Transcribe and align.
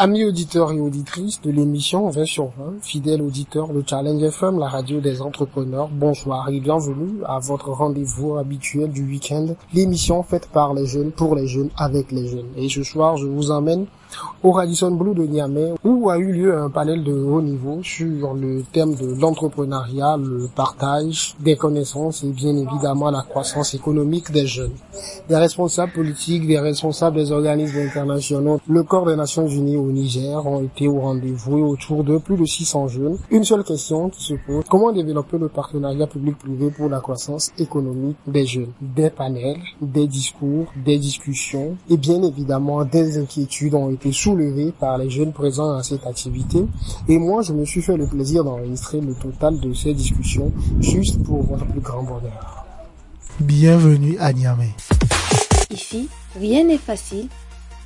Amis 0.00 0.24
auditeurs 0.24 0.70
et 0.70 0.78
auditrices 0.78 1.40
de 1.40 1.50
l'émission 1.50 2.08
20 2.08 2.24
sur 2.24 2.52
20, 2.56 2.80
fidèles 2.82 3.20
auditeurs 3.20 3.72
de 3.72 3.82
Challenge 3.84 4.22
FM, 4.22 4.60
la 4.60 4.68
radio 4.68 5.00
des 5.00 5.20
entrepreneurs, 5.20 5.88
bonsoir 5.88 6.48
et 6.50 6.60
bienvenue 6.60 7.24
à 7.26 7.40
votre 7.40 7.70
rendez-vous 7.70 8.36
habituel 8.36 8.92
du 8.92 9.02
week-end, 9.04 9.48
l'émission 9.74 10.22
faite 10.22 10.50
par 10.52 10.72
les 10.72 10.86
jeunes, 10.86 11.10
pour 11.10 11.34
les 11.34 11.48
jeunes, 11.48 11.70
avec 11.76 12.12
les 12.12 12.28
jeunes. 12.28 12.46
Et 12.56 12.68
ce 12.68 12.84
soir, 12.84 13.16
je 13.16 13.26
vous 13.26 13.50
emmène 13.50 13.86
au 14.42 14.52
Radisson 14.52 14.92
Blue 14.92 15.14
de 15.14 15.24
Niamey 15.24 15.72
où 15.84 16.10
a 16.10 16.18
eu 16.18 16.32
lieu 16.32 16.56
un 16.56 16.70
panel 16.70 17.02
de 17.02 17.12
haut 17.12 17.42
niveau 17.42 17.80
sur 17.82 18.34
le 18.34 18.62
thème 18.72 18.94
de 18.94 19.20
l'entrepreneuriat, 19.20 20.16
le 20.16 20.48
partage 20.54 21.34
des 21.40 21.56
connaissances 21.56 22.22
et 22.24 22.28
bien 22.30 22.56
évidemment 22.56 23.10
la 23.10 23.22
croissance 23.22 23.74
économique 23.74 24.30
des 24.30 24.46
jeunes. 24.46 24.72
Des 25.28 25.36
responsables 25.36 25.92
politiques, 25.92 26.46
des 26.46 26.58
responsables 26.58 27.16
des 27.16 27.32
organismes 27.32 27.80
internationaux, 27.80 28.60
le 28.68 28.82
corps 28.82 29.06
des 29.06 29.16
Nations 29.16 29.46
Unies 29.46 29.76
au 29.76 29.90
Niger 29.90 30.44
ont 30.46 30.62
été 30.62 30.88
au 30.88 31.00
rendez-vous 31.00 31.58
autour 31.58 32.04
de 32.04 32.18
plus 32.18 32.36
de 32.36 32.44
600 32.44 32.88
jeunes. 32.88 33.18
Une 33.30 33.44
seule 33.44 33.64
question 33.64 34.08
qui 34.08 34.22
se 34.22 34.34
pose, 34.46 34.64
comment 34.70 34.92
développer 34.92 35.38
le 35.38 35.48
partenariat 35.48 36.06
public-privé 36.06 36.70
pour 36.70 36.88
la 36.88 37.00
croissance 37.00 37.50
économique 37.58 38.16
des 38.26 38.46
jeunes? 38.46 38.72
Des 38.80 39.10
panels, 39.10 39.60
des 39.80 40.06
discours, 40.06 40.66
des 40.84 40.98
discussions 40.98 41.76
et 41.90 41.96
bien 41.96 42.22
évidemment 42.22 42.84
des 42.84 43.18
inquiétudes 43.18 43.74
ont 43.74 43.90
été 43.90 43.97
soulevées 44.12 44.72
par 44.78 44.98
les 44.98 45.10
jeunes 45.10 45.32
présents 45.32 45.72
à 45.76 45.82
cette 45.82 46.06
activité. 46.06 46.64
Et 47.08 47.18
moi, 47.18 47.42
je 47.42 47.52
me 47.52 47.64
suis 47.64 47.82
fait 47.82 47.96
le 47.96 48.06
plaisir 48.06 48.44
d'enregistrer 48.44 49.00
le 49.00 49.14
total 49.14 49.58
de 49.60 49.72
ces 49.74 49.94
discussions 49.94 50.52
juste 50.80 51.22
pour 51.22 51.42
votre 51.42 51.66
plus 51.66 51.80
grand 51.80 52.02
bonheur. 52.02 52.64
Bienvenue 53.40 54.16
à 54.18 54.32
Niamey. 54.32 54.70
Ici, 55.70 56.08
rien 56.38 56.64
n'est 56.64 56.78
facile. 56.78 57.28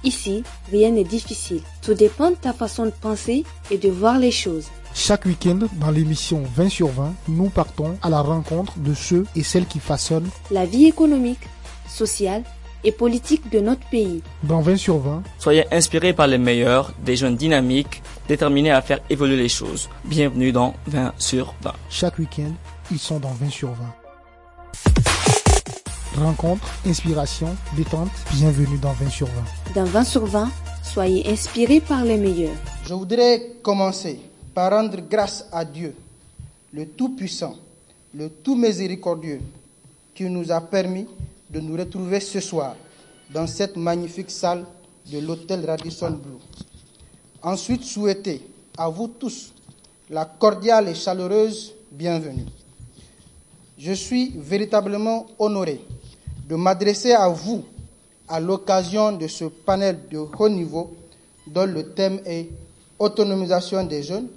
Ici, 0.04 0.42
rien 0.70 0.90
n'est 0.90 1.04
difficile. 1.04 1.60
Tout 1.80 1.94
dépend 1.94 2.30
de 2.30 2.36
ta 2.36 2.52
façon 2.52 2.86
de 2.86 2.90
penser 2.90 3.44
et 3.70 3.78
de 3.78 3.88
voir 3.88 4.18
les 4.18 4.30
choses. 4.30 4.66
Chaque 4.94 5.24
week-end, 5.24 5.58
dans 5.80 5.90
l'émission 5.90 6.42
20 6.56 6.68
sur 6.68 6.88
20, 6.88 7.14
nous 7.28 7.48
partons 7.48 7.96
à 8.02 8.10
la 8.10 8.20
rencontre 8.20 8.78
de 8.78 8.94
ceux 8.94 9.24
et 9.36 9.42
celles 9.42 9.66
qui 9.66 9.78
façonnent 9.78 10.28
la 10.50 10.66
vie 10.66 10.86
économique, 10.86 11.48
sociale 11.88 12.42
et 12.84 12.92
politique 12.92 13.50
de 13.50 13.60
notre 13.60 13.86
pays. 13.88 14.22
Dans 14.42 14.60
20 14.60 14.76
sur 14.76 14.98
20, 14.98 15.22
soyez 15.38 15.72
inspirés 15.72 16.12
par 16.12 16.26
les 16.26 16.38
meilleurs, 16.38 16.92
des 17.04 17.16
jeunes 17.16 17.36
dynamiques, 17.36 18.02
déterminés 18.28 18.70
à 18.70 18.82
faire 18.82 19.00
évoluer 19.10 19.36
les 19.36 19.48
choses. 19.48 19.88
Bienvenue 20.04 20.52
dans 20.52 20.74
20 20.86 21.12
sur 21.18 21.54
20. 21.62 21.72
Chaque 21.90 22.18
week-end, 22.18 22.52
ils 22.90 22.98
sont 22.98 23.18
dans 23.18 23.32
20 23.32 23.50
sur 23.50 23.70
20. 23.70 23.76
Rencontre, 26.16 26.68
inspiration, 26.86 27.56
détente, 27.74 28.10
bienvenue 28.34 28.78
dans 28.78 28.92
20 28.92 29.10
sur 29.10 29.26
20. 29.26 29.32
Dans 29.74 29.84
20 29.84 30.04
sur 30.04 30.26
20, 30.26 30.50
soyez 30.82 31.30
inspirés 31.30 31.80
par 31.80 32.04
les 32.04 32.18
meilleurs. 32.18 32.56
Je 32.86 32.92
voudrais 32.92 33.52
commencer 33.62 34.18
par 34.54 34.72
rendre 34.72 34.98
grâce 35.10 35.46
à 35.52 35.64
Dieu, 35.64 35.94
le 36.74 36.86
Tout-Puissant, 36.86 37.56
le 38.14 38.28
Tout-Miséricordieux, 38.28 39.40
qui 40.14 40.24
nous 40.24 40.52
a 40.52 40.60
permis 40.60 41.06
de 41.52 41.60
nous 41.60 41.76
retrouver 41.76 42.20
ce 42.20 42.40
soir 42.40 42.74
dans 43.32 43.46
cette 43.46 43.76
magnifique 43.76 44.30
salle 44.30 44.64
de 45.10 45.18
l'hôtel 45.18 45.64
Radisson 45.66 46.10
Blue. 46.12 46.38
Ensuite, 47.42 47.84
souhaiter 47.84 48.40
à 48.78 48.88
vous 48.88 49.08
tous 49.08 49.52
la 50.08 50.24
cordiale 50.24 50.88
et 50.88 50.94
chaleureuse 50.94 51.74
bienvenue. 51.90 52.46
Je 53.78 53.92
suis 53.92 54.32
véritablement 54.36 55.26
honoré 55.38 55.80
de 56.48 56.54
m'adresser 56.56 57.12
à 57.12 57.28
vous 57.28 57.64
à 58.28 58.40
l'occasion 58.40 59.12
de 59.12 59.26
ce 59.26 59.44
panel 59.44 59.98
de 60.10 60.18
haut 60.18 60.48
niveau 60.48 60.94
dont 61.46 61.66
le 61.66 61.92
thème 61.92 62.20
est 62.24 62.48
autonomisation 62.98 63.84
des 63.84 64.02
jeunes, 64.02 64.28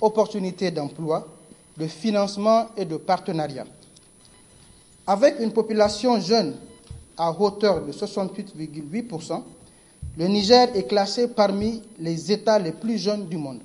opportunités 0.00 0.70
d'emploi, 0.70 1.26
de 1.76 1.86
financement 1.86 2.68
et 2.76 2.84
de 2.84 2.96
partenariat. 2.96 3.66
Avec 5.06 5.38
une 5.40 5.52
population 5.52 6.18
jeune 6.20 6.54
à 7.16 7.30
hauteur 7.30 7.84
de 7.84 7.92
68,8%, 7.92 9.42
le 10.16 10.26
Niger 10.28 10.68
est 10.74 10.84
classé 10.86 11.28
parmi 11.28 11.82
les 11.98 12.32
États 12.32 12.58
les 12.58 12.72
plus 12.72 12.98
jeunes 12.98 13.26
du 13.26 13.36
monde. 13.36 13.60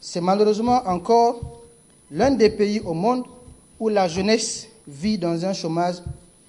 C'est 0.00 0.20
malheureusement 0.20 0.80
encore 0.86 1.62
l'un 2.10 2.30
des 2.30 2.50
pays 2.50 2.80
au 2.80 2.94
monde 2.94 3.24
où 3.78 3.88
la 3.88 4.08
jeunesse 4.08 4.68
vit 4.86 5.18
dans 5.18 5.44
un 5.44 5.52
chômage 5.52 5.96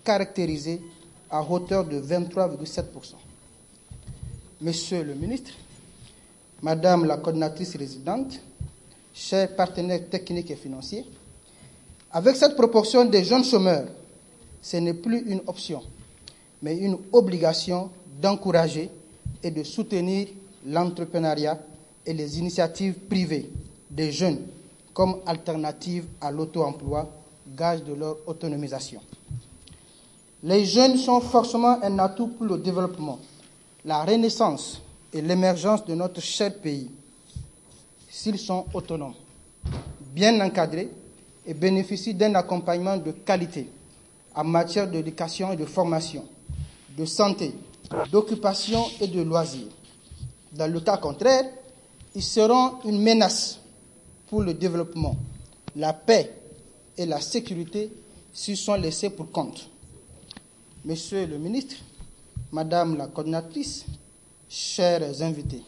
caractérisé 0.03 0.81
à 1.30 1.41
hauteur 1.44 1.84
de 1.85 2.00
23,7%. 2.00 2.84
Monsieur 4.62 5.03
le 5.03 5.16
ministre, 5.16 5.51
Madame 6.62 7.06
la 7.06 7.18
coordinatrice 7.18 7.75
résidente, 7.75 8.40
chers 9.13 9.56
partenaires 9.56 10.07
techniques 10.09 10.51
et 10.51 10.56
financiers, 10.56 11.06
avec 12.14 12.36
cette 12.36 12.56
proportion 12.56 13.06
des 13.06 13.24
jeunes 13.24 13.44
chômeurs, 13.44 13.86
ce 14.62 14.78
n'est 14.78 14.94
plus 14.94 15.20
une 15.28 15.42
option, 15.48 15.82
mais 16.62 16.78
une 16.78 16.98
obligation 17.12 17.90
d'encourager 18.22 18.90
et 19.42 19.52
de 19.52 19.64
soutenir 19.64 20.28
l'entrepreneuriat 20.66 21.58
et 22.06 22.14
les 22.14 22.38
initiatives 22.40 22.94
privées 23.10 23.50
des 23.90 24.12
jeunes 24.12 24.40
comme 24.94 25.18
alternative 25.26 26.06
à 26.20 26.32
l'auto-emploi, 26.32 27.10
gage 27.56 27.84
de 27.84 27.94
leur 27.94 28.18
autonomisation. 28.28 29.02
Les 30.44 30.66
jeunes 30.66 30.98
sont 30.98 31.22
forcément 31.22 31.82
un 31.82 31.98
atout 32.00 32.28
pour 32.28 32.46
le 32.46 32.58
développement, 32.58 33.20
la 33.86 34.04
renaissance 34.04 34.82
et 35.14 35.22
l'émergence 35.22 35.86
de 35.86 35.96
notre 35.96 36.22
cher 36.22 36.54
pays, 36.56 36.90
s'ils 38.10 38.40
sont 38.40 38.66
autonomes, 38.74 39.14
bien 40.14 40.40
encadrés 40.42 40.90
et 41.46 41.53
bénéficient 41.53 42.13
d'un 42.13 42.35
accompagnement 42.35 42.97
de 42.97 43.12
qualité 43.12 43.68
en 44.35 44.44
matière 44.44 44.90
d'éducation 44.90 45.52
et 45.52 45.57
de 45.57 45.66
formation, 45.66 46.24
de 46.97 47.06
santé, 47.06 47.53
d'occupation 48.12 48.84
et 49.00 49.07
de 49.07 49.22
loisirs. 49.22 49.68
Dans 50.53 50.72
le 50.72 50.80
cas 50.80 50.97
contraire, 50.97 51.44
ils 52.16 52.24
seront 52.24 52.75
une 52.85 53.01
menace 53.01 53.59
pour 54.28 54.41
le 54.41 54.53
développement, 54.53 55.16
la 55.75 55.94
paix 55.94 56.31
et 56.97 57.06
la 57.06 57.19
sécurité 57.19 57.91
s'ils 58.34 58.57
sont 58.57 58.75
laissés 58.75 59.09
pour 59.09 59.31
compte. 59.31 59.69
Monsieur 60.85 61.25
le 61.25 61.38
ministre, 61.38 61.75
Madame 62.51 62.97
la 62.97 63.07
coordinatrice, 63.07 63.85
chers 64.50 65.22
invités, 65.22 65.62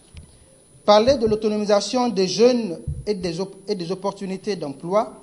parler 0.85 1.17
de 1.17 1.25
l'autonomisation 1.25 2.09
des 2.09 2.27
jeunes 2.27 2.79
et 3.05 3.13
des, 3.13 3.39
et 3.67 3.75
des 3.75 3.91
opportunités 3.91 4.55
d'emploi, 4.55 5.22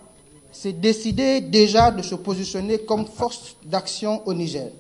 c'est 0.53 0.72
décider 0.81 1.41
déjà 1.41 1.91
de 1.91 2.03
se 2.03 2.15
positionner 2.15 2.78
comme 2.81 3.06
force 3.06 3.56
d'action 3.65 4.27
au 4.27 4.34
Niger. 4.34 4.71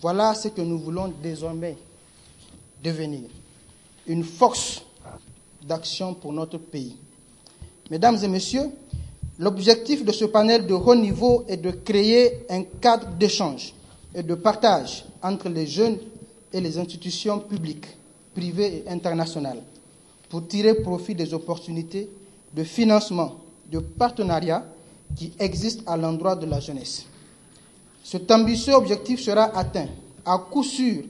Voilà 0.00 0.34
ce 0.34 0.48
que 0.48 0.60
nous 0.60 0.78
voulons 0.78 1.12
désormais 1.22 1.76
devenir, 2.82 3.22
une 4.06 4.24
force 4.24 4.82
d'action 5.66 6.14
pour 6.14 6.32
notre 6.32 6.58
pays. 6.58 6.96
Mesdames 7.90 8.18
et 8.22 8.28
messieurs, 8.28 8.70
l'objectif 9.38 10.04
de 10.04 10.12
ce 10.12 10.24
panel 10.24 10.66
de 10.66 10.74
haut 10.74 10.94
niveau 10.94 11.44
est 11.48 11.56
de 11.56 11.70
créer 11.70 12.44
un 12.50 12.62
cadre 12.80 13.08
d'échange 13.18 13.74
et 14.14 14.22
de 14.22 14.34
partage 14.34 15.04
entre 15.22 15.48
les 15.48 15.66
jeunes 15.66 15.98
et 16.52 16.60
les 16.60 16.78
institutions 16.78 17.38
publiques, 17.38 17.86
privées 18.34 18.84
et 18.86 18.90
internationales 18.90 19.62
pour 20.28 20.46
tirer 20.48 20.74
profit 20.74 21.14
des 21.14 21.34
opportunités 21.34 22.08
de 22.54 22.64
financement, 22.64 23.36
de 23.72 23.78
partenariat 23.78 24.64
qui 25.16 25.32
existent 25.38 25.82
à 25.90 25.96
l'endroit 25.96 26.36
de 26.36 26.46
la 26.46 26.60
jeunesse. 26.60 27.06
Cet 28.04 28.30
ambitieux 28.30 28.74
objectif 28.74 29.20
sera 29.20 29.44
atteint 29.56 29.88
à 30.24 30.36
coup 30.38 30.62
sûr 30.62 31.04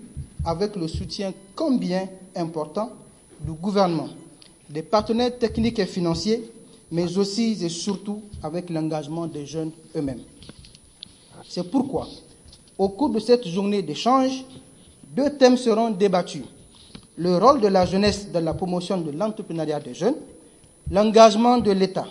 avec 0.45 0.77
le 0.77 0.87
soutien 0.87 1.33
combien 1.57 2.09
important 2.37 2.93
du 3.41 3.53
gouvernement, 3.53 4.09
des 4.71 4.83
partenaires 4.83 5.37
techniques 5.37 5.81
et 5.81 5.87
financiers, 5.87 6.51
mais 6.91 7.17
aussi 7.19 7.59
et 7.65 7.69
surtout 7.69 8.23
avec 8.43 8.71
l'engagement 8.71 9.27
des 9.27 9.45
jeunes 9.45 9.73
eux-mêmes. 9.97 10.23
C'est 11.49 11.69
pourquoi 11.69 12.07
au 12.79 12.89
cours 12.89 13.11
de 13.11 13.19
cette 13.19 13.47
journée 13.47 13.83
d'échange, 13.83 14.45
deux 15.15 15.31
thèmes 15.37 15.57
seront 15.57 15.91
débattus. 15.91 16.43
Le 17.17 17.37
rôle 17.37 17.61
de 17.61 17.69
la 17.69 17.85
jeunesse 17.85 18.31
dans 18.33 18.43
la 18.43 18.55
promotion 18.55 18.99
de 18.99 19.11
l'entrepreneuriat 19.11 19.81
des 19.81 19.95
jeunes, 19.95 20.17
l'engagement 20.91 21.59
de 21.59 21.71
l'État, 21.71 22.07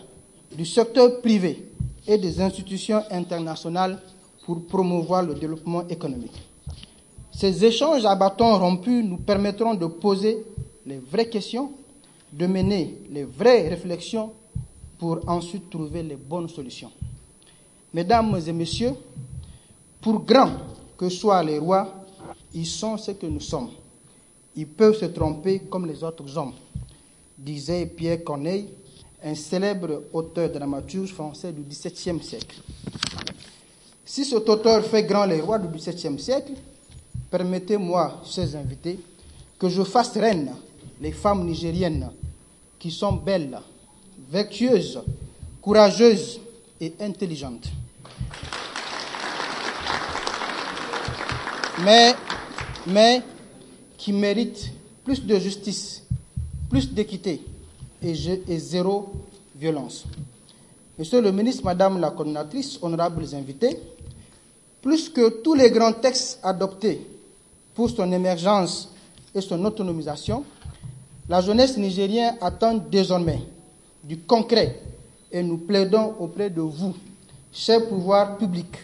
du 0.56 0.66
secteur 0.66 1.22
privé 1.22 1.72
et 2.08 2.18
des 2.18 2.42
institutions 2.42 3.04
internationales 3.10 4.00
pour 4.46 4.66
promouvoir 4.66 5.24
le 5.24 5.36
développement 5.36 5.88
économique. 5.88 6.42
Ces 7.32 7.64
échanges 7.64 8.06
à 8.06 8.16
bâtons 8.16 8.58
rompus 8.58 9.04
nous 9.06 9.18
permettront 9.18 9.74
de 9.74 9.86
poser 9.86 10.46
les 10.86 10.98
vraies 10.98 11.30
questions, 11.30 11.72
de 12.32 12.48
mener 12.48 13.02
les 13.10 13.24
vraies 13.24 13.70
réflexions 13.70 14.32
pour 14.98 15.20
ensuite 15.28 15.70
trouver 15.70 16.04
les 16.04 16.16
bonnes 16.16 16.50
solutions. 16.50 16.92
Mesdames 17.94 18.40
et 18.46 18.54
messieurs, 18.54 18.94
pour 20.00 20.20
grands 20.24 20.52
que 20.98 21.10
soient 21.10 21.44
les 21.44 21.60
rois, 21.60 22.06
ils 22.54 22.66
sont 22.66 22.98
ce 22.98 23.12
que 23.12 23.26
nous 23.26 23.40
sommes. 23.40 23.70
Ils 24.56 24.68
peuvent 24.68 24.98
se 24.98 25.06
tromper 25.06 25.60
comme 25.70 25.86
les 25.86 26.04
autres 26.04 26.38
hommes, 26.38 26.54
disait 27.38 27.86
Pierre 27.86 28.24
Corneille, 28.24 28.68
un 29.24 29.36
célèbre 29.36 30.04
auteur 30.14 30.50
dramaturge 30.50 31.14
français 31.14 31.52
du 31.52 31.62
XVIIe 31.62 32.22
siècle. 32.22 32.62
Si 34.04 34.26
cet 34.26 34.50
auteur 34.50 34.84
fait 34.84 35.04
grand 35.04 35.26
les 35.26 35.42
rois 35.42 35.60
du 35.60 35.68
XVIIe 35.68 36.20
siècle, 36.20 36.54
permettez-moi, 37.30 38.22
chers 38.26 38.56
invités, 38.56 39.00
que 39.60 39.70
je 39.70 39.84
fasse 39.84 40.18
reine 40.18 40.54
les 41.00 41.12
femmes 41.12 41.46
nigériennes 41.46 42.12
qui 42.80 42.90
sont 42.90 43.14
belles, 43.14 43.60
vertueuses, 44.30 45.02
courageuses 45.62 46.42
et 46.80 46.94
intelligentes. 47.00 47.70
Mais, 51.86 52.14
mais 52.88 53.22
qui 53.98 54.14
méritent 54.14 54.72
plus 55.04 55.24
de 55.24 55.38
justice, 55.38 56.04
plus 56.70 56.92
d'équité 56.92 57.42
et, 58.02 58.60
zéro 58.60 59.12
violence. 59.56 60.06
Monsieur 60.98 61.22
le 61.22 61.32
ministre, 61.32 61.64
Madame 61.64 62.00
la 62.00 62.12
coordinatrice, 62.12 62.80
honorables 62.82 63.26
invités, 63.34 63.78
plus 64.82 65.10
que 65.10 65.42
tous 65.42 65.54
les 65.54 65.70
grands 65.70 65.94
textes 65.94 66.40
adoptés 66.44 67.02
pour 67.76 67.90
son 67.90 68.12
émergence 68.12 68.90
et 69.34 69.42
son 69.42 69.64
autonomisation, 69.64 70.44
la 71.30 71.42
jeunesse 71.42 71.78
nigérienne 71.78 72.36
attend 72.42 72.76
désormais 72.76 73.40
du 74.04 74.18
concret 74.18 74.80
et 75.32 75.42
nous 75.44 75.58
plaidons 75.58 76.16
auprès 76.20 76.50
de 76.50 76.62
vous, 76.62 76.94
chers 77.54 77.88
pouvoirs 77.88 78.38
publics, 78.38 78.78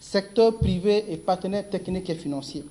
secteur 0.00 0.56
privé 0.58 1.04
et 1.08 1.16
partenaires 1.16 1.68
techniques 1.68 2.10
et 2.10 2.14
financiers. 2.14 2.64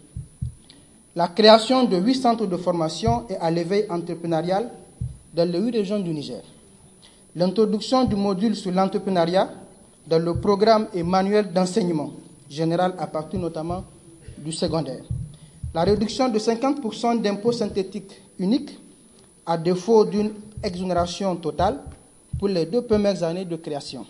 La 1.16 1.28
création 1.28 1.84
de 1.84 1.98
huit 1.98 2.16
centres 2.16 2.46
de 2.46 2.58
formation 2.58 3.26
et 3.30 3.36
à 3.38 3.50
l'éveil 3.50 3.86
entrepreneurial 3.90 4.70
dans 5.34 5.50
les 5.50 5.60
huit 5.60 5.72
régions 5.72 6.00
du 6.00 6.12
Niger. 6.14 6.42
L'introduction 7.36 8.04
du 8.06 8.16
module 8.16 8.56
sur 8.56 8.72
l'entrepreneuriat 8.72 9.50
dans 10.08 10.20
le 10.20 10.36
programme 10.40 10.88
et 10.94 11.02
manuel 11.04 11.52
d'enseignement 11.52 12.12
général 12.50 12.94
à 13.00 13.08
partir 13.08 13.40
notamment 13.40 13.84
du 14.38 14.52
secondaire. 14.52 15.02
La 15.74 15.84
réduction 15.84 16.30
de 16.30 16.38
50% 16.38 17.22
d'impôts 17.22 17.52
synthétiques 17.52 18.22
uniques 18.38 18.78
à 19.46 19.58
défaut 19.58 20.06
d'une 20.06 20.34
exonération 20.62 21.36
totale 21.36 21.80
pour 22.38 22.48
les 22.48 22.66
deux 22.66 22.84
premières 22.84 23.24
années 23.24 23.46
de 23.46 23.56
création. 23.56 24.06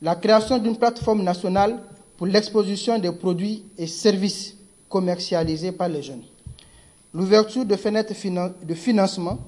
La 0.00 0.16
création 0.16 0.58
d'une 0.58 0.76
plateforme 0.76 1.22
nationale 1.22 1.78
pour 2.16 2.26
l'exposition 2.26 2.98
des 2.98 3.12
produits 3.12 3.64
et 3.78 3.86
services 3.86 4.56
commercialisés 4.88 5.70
par 5.72 5.88
les 5.88 6.02
jeunes. 6.02 6.22
L'ouverture 7.14 7.64
de 7.64 7.76
fenêtres 7.76 8.12
de 8.64 8.74
financement 8.74 9.38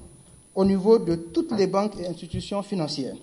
au 0.55 0.63
niveau 0.63 0.97
de 0.97 1.15
toutes 1.15 1.51
les 1.51 1.67
banques 1.67 1.99
et 1.99 2.07
institutions 2.07 2.63
financières. 2.63 3.15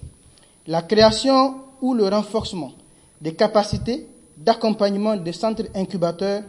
La 0.67 0.82
création 0.82 1.56
ou 1.81 1.94
le 1.94 2.06
renforcement 2.06 2.73
des 3.20 3.34
capacités 3.34 4.06
d'accompagnement 4.37 5.17
des 5.17 5.32
centres 5.32 5.64
incubateurs 5.75 6.43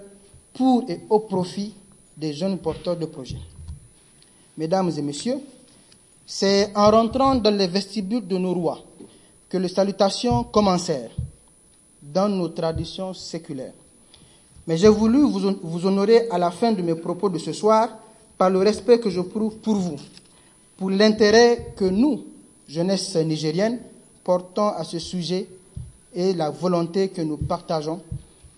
pour 0.54 0.84
et 0.90 1.00
au 1.10 1.20
profit 1.20 1.74
des 2.18 2.34
jeunes 2.34 2.58
porteurs 2.58 2.98
de 2.98 3.06
projets. 3.06 3.40
Mesdames 4.58 4.92
et 4.96 5.02
messieurs, 5.02 5.40
c'est 6.26 6.72
en 6.76 6.92
rentrant 6.92 7.36
dans 7.36 7.56
les 7.56 7.68
vestibules 7.68 8.28
de 8.28 8.38
nos 8.38 8.54
rois 8.54 8.80
que 9.50 9.58
les 9.58 9.68
salutations 9.68 10.44
commencèrent 10.44 11.12
dans 12.02 12.30
nos 12.30 12.50
traditions 12.50 13.14
séculaires. 13.14 13.74
Mais 14.68 14.78
j'ai 14.78 14.90
voulu 14.90 15.22
vous 15.22 15.86
honorer 15.86 16.30
à 16.30 16.38
la 16.38 16.52
fin 16.52 16.72
de 16.72 16.82
mes 16.82 16.96
propos 16.96 17.30
de 17.30 17.38
ce 17.38 17.52
soir 17.52 17.90
par 18.38 18.50
le 18.50 18.60
respect 18.60 19.00
que 19.00 19.10
je 19.10 19.22
prouve 19.22 19.58
pour 19.58 19.76
vous, 19.76 19.98
pour 20.78 20.90
l'intérêt 20.90 21.74
que 21.76 21.86
nous, 21.86 22.26
jeunesse 22.68 23.16
nigérienne, 23.18 23.80
portons 24.24 24.70
à 24.70 24.84
ce 24.84 25.00
sujet 25.00 25.48
et 26.14 26.34
la 26.34 26.50
volonté 26.50 27.10
que 27.10 27.22
nous 27.22 27.38
partageons 27.38 28.02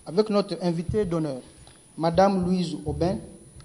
avec 0.06 0.30
notre 0.30 0.56
invité 0.62 1.04
d'honneur, 1.04 1.40
Madame 1.98 2.44
Louise 2.44 2.76
Aubin, 2.84 3.18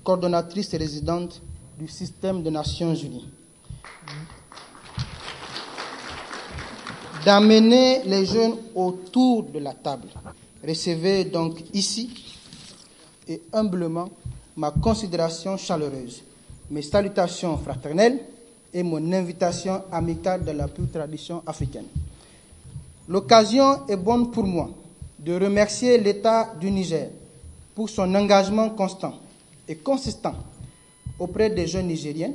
coordonnatrice 0.03 0.73
résidente 0.75 1.41
du 1.77 1.87
système 1.87 2.41
des 2.41 2.51
Nations 2.51 2.95
Unies. 2.95 3.27
D'amener 7.25 8.01
les 8.05 8.25
jeunes 8.25 8.55
autour 8.73 9.43
de 9.43 9.59
la 9.59 9.73
table. 9.73 10.07
Recevez 10.67 11.25
donc 11.25 11.59
ici 11.73 12.09
et 13.27 13.41
humblement 13.53 14.09
ma 14.57 14.71
considération 14.71 15.55
chaleureuse, 15.57 16.23
mes 16.71 16.81
salutations 16.81 17.57
fraternelles 17.57 18.19
et 18.73 18.83
mon 18.83 19.11
invitation 19.11 19.81
amicale 19.91 20.43
de 20.45 20.51
la 20.51 20.67
pure 20.67 20.89
tradition 20.91 21.41
africaine. 21.45 21.85
L'occasion 23.07 23.87
est 23.87 23.95
bonne 23.97 24.31
pour 24.31 24.45
moi 24.45 24.69
de 25.19 25.33
remercier 25.33 25.97
l'État 25.97 26.53
du 26.59 26.71
Niger 26.71 27.09
pour 27.75 27.89
son 27.89 28.13
engagement 28.15 28.69
constant 28.69 29.15
et 29.67 29.75
consistant 29.75 30.35
auprès 31.19 31.49
des 31.49 31.67
jeunes 31.67 31.87
Nigériens, 31.87 32.33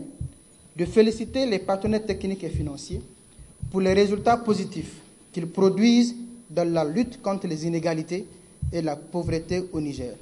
de 0.77 0.85
féliciter 0.85 1.47
les 1.47 1.59
partenaires 1.59 2.05
techniques 2.05 2.44
et 2.44 2.49
financiers 2.50 3.00
pour 3.71 3.81
les 3.81 3.93
résultats 3.94 4.37
positifs 4.37 4.94
qu'ils 5.33 5.49
produisent 5.49 6.15
dans 6.50 6.71
la 6.73 6.85
lutte 6.85 7.21
contre 7.21 7.47
les 7.47 7.67
inégalités 7.67 8.27
et 8.73 8.83
la 8.83 8.94
pauvreté 8.97 9.65
au 9.73 9.81
Niger, 9.81 10.15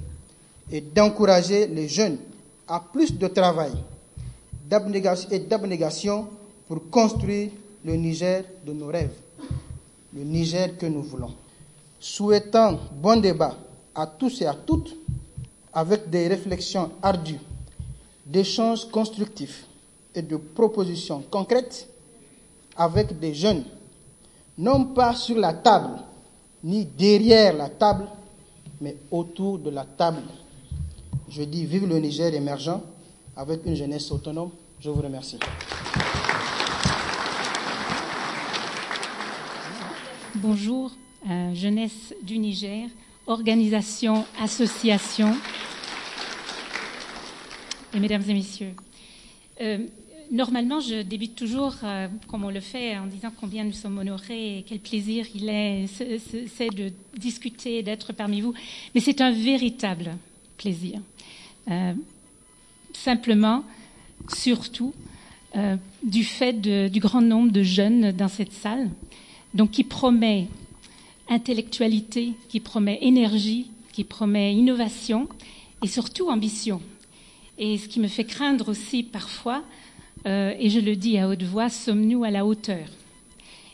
et 0.71 0.81
d'encourager 0.81 1.67
les 1.67 1.87
jeunes 1.87 2.17
à 2.67 2.79
plus 2.79 3.13
de 3.17 3.27
travail 3.27 3.71
et 5.31 5.39
d'abnégation 5.39 6.27
pour 6.67 6.89
construire 6.89 7.51
le 7.83 7.95
Niger 7.95 8.43
de 8.65 8.73
nos 8.73 8.87
rêves 8.87 9.11
le 10.15 10.23
Niger 10.23 10.77
que 10.77 10.85
nous 10.85 11.03
voulons. 11.03 11.33
Souhaitant 11.99 12.79
bon 13.01 13.19
débat 13.19 13.55
à 13.93 14.07
tous 14.07 14.41
et 14.41 14.45
à 14.45 14.53
toutes, 14.53 14.95
avec 15.73 16.09
des 16.09 16.27
réflexions 16.27 16.91
ardues, 17.01 17.39
d'échanges 18.25 18.89
constructifs 18.89 19.65
et 20.13 20.21
de 20.21 20.37
propositions 20.37 21.23
concrètes 21.29 21.87
avec 22.77 23.19
des 23.19 23.33
jeunes, 23.33 23.63
non 24.57 24.85
pas 24.85 25.13
sur 25.15 25.37
la 25.37 25.53
table, 25.53 25.99
ni 26.63 26.85
derrière 26.85 27.55
la 27.55 27.69
table, 27.69 28.07
mais 28.81 28.95
autour 29.11 29.59
de 29.59 29.69
la 29.69 29.85
table. 29.85 30.23
Je 31.29 31.43
dis 31.43 31.65
vive 31.65 31.87
le 31.87 31.99
Niger 31.99 32.33
émergent 32.33 32.79
avec 33.35 33.65
une 33.65 33.75
jeunesse 33.75 34.11
autonome. 34.11 34.51
Je 34.79 34.89
vous 34.89 35.01
remercie. 35.01 35.37
Bonjour, 40.35 40.91
euh, 41.29 41.53
Jeunesse 41.55 42.13
du 42.21 42.37
Niger, 42.37 42.87
organisation, 43.25 44.25
association. 44.39 45.33
Et 47.93 47.99
mesdames 47.99 48.23
et 48.27 48.33
messieurs, 48.33 48.73
euh, 49.61 49.79
normalement, 50.31 50.81
je 50.81 51.01
débute 51.01 51.35
toujours, 51.35 51.75
euh, 51.83 52.07
comme 52.27 52.43
on 52.43 52.49
le 52.49 52.59
fait, 52.59 52.97
en 52.97 53.07
disant 53.07 53.31
combien 53.39 53.63
nous 53.63 53.71
sommes 53.71 53.97
honorés 53.97 54.59
et 54.59 54.65
quel 54.67 54.79
plaisir 54.79 55.25
il 55.33 55.49
est, 55.49 55.87
c'est 55.87 56.69
de 56.69 56.91
discuter, 57.17 57.81
d'être 57.81 58.11
parmi 58.11 58.41
vous. 58.41 58.53
Mais 58.93 59.01
c'est 59.01 59.21
un 59.21 59.31
véritable 59.31 60.17
plaisir. 60.57 60.99
Simplement, 62.95 63.63
surtout, 64.33 64.93
du 66.03 66.23
fait 66.23 66.53
du 66.53 66.99
grand 66.99 67.21
nombre 67.21 67.51
de 67.51 67.63
jeunes 67.63 68.11
dans 68.11 68.27
cette 68.27 68.51
salle 68.51 68.89
donc 69.55 69.71
qui 69.71 69.83
promet 69.83 70.47
intellectualité, 71.29 72.33
qui 72.49 72.59
promet 72.59 72.99
énergie, 73.01 73.67
qui 73.93 74.03
promet 74.03 74.53
innovation 74.53 75.27
et 75.83 75.87
surtout 75.87 76.29
ambition. 76.29 76.81
Et 77.57 77.77
ce 77.77 77.87
qui 77.87 77.99
me 77.99 78.07
fait 78.07 78.25
craindre 78.25 78.69
aussi 78.69 79.01
parfois, 79.01 79.63
euh, 80.27 80.53
et 80.59 80.69
je 80.69 80.79
le 80.79 80.95
dis 80.95 81.17
à 81.17 81.29
haute 81.29 81.43
voix, 81.43 81.69
sommes-nous 81.69 82.23
à 82.25 82.31
la 82.31 82.45
hauteur? 82.45 82.85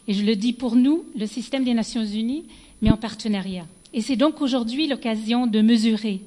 Et 0.07 0.13
je 0.13 0.23
le 0.23 0.35
dis 0.35 0.53
pour 0.53 0.75
nous, 0.75 1.03
le 1.17 1.25
système 1.25 1.63
des 1.63 1.73
Nations 1.73 2.05
Unies, 2.05 2.45
mais 2.81 2.91
en 2.91 2.97
partenariat. 2.97 3.65
Et 3.93 4.01
c'est 4.01 4.15
donc 4.15 4.41
aujourd'hui 4.41 4.87
l'occasion 4.87 5.47
de 5.47 5.61
mesurer 5.61 6.21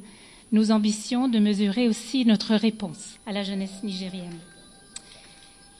nos 0.53 0.71
ambitions, 0.71 1.29
de 1.29 1.39
mesurer 1.39 1.89
aussi 1.89 2.25
notre 2.25 2.55
réponse 2.55 3.19
à 3.27 3.33
la 3.33 3.43
jeunesse 3.43 3.83
nigérienne. 3.83 4.39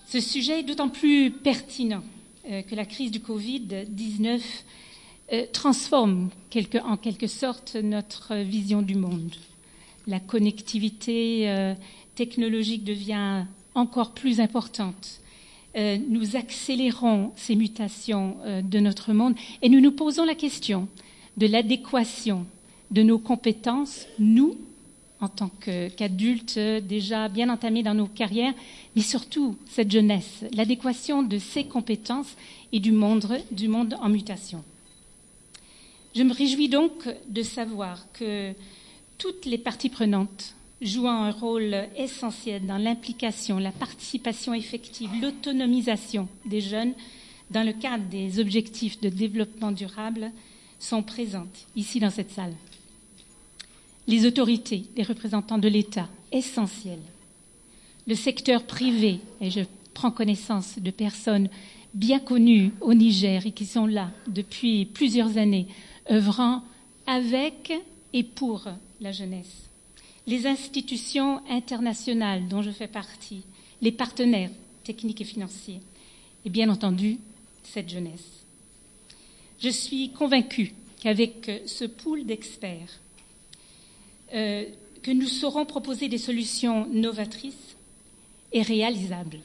Ce 0.07 0.21
sujet 0.21 0.61
est 0.61 0.63
d'autant 0.63 0.91
plus 0.91 1.31
pertinent 1.31 2.05
euh, 2.49 2.63
que 2.63 2.75
la 2.75 2.85
crise 2.85 3.11
du 3.11 3.19
Covid-19 3.19 4.41
euh, 5.33 5.47
transforme 5.53 6.31
en 6.85 6.97
quelque 6.97 7.27
sorte 7.27 7.75
notre 7.77 8.37
vision 8.37 8.83
du 8.83 8.95
monde. 8.95 9.35
La 10.07 10.21
connectivité 10.21 11.51
euh, 11.51 11.75
technologique 12.15 12.85
devient 12.85 13.45
encore 13.75 14.13
plus 14.13 14.39
importante. 14.39 15.21
nous 15.77 16.37
accélérons 16.37 17.33
ces 17.35 17.57
mutations 17.57 18.37
de 18.63 18.79
notre 18.79 19.13
monde 19.13 19.35
et 19.61 19.69
nous 19.69 19.81
nous 19.81 19.91
posons 19.91 20.25
la 20.25 20.37
question 20.37 20.87
de 21.37 21.49
l'adéquation 21.49 22.47
de 22.91 23.03
nos 23.03 23.19
compétences, 23.19 24.07
nous, 24.19 24.57
en 25.21 25.29
tant 25.29 25.51
qu'adultes 25.97 26.59
déjà 26.59 27.29
bien 27.29 27.49
entamés 27.49 27.83
dans 27.83 27.95
nos 27.95 28.07
carrières, 28.07 28.55
mais 28.95 29.03
surtout 29.03 29.57
cette 29.71 29.91
jeunesse, 29.91 30.45
l'adéquation 30.53 31.23
de 31.23 31.39
ses 31.39 31.65
compétences 31.65 32.37
et 32.73 32.81
du 32.81 32.93
monde, 32.93 33.41
du 33.51 33.69
monde 33.69 33.97
en 34.01 34.09
mutation. 34.09 34.63
Je 36.15 36.23
me 36.23 36.33
réjouis 36.33 36.69
donc 36.69 36.93
de 37.29 37.43
savoir 37.43 38.05
que 38.13 38.53
toutes 39.19 39.47
les 39.47 39.59
parties 39.59 39.89
prenantes 39.89 40.55
jouant 40.83 41.25
un 41.25 41.31
rôle 41.31 41.75
essentiel 41.97 42.67
dans 42.67 42.77
l'implication, 42.77 43.59
la 43.59 43.73
participation 43.73 44.53
effective, 44.53 45.11
l'autonomisation 45.21 46.29
des 46.45 46.61
jeunes 46.61 46.93
dans 47.51 47.63
le 47.63 47.73
cadre 47.73 48.05
des 48.11 48.39
objectifs 48.41 49.01
de 49.01 49.09
développement 49.09 49.73
durable 49.73 50.31
sont 50.79 51.03
présentes 51.03 51.67
ici 51.77 52.01
dans 52.01 52.11
cette 52.11 52.31
salle 52.31 52.55
les 54.07 54.27
autorités, 54.27 54.85
les 54.97 55.03
représentants 55.03 55.59
de 55.59 55.69
l'État, 55.69 56.09
essentiels, 56.33 57.01
le 58.07 58.15
secteur 58.15 58.65
privé, 58.65 59.21
et 59.41 59.51
je 59.51 59.61
prends 59.95 60.11
connaissance 60.11 60.79
de 60.79 60.91
personnes 60.91 61.49
bien 61.95 62.19
connues 62.19 62.73
au 62.81 62.93
Niger 62.93 63.47
et 63.47 63.53
qui 63.53 63.67
sont 63.67 63.87
là 63.87 64.11
depuis 64.27 64.85
plusieurs 64.85 65.39
années, 65.39 65.69
œuvrant 66.11 66.63
avec 67.07 67.73
et 68.13 68.23
pour 68.25 68.69
la 69.01 69.13
jeunesse, 69.13 69.69
les 70.27 70.47
institutions 70.47 71.41
internationales 71.49 72.47
dont 72.49 72.63
je 72.63 72.71
fais 72.71 72.89
partie, 72.89 73.43
les 73.81 73.93
partenaires 73.93 74.51
techniques 74.83 75.21
et 75.21 75.25
financiers, 75.25 75.81
et 76.45 76.51
bien 76.51 76.69
entendu 76.69 77.19
cette 77.63 77.89
jeunesse. 77.89 78.45
Je 79.61 79.71
suis 79.71 80.11
convaincue 80.11 80.75
qu'avec 81.01 81.51
ce 81.67 81.85
pool 81.85 82.25
d'experts, 82.27 83.01
euh, 84.33 84.65
que 85.03 85.11
nous 85.11 85.27
saurons 85.27 85.67
proposer 85.67 86.09
des 86.09 86.19
solutions 86.19 86.87
novatrices 86.87 87.77
et 88.53 88.63
réalisables, 88.63 89.41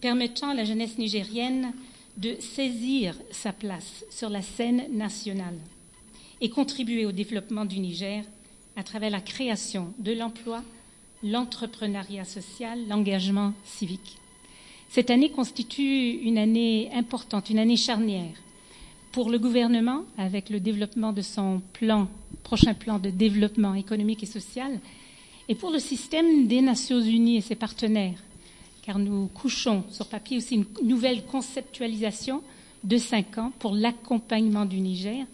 permettant 0.00 0.50
à 0.50 0.54
la 0.54 0.64
jeunesse 0.64 0.96
nigérienne 0.98 1.72
de 2.16 2.36
saisir 2.40 3.14
sa 3.30 3.52
place 3.52 4.04
sur 4.10 4.30
la 4.30 4.42
scène 4.42 4.84
nationale 4.92 5.58
et 6.40 6.48
contribuer 6.48 7.04
au 7.06 7.12
développement 7.12 7.64
du 7.64 7.78
Niger 7.78 8.24
à 8.76 8.82
travers 8.82 9.10
la 9.10 9.20
création 9.20 9.92
de 9.98 10.12
l'emploi, 10.12 10.62
l'entrepreneuriat 11.22 12.24
social, 12.24 12.78
l'engagement 12.88 13.52
civique. 13.64 14.16
Cette 14.88 15.10
année 15.10 15.30
constitue 15.30 16.12
une 16.22 16.38
année 16.38 16.90
importante, 16.94 17.50
une 17.50 17.58
année 17.58 17.76
charnière 17.76 18.32
pour 19.12 19.30
le 19.30 19.38
gouvernement 19.38 20.04
avec 20.18 20.50
le 20.50 20.60
développement 20.60 21.12
de 21.12 21.22
son 21.22 21.60
plan 21.72 22.08
prochain 22.42 22.74
plan 22.74 22.98
de 22.98 23.10
développement 23.10 23.74
économique 23.74 24.22
et 24.22 24.26
social, 24.26 24.80
et 25.48 25.54
pour 25.54 25.70
le 25.70 25.78
système 25.78 26.46
des 26.46 26.60
Nations 26.60 27.00
Unies 27.00 27.36
et 27.36 27.40
ses 27.40 27.54
partenaires, 27.54 28.18
car 28.82 28.98
nous 28.98 29.28
couchons 29.28 29.84
sur 29.90 30.06
papier 30.06 30.38
aussi 30.38 30.56
une 30.56 30.66
nouvelle 30.82 31.24
conceptualisation 31.24 32.42
de 32.84 32.96
cinq 32.96 33.38
ans 33.38 33.52
pour 33.58 33.74
l'accompagnement 33.74 34.64
du 34.64 34.80
Niger, 34.80 35.26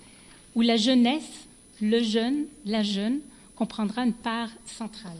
où 0.55 0.63
la 0.63 0.77
jeunesse, 0.77 1.47
le 1.81 2.03
jeune, 2.03 2.45
la 2.65 2.83
jeune 2.83 3.21
comprendra 3.55 4.05
une 4.05 4.13
part 4.13 4.51
centrale. 4.65 5.17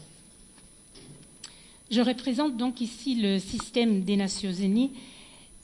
Je 1.89 2.01
représente 2.01 2.57
donc 2.57 2.81
ici 2.81 3.15
le 3.15 3.39
système 3.39 4.01
des 4.01 4.17
Nations 4.17 4.51
Unies 4.51 4.91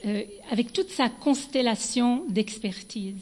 euh, 0.06 0.24
avec 0.52 0.74
toute 0.74 0.90
sa 0.90 1.10
constellation 1.10 2.24
d'expertise. 2.30 3.22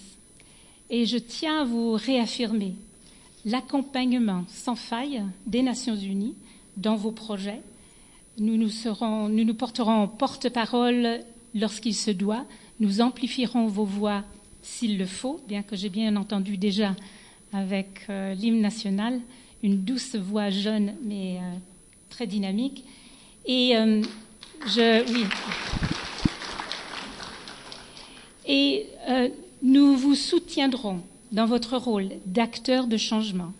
Et 0.90 1.06
je 1.06 1.18
tiens 1.18 1.62
à 1.62 1.66
vous 1.66 1.94
réaffirmer 1.94 2.74
l'accompagnement 3.46 4.46
sans 4.48 4.76
faille 4.76 5.24
des 5.46 5.62
Nations 5.62 5.96
Unies 5.96 6.36
dans 6.78 6.96
vos 6.96 7.12
projets. 7.12 7.62
Nous 8.38 8.58
nous, 8.58 8.70
serons, 8.70 9.30
nous, 9.30 9.54
porterons 9.54 10.08
porte-parole 10.08 11.22
lorsqu'il 11.56 11.96
se 11.96 12.12
doit. 12.12 12.46
Nous 12.80 13.02
amplifierons 13.02 13.68
vos 13.68 13.86
voix 13.86 14.24
s'il 14.62 14.98
le 14.98 15.06
faut, 15.06 15.40
bien 15.48 15.64
que 15.64 15.76
j'ai 15.76 15.90
bien 15.90 16.16
entendu 16.16 16.58
déjà 16.58 16.96
avec 17.54 18.06
euh, 18.10 18.34
l'hymne 18.34 18.62
national 18.62 19.20
une 19.64 19.84
douce 19.84 20.16
voix 20.16 20.50
jeune 20.50 20.94
mais 21.04 21.38
euh, 21.38 21.56
très 22.10 22.28
dynamique. 22.28 22.84
Et 23.46 23.76
euh, 23.76 24.02
je, 24.68 25.14
oui. 25.14 25.26
Et 28.53 28.86
nous 29.63 29.96
vous 29.96 30.13
soutiendrons 30.13 31.00
dans 31.31 31.46
votre 31.46 31.77
rôle 31.77 32.10
d'acteur 32.25 32.86
de 32.86 32.98
changement, 32.98 33.53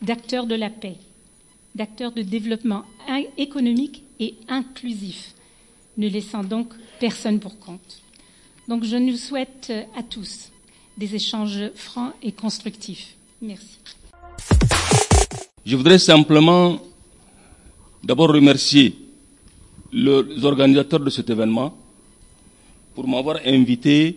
d'acteur 0.00 0.46
de 0.46 0.54
la 0.54 0.70
paix, 0.70 0.94
d'acteur 1.74 2.12
de 2.12 2.22
développement 2.22 2.84
économique 3.36 4.04
et 4.20 4.36
inclusif, 4.46 5.34
ne 5.98 6.08
laissant 6.08 6.44
donc 6.44 6.68
personne 7.00 7.40
pour 7.40 7.58
compte. 7.58 8.00
Donc 8.68 8.84
je 8.84 8.96
nous 8.96 9.16
souhaite 9.16 9.72
à 9.96 10.04
tous 10.04 10.52
des 10.96 11.16
échanges 11.16 11.72
francs 11.74 12.12
et 12.22 12.30
constructifs. 12.30 13.16
Merci. 13.40 13.78
Je 15.66 15.74
voudrais 15.74 15.98
simplement 15.98 16.78
d'abord 18.04 18.28
remercier 18.28 18.96
les 19.92 20.44
organisateurs 20.44 21.00
de 21.00 21.10
cet 21.10 21.28
événement 21.28 21.76
pour 22.94 23.06
m'avoir 23.08 23.38
invité 23.44 24.16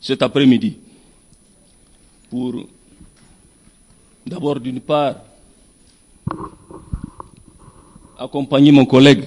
cet 0.00 0.22
après-midi 0.22 0.76
pour 2.30 2.66
d'abord 4.26 4.60
d'une 4.60 4.80
part 4.80 5.16
accompagner 8.18 8.72
mon 8.72 8.84
collègue 8.86 9.24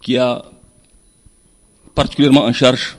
qui 0.00 0.16
a 0.16 0.44
particulièrement 1.94 2.44
en 2.44 2.52
charge 2.52 2.96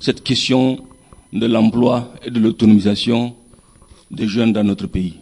cette 0.00 0.22
question 0.22 0.84
de 1.32 1.46
l'emploi 1.46 2.12
et 2.24 2.30
de 2.30 2.38
l'autonomisation 2.40 3.34
des 4.10 4.26
jeunes 4.26 4.52
dans 4.52 4.64
notre 4.64 4.86
pays. 4.86 5.14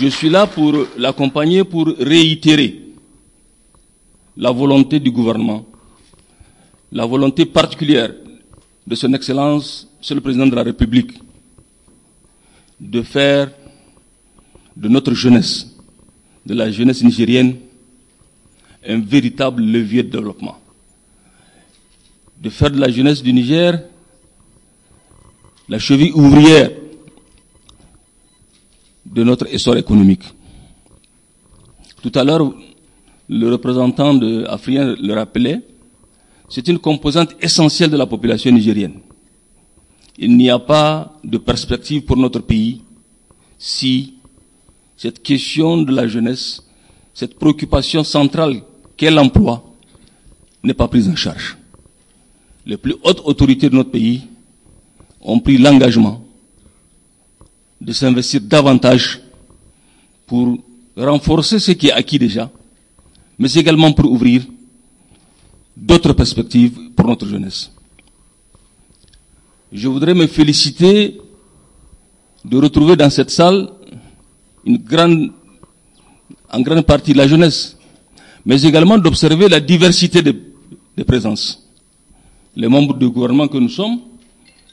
Je 0.00 0.08
suis 0.08 0.30
là 0.30 0.46
pour 0.46 0.72
l'accompagner, 0.96 1.62
pour 1.64 1.86
réitérer 1.86 2.83
la 4.36 4.50
volonté 4.50 5.00
du 5.00 5.10
gouvernement, 5.10 5.64
la 6.92 7.06
volonté 7.06 7.46
particulière 7.46 8.12
de 8.86 8.94
son 8.94 9.12
Excellence, 9.14 9.88
Monsieur 9.98 10.14
le 10.16 10.20
Président 10.20 10.46
de 10.46 10.54
la 10.54 10.62
République, 10.62 11.12
de 12.80 13.02
faire 13.02 13.50
de 14.76 14.88
notre 14.88 15.14
jeunesse, 15.14 15.74
de 16.44 16.54
la 16.54 16.70
jeunesse 16.70 17.02
nigérienne, 17.02 17.56
un 18.86 19.00
véritable 19.00 19.62
levier 19.62 20.02
de 20.02 20.10
développement. 20.10 20.58
De 22.40 22.50
faire 22.50 22.70
de 22.70 22.78
la 22.78 22.90
jeunesse 22.90 23.22
du 23.22 23.32
Niger 23.32 23.80
la 25.68 25.78
cheville 25.78 26.12
ouvrière 26.12 26.70
de 29.06 29.22
notre 29.24 29.46
essor 29.52 29.76
économique. 29.76 30.22
Tout 32.02 32.12
à 32.14 32.24
l'heure, 32.24 32.52
le 33.28 33.50
représentant 33.50 34.14
de 34.14 34.44
Afrien 34.48 34.94
le 35.00 35.14
rappelait, 35.14 35.60
c'est 36.48 36.68
une 36.68 36.78
composante 36.78 37.34
essentielle 37.40 37.90
de 37.90 37.96
la 37.96 38.06
population 38.06 38.50
nigérienne. 38.52 39.00
Il 40.18 40.36
n'y 40.36 40.50
a 40.50 40.58
pas 40.58 41.18
de 41.24 41.38
perspective 41.38 42.02
pour 42.02 42.16
notre 42.16 42.40
pays 42.40 42.82
si 43.58 44.14
cette 44.96 45.22
question 45.22 45.78
de 45.78 45.92
la 45.92 46.06
jeunesse, 46.06 46.62
cette 47.12 47.38
préoccupation 47.38 48.04
centrale 48.04 48.62
qu'est 48.96 49.10
l'emploi, 49.10 49.64
n'est 50.62 50.74
pas 50.74 50.88
prise 50.88 51.08
en 51.08 51.16
charge. 51.16 51.56
Les 52.66 52.76
plus 52.76 52.94
hautes 53.02 53.22
autorités 53.24 53.68
de 53.68 53.74
notre 53.74 53.90
pays 53.90 54.22
ont 55.20 55.40
pris 55.40 55.58
l'engagement 55.58 56.24
de 57.80 57.92
s'investir 57.92 58.40
davantage 58.40 59.20
pour 60.26 60.58
renforcer 60.96 61.58
ce 61.58 61.72
qui 61.72 61.88
est 61.88 61.92
acquis 61.92 62.18
déjà, 62.18 62.50
mais 63.38 63.52
également 63.54 63.92
pour 63.92 64.10
ouvrir 64.10 64.42
d'autres 65.76 66.12
perspectives 66.12 66.78
pour 66.94 67.06
notre 67.06 67.26
jeunesse. 67.26 67.70
Je 69.72 69.88
voudrais 69.88 70.14
me 70.14 70.26
féliciter 70.26 71.20
de 72.44 72.56
retrouver 72.58 72.96
dans 72.96 73.10
cette 73.10 73.30
salle 73.30 73.68
une 74.64 74.78
grande, 74.78 75.32
en 76.52 76.60
grande 76.60 76.82
partie 76.82 77.12
la 77.12 77.26
jeunesse, 77.26 77.76
mais 78.46 78.62
également 78.62 78.98
d'observer 78.98 79.48
la 79.48 79.60
diversité 79.60 80.22
des, 80.22 80.34
des 80.96 81.04
présences. 81.04 81.60
Les 82.54 82.68
membres 82.68 82.94
du 82.94 83.08
gouvernement 83.08 83.48
que 83.48 83.58
nous 83.58 83.68
sommes, 83.68 83.98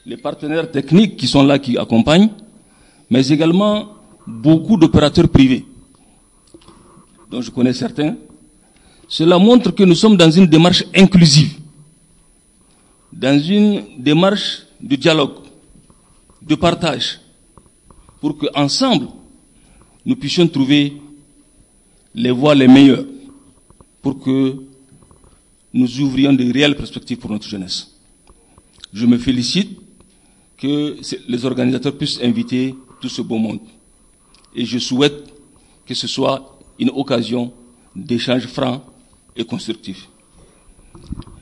les 0.06 0.16
partenaires 0.16 0.70
techniques 0.70 1.16
qui 1.16 1.26
sont 1.26 1.42
là, 1.42 1.58
qui 1.58 1.76
accompagnent, 1.76 2.30
mais 3.10 3.26
également 3.28 3.88
beaucoup 4.26 4.76
d'opérateurs 4.76 5.28
privés, 5.28 5.64
dont 7.30 7.40
je 7.40 7.50
connais 7.50 7.72
certains, 7.72 8.14
cela 9.12 9.38
montre 9.38 9.72
que 9.72 9.82
nous 9.82 9.94
sommes 9.94 10.16
dans 10.16 10.30
une 10.30 10.46
démarche 10.46 10.84
inclusive, 10.94 11.58
dans 13.12 13.38
une 13.38 13.84
démarche 13.98 14.62
de 14.80 14.96
dialogue, 14.96 15.34
de 16.40 16.54
partage, 16.54 17.20
pour 18.22 18.38
que 18.38 18.46
ensemble 18.54 19.08
nous 20.06 20.16
puissions 20.16 20.48
trouver 20.48 20.94
les 22.14 22.30
voies 22.30 22.54
les 22.54 22.66
meilleures 22.66 23.04
pour 24.00 24.18
que 24.18 24.56
nous 25.74 26.00
ouvrions 26.00 26.32
de 26.32 26.50
réelles 26.50 26.74
perspectives 26.74 27.18
pour 27.18 27.30
notre 27.30 27.46
jeunesse. 27.46 27.94
Je 28.94 29.04
me 29.04 29.18
félicite 29.18 29.78
que 30.56 30.96
les 31.28 31.44
organisateurs 31.44 31.98
puissent 31.98 32.18
inviter 32.22 32.74
tout 32.98 33.10
ce 33.10 33.20
beau 33.20 33.36
monde. 33.36 33.60
Et 34.56 34.64
je 34.64 34.78
souhaite 34.78 35.34
que 35.84 35.92
ce 35.92 36.06
soit 36.06 36.58
une 36.78 36.90
occasion 36.94 37.52
d'échange 37.94 38.46
franc 38.46 38.82
et 39.36 39.44
constructif. 39.44 40.08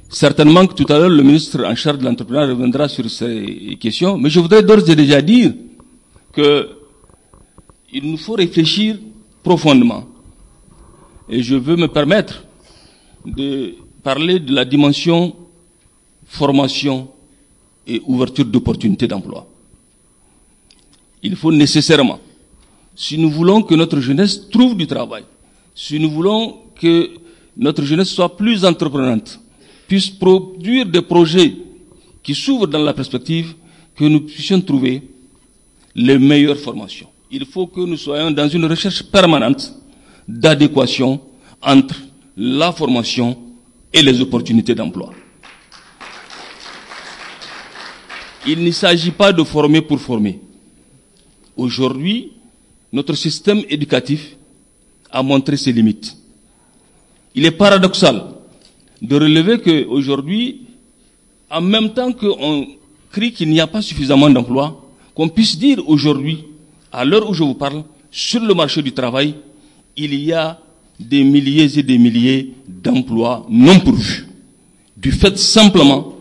Certainement 0.08 0.66
que 0.66 0.74
tout 0.74 0.92
à 0.92 0.98
l'heure, 0.98 1.08
le 1.08 1.22
ministre 1.22 1.64
en 1.64 1.74
charge 1.74 1.98
de 1.98 2.04
l'entrepreneuriat 2.04 2.48
reviendra 2.48 2.88
sur 2.88 3.08
ces 3.08 3.76
questions, 3.80 4.18
mais 4.18 4.28
je 4.28 4.40
voudrais 4.40 4.62
d'ores 4.62 4.88
et 4.88 4.96
déjà 4.96 5.22
dire 5.22 5.52
que 6.32 6.68
il 7.92 8.10
nous 8.10 8.16
faut 8.16 8.34
réfléchir 8.34 8.98
profondément. 9.42 10.06
Et 11.28 11.42
je 11.42 11.54
veux 11.54 11.76
me 11.76 11.88
permettre 11.88 12.44
de 13.24 13.74
parler 14.02 14.40
de 14.40 14.54
la 14.54 14.64
dimension 14.64 15.34
formation 16.24 17.08
et 17.86 18.00
ouverture 18.06 18.44
d'opportunités 18.44 19.08
d'emploi. 19.08 19.46
Il 21.22 21.36
faut 21.36 21.52
nécessairement, 21.52 22.18
si 22.94 23.18
nous 23.18 23.30
voulons 23.30 23.62
que 23.62 23.74
notre 23.74 24.00
jeunesse 24.00 24.48
trouve 24.48 24.76
du 24.76 24.86
travail, 24.86 25.24
si 25.74 25.98
nous 25.98 26.10
voulons 26.10 26.58
que 26.80 27.10
notre 27.56 27.84
jeunesse 27.84 28.08
soit 28.10 28.36
plus 28.36 28.64
entreprenante, 28.64 29.40
puisse 29.88 30.08
produire 30.10 30.86
des 30.86 31.02
projets 31.02 31.54
qui 32.22 32.34
s'ouvrent 32.34 32.66
dans 32.66 32.82
la 32.82 32.92
perspective 32.94 33.54
que 33.96 34.04
nous 34.04 34.20
puissions 34.20 34.60
trouver 34.60 35.02
les 35.94 36.18
meilleures 36.18 36.56
formations. 36.58 37.08
Il 37.30 37.44
faut 37.46 37.66
que 37.66 37.80
nous 37.80 37.96
soyons 37.96 38.30
dans 38.30 38.48
une 38.48 38.64
recherche 38.64 39.02
permanente 39.02 39.72
d'adéquation 40.26 41.20
entre 41.62 41.96
la 42.36 42.72
formation 42.72 43.36
et 43.92 44.02
les 44.02 44.20
opportunités 44.20 44.74
d'emploi. 44.74 45.10
Il 48.46 48.62
ne 48.64 48.70
s'agit 48.70 49.10
pas 49.10 49.32
de 49.32 49.42
former 49.44 49.82
pour 49.82 50.00
former. 50.00 50.40
Aujourd'hui, 51.56 52.32
notre 52.92 53.14
système 53.14 53.62
éducatif 53.68 54.36
a 55.10 55.22
montré 55.22 55.56
ses 55.56 55.72
limites. 55.72 56.16
Il 57.34 57.44
est 57.46 57.50
paradoxal 57.52 58.22
de 59.00 59.16
relever 59.16 59.58
qu'aujourd'hui, 59.60 60.62
en 61.50 61.60
même 61.60 61.92
temps 61.92 62.12
qu'on 62.12 62.66
crie 63.10 63.32
qu'il 63.32 63.48
n'y 63.48 63.60
a 63.60 63.66
pas 63.66 63.82
suffisamment 63.82 64.30
d'emplois, 64.30 64.88
qu'on 65.14 65.28
puisse 65.28 65.58
dire 65.58 65.78
aujourd'hui, 65.88 66.44
à 66.92 67.04
l'heure 67.04 67.28
où 67.28 67.34
je 67.34 67.42
vous 67.42 67.54
parle, 67.54 67.84
sur 68.10 68.40
le 68.40 68.54
marché 68.54 68.82
du 68.82 68.92
travail, 68.92 69.34
il 69.96 70.14
y 70.14 70.32
a 70.32 70.58
des 70.98 71.24
milliers 71.24 71.78
et 71.78 71.82
des 71.82 71.98
milliers 71.98 72.52
d'emplois 72.68 73.46
non 73.48 73.78
pourvus, 73.80 74.26
du 74.96 75.12
fait 75.12 75.36
simplement 75.38 76.14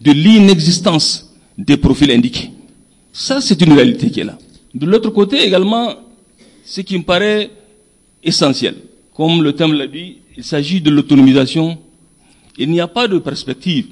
de 0.00 0.12
l'inexistence 0.12 1.34
des 1.56 1.76
profils 1.76 2.10
indiqués. 2.10 2.50
Ça, 3.12 3.40
c'est 3.40 3.60
une 3.62 3.72
réalité 3.72 4.10
qui 4.10 4.20
est 4.20 4.24
là. 4.24 4.38
De 4.74 4.86
l'autre 4.86 5.10
côté 5.10 5.44
également, 5.44 5.94
ce 6.64 6.82
qui 6.82 6.96
me 6.98 7.02
paraît 7.02 7.50
essentiel, 8.22 8.76
comme 9.14 9.42
le 9.42 9.52
thème 9.54 9.72
l'a 9.72 9.86
dit, 9.86 10.18
il 10.38 10.44
s'agit 10.44 10.80
de 10.80 10.88
l'autonomisation 10.90 11.76
il 12.58 12.70
n'y 12.70 12.80
a 12.80 12.86
pas 12.86 13.08
de 13.08 13.18
perspective 13.18 13.86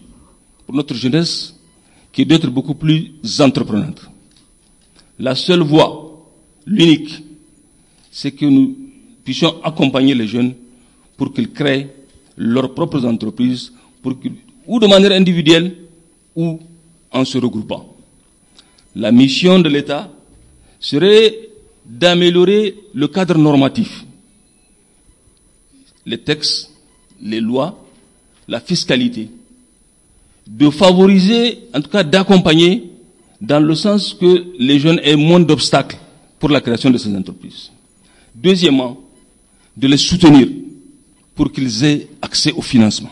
pour 0.65 0.75
notre 0.77 0.95
jeunesse 0.95 1.55
qui 2.13 2.25
d'être 2.25 2.49
beaucoup 2.49 2.75
plus 2.75 3.13
entreprenante. 3.41 4.09
La 5.19 5.35
seule 5.35 5.61
voie, 5.63 6.25
l'unique, 6.67 7.23
c'est 8.11 8.31
que 8.33 8.47
nous 8.47 8.77
puissions 9.25 9.63
accompagner 9.63 10.15
les 10.15 10.27
jeunes 10.29 10.55
pour 11.17 11.33
qu'ils 11.35 11.53
créent 11.53 11.89
leurs 12.37 12.73
propres 12.75 13.05
entreprises, 13.05 13.73
pour 14.01 14.15
ou 14.67 14.79
de 14.81 14.87
manière 14.87 15.13
individuelle 15.13 15.77
ou 16.35 16.61
en 17.13 17.25
se 17.25 17.39
regroupant. 17.39 17.97
La 18.95 19.11
mission 19.13 19.59
de 19.59 19.69
l'État 19.69 20.11
serait 20.81 21.49
d'améliorer 21.85 22.77
le 22.95 23.09
cadre 23.09 23.37
normatif, 23.37 24.06
les 26.07 26.19
textes, 26.19 26.71
les 27.21 27.41
lois, 27.41 27.85
la 28.49 28.61
fiscalité, 28.61 29.29
de 30.47 30.71
favoriser, 30.71 31.59
en 31.75 31.81
tout 31.81 31.91
cas 31.91 32.05
d'accompagner, 32.05 32.85
dans 33.41 33.61
le 33.61 33.75
sens 33.75 34.15
que 34.15 34.47
les 34.59 34.79
jeunes 34.79 35.01
aient 35.03 35.17
moins 35.17 35.41
d'obstacles 35.41 35.99
pour 36.39 36.49
la 36.49 36.61
création 36.61 36.91
de 36.91 36.99
ces 36.99 37.15
entreprises. 37.15 37.71
Deuxièmement, 38.35 38.99
de 39.77 39.89
les 39.89 39.97
soutenir 39.97 40.49
pour 41.35 41.53
qu'ils 41.53 41.85
aient 41.85 42.09
accès 42.23 42.53
au 42.53 42.63
financement. 42.63 43.11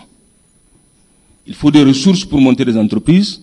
Il 1.47 1.55
faut 1.55 1.71
des 1.71 1.83
ressources 1.83 2.25
pour 2.25 2.41
monter 2.41 2.65
des 2.65 2.77
entreprises. 2.77 3.43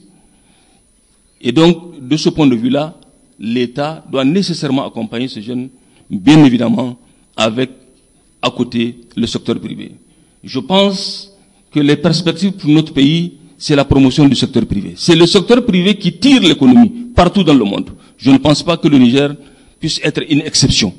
Et 1.40 1.52
donc, 1.52 2.00
de 2.08 2.18
ce 2.18 2.30
point 2.30 2.48
de 2.48 2.56
vue-là, 2.56 2.98
l'État 3.40 4.04
doit 4.10 4.26
nécessairement 4.26 4.88
accompagner 4.88 5.28
ces 5.28 5.42
jeunes, 5.42 5.70
bien 6.10 6.44
évidemment, 6.44 6.98
avec, 7.36 7.70
à 8.42 8.50
côté, 8.52 8.96
le 9.16 9.28
secteur 9.28 9.60
privé. 9.60 9.92
Je 10.44 10.60
pense 10.60 11.32
que 11.72 11.80
les 11.80 11.96
perspectives 11.96 12.54
pour 12.54 12.70
notre 12.70 12.94
pays, 12.94 13.34
c'est 13.58 13.76
la 13.76 13.86
promotion 13.86 14.28
du 14.28 14.36
secteur 14.36 14.66
privé. 14.66 14.94
C'est 14.96 15.16
le 15.16 15.26
secteur 15.28 15.64
privé 15.66 15.96
qui 15.96 16.14
tire 16.14 16.42
l'économie 16.42 16.90
partout 17.16 17.44
dans 17.44 17.54
le 17.54 17.64
monde. 17.64 17.92
Je 18.18 18.32
ne 18.32 18.38
pense 18.38 18.64
pas 18.64 18.78
que 18.78 18.88
le 18.88 18.98
Niger 18.98 19.36
puisse 19.80 20.00
être 20.04 20.22
une 20.30 20.42
exception. 20.42 20.94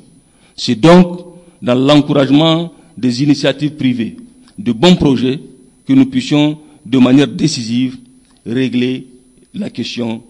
C'est 0.55 0.75
donc 0.75 1.19
dans 1.61 1.75
l'encouragement 1.75 2.71
des 2.97 3.23
initiatives 3.23 3.71
privées, 3.71 4.17
de 4.57 4.71
bons 4.71 4.95
projets, 4.95 5.39
que 5.85 5.93
nous 5.93 6.05
puissions 6.05 6.57
de 6.85 6.97
manière 6.97 7.27
décisive 7.27 7.97
régler 8.45 9.07
la 9.53 9.69
question 9.69 10.21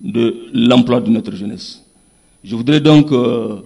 de 0.00 0.48
l'emploi 0.52 1.00
de 1.00 1.10
notre 1.10 1.34
jeunesse. 1.34 1.82
Je 2.44 2.54
voudrais 2.54 2.80
donc 2.80 3.10
euh, 3.12 3.56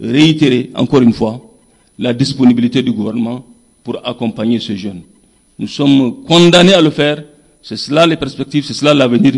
réitérer 0.00 0.70
encore 0.74 1.00
une 1.02 1.12
fois 1.12 1.40
la 1.98 2.12
disponibilité 2.14 2.82
du 2.82 2.92
gouvernement 2.92 3.44
pour 3.82 4.06
accompagner 4.06 4.60
ces 4.60 4.76
jeunes. 4.76 5.02
Nous 5.58 5.66
sommes 5.68 6.22
condamnés 6.24 6.74
à 6.74 6.80
le 6.80 6.90
faire. 6.90 7.24
C'est 7.62 7.76
cela 7.76 8.06
les 8.06 8.16
perspectives, 8.16 8.64
c'est 8.64 8.74
cela 8.74 8.94
l'avenir 8.94 9.32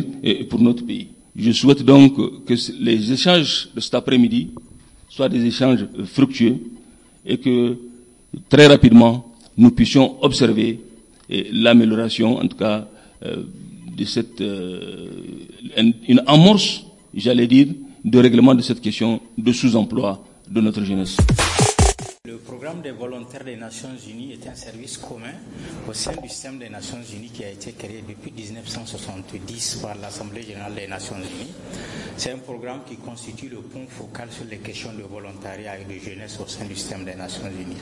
pour 0.49 0.61
notre 0.61 0.85
pays. 0.85 1.09
Je 1.35 1.53
souhaite 1.53 1.83
donc 1.83 2.45
que 2.45 2.55
les 2.81 3.13
échanges 3.13 3.69
de 3.75 3.81
cet 3.81 3.95
après-midi 3.95 4.51
soient 5.09 5.29
des 5.29 5.45
échanges 5.45 5.87
fructueux 6.07 6.57
et 7.25 7.39
que 7.39 7.77
très 8.49 8.67
rapidement 8.67 9.27
nous 9.57 9.71
puissions 9.71 10.23
observer 10.23 10.81
l'amélioration, 11.53 12.39
en 12.39 12.47
tout 12.47 12.57
cas, 12.57 12.89
euh, 13.25 13.43
de 13.97 14.05
cette 14.05 14.41
euh, 14.41 15.09
une 16.09 16.23
amorce, 16.27 16.85
j'allais 17.15 17.47
dire, 17.47 17.69
de 18.05 18.19
règlement 18.19 18.55
de 18.55 18.63
cette 18.63 18.81
question 18.81 19.21
de 19.37 19.53
sous-emploi 19.53 20.25
de 20.51 20.61
notre 20.61 20.83
jeunesse. 20.85 21.17
Le 22.31 22.39
programme 22.61 22.83
des 22.83 22.91
volontaires 22.91 23.43
des 23.43 23.57
Nations 23.57 23.97
Unies 24.07 24.33
est 24.35 24.47
un 24.47 24.55
service 24.55 24.99
commun 24.99 25.33
au 25.89 25.95
sein 25.95 26.13
du 26.21 26.29
système 26.29 26.59
des 26.59 26.69
Nations 26.69 27.03
Unies 27.03 27.31
qui 27.31 27.43
a 27.43 27.49
été 27.49 27.73
créé 27.73 28.05
depuis 28.07 28.33
1970 28.33 29.77
par 29.77 29.95
l'Assemblée 29.95 30.43
générale 30.43 30.75
des 30.75 30.87
Nations 30.87 31.17
Unies. 31.17 31.55
C'est 32.19 32.33
un 32.33 32.39
programme 32.39 32.81
qui 32.87 32.97
constitue 32.97 33.49
le 33.49 33.63
point 33.63 33.87
focal 33.89 34.31
sur 34.31 34.45
les 34.45 34.59
questions 34.59 34.93
de 34.93 35.03
volontariat 35.05 35.79
et 35.79 35.85
de 35.85 35.99
jeunesse 35.99 36.39
au 36.39 36.47
sein 36.47 36.67
du 36.67 36.77
système 36.77 37.07
des 37.07 37.15
Nations 37.15 37.47
Unies. 37.49 37.81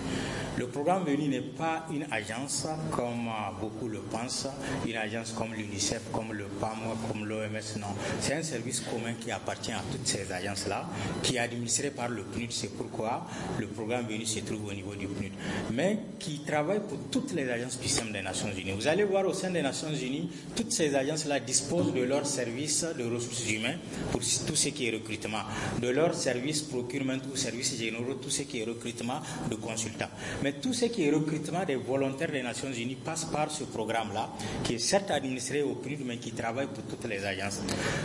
Le 0.56 0.68
programme 0.68 1.04
VENI 1.04 1.28
n'est 1.28 1.40
pas 1.40 1.86
une 1.92 2.06
agence 2.10 2.66
comme 2.92 3.30
beaucoup 3.60 3.88
le 3.88 3.98
pensent, 3.98 4.48
une 4.86 4.96
agence 4.96 5.32
comme 5.32 5.54
l'UNICEF, 5.54 6.02
comme 6.12 6.32
le 6.32 6.44
PAM, 6.44 6.78
comme 7.08 7.26
l'OMS, 7.26 7.78
non. 7.80 7.94
C'est 8.20 8.34
un 8.34 8.42
service 8.42 8.80
commun 8.80 9.14
qui 9.20 9.32
appartient 9.32 9.72
à 9.72 9.82
toutes 9.90 10.06
ces 10.06 10.32
agences-là, 10.32 10.86
qui 11.22 11.36
est 11.36 11.40
administré 11.40 11.90
par 11.90 12.08
le 12.08 12.22
PNUD. 12.22 12.52
C'est 12.52 12.76
pourquoi 12.76 13.26
le 13.58 13.66
programme 13.66 14.06
VENI 14.06 14.26
se 14.26 14.40
trouve 14.40 14.67
au 14.68 14.74
niveau 14.74 14.94
du 14.94 15.06
PNUD, 15.06 15.32
mais 15.72 15.98
qui 16.18 16.40
travaille 16.40 16.80
pour 16.80 16.98
toutes 17.10 17.32
les 17.34 17.48
agences 17.48 17.78
du 17.80 17.88
système 17.88 18.12
des 18.12 18.22
Nations 18.22 18.48
Unies. 18.56 18.72
Vous 18.72 18.86
allez 18.86 19.04
voir 19.04 19.26
au 19.26 19.32
sein 19.32 19.50
des 19.50 19.62
Nations 19.62 19.92
Unies, 19.92 20.28
toutes 20.54 20.72
ces 20.72 20.94
agences-là 20.94 21.40
disposent 21.40 21.92
de 21.94 22.02
leurs 22.02 22.26
services 22.26 22.84
de 22.98 23.04
ressources 23.04 23.48
humaines 23.50 23.78
pour 24.12 24.20
tout 24.20 24.56
ce 24.56 24.68
qui 24.68 24.86
est 24.88 24.90
recrutement, 24.90 25.42
de 25.80 25.88
leurs 25.88 26.14
services 26.14 26.62
procurement 26.62 27.16
ou 27.32 27.36
services 27.36 27.76
généraux, 27.78 28.14
tout 28.14 28.30
ce 28.30 28.42
qui 28.42 28.60
est 28.60 28.64
recrutement 28.64 29.20
de 29.50 29.56
consultants. 29.56 30.10
Mais 30.42 30.52
tout 30.52 30.72
ce 30.72 30.86
qui 30.86 31.04
est 31.04 31.10
recrutement 31.10 31.64
des 31.66 31.76
volontaires 31.76 32.30
des 32.30 32.42
Nations 32.42 32.72
Unies 32.72 32.96
passe 32.96 33.24
par 33.26 33.50
ce 33.50 33.64
programme-là, 33.64 34.30
qui 34.64 34.74
est 34.74 34.78
certes 34.78 35.10
administré 35.10 35.62
au 35.62 35.74
PNUD, 35.74 36.00
mais 36.04 36.18
qui 36.18 36.32
travaille 36.32 36.66
pour 36.66 36.84
toutes 36.84 37.08
les 37.08 37.24
agences. 37.24 37.60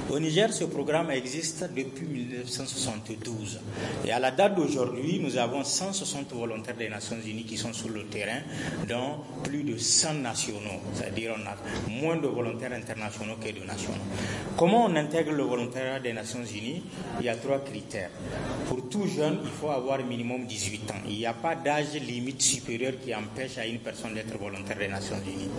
Au 0.10 0.20
Niger, 0.20 0.54
ce 0.54 0.66
programme 0.66 1.12
existe 1.12 1.66
depuis 1.76 2.06
1972. 2.08 3.60
Et 4.06 4.12
à 4.12 4.20
la 4.20 4.32
date 4.32 4.56
d'aujourd'hui, 4.56 5.20
nous 5.20 5.38
avons 5.38 5.64
160 5.64 6.32
volontaires 6.34 6.53
volontaires 6.54 6.76
des 6.76 6.90
Nations 6.90 7.18
Unies 7.26 7.44
qui 7.46 7.58
sont 7.58 7.74
sur 7.74 7.90
le 7.90 8.04
terrain, 8.06 8.42
dont 8.88 9.18
plus 9.44 9.64
de 9.64 9.76
100 9.78 10.16
nationaux, 10.16 10.82
c'est-à-dire 10.94 11.34
on 11.36 11.48
a 11.48 11.56
moins 11.90 12.18
de 12.18 12.28
volontaires 12.28 12.74
internationaux 12.74 13.36
que 13.42 13.50
de 13.50 13.66
nationaux. 13.66 13.98
Comment 14.56 14.86
on 14.86 14.96
intègre 14.96 15.32
le 15.32 15.44
volontariat 15.44 16.00
des 16.00 16.14
Nations 16.14 16.44
Unies? 16.44 16.84
Il 17.20 17.26
y 17.26 17.30
a 17.30 17.36
trois 17.36 17.60
critères. 17.60 18.12
Pour 18.68 18.88
tout 18.88 19.08
jeune, 19.08 19.40
il 19.44 19.50
faut 19.50 19.70
avoir 19.72 19.98
minimum 20.04 20.46
18 20.46 20.92
ans. 20.92 21.02
Il 21.08 21.18
n'y 21.18 21.26
a 21.26 21.34
pas 21.34 21.56
d'âge 21.56 21.94
limite 21.96 22.42
supérieur 22.42 22.94
qui 23.04 23.14
empêche 23.16 23.58
à 23.58 23.66
une 23.66 23.80
personne 23.80 24.14
d'être 24.14 24.38
volontaire 24.38 24.78
des 24.78 24.88
Nations 24.88 25.18
Unies. 25.26 25.50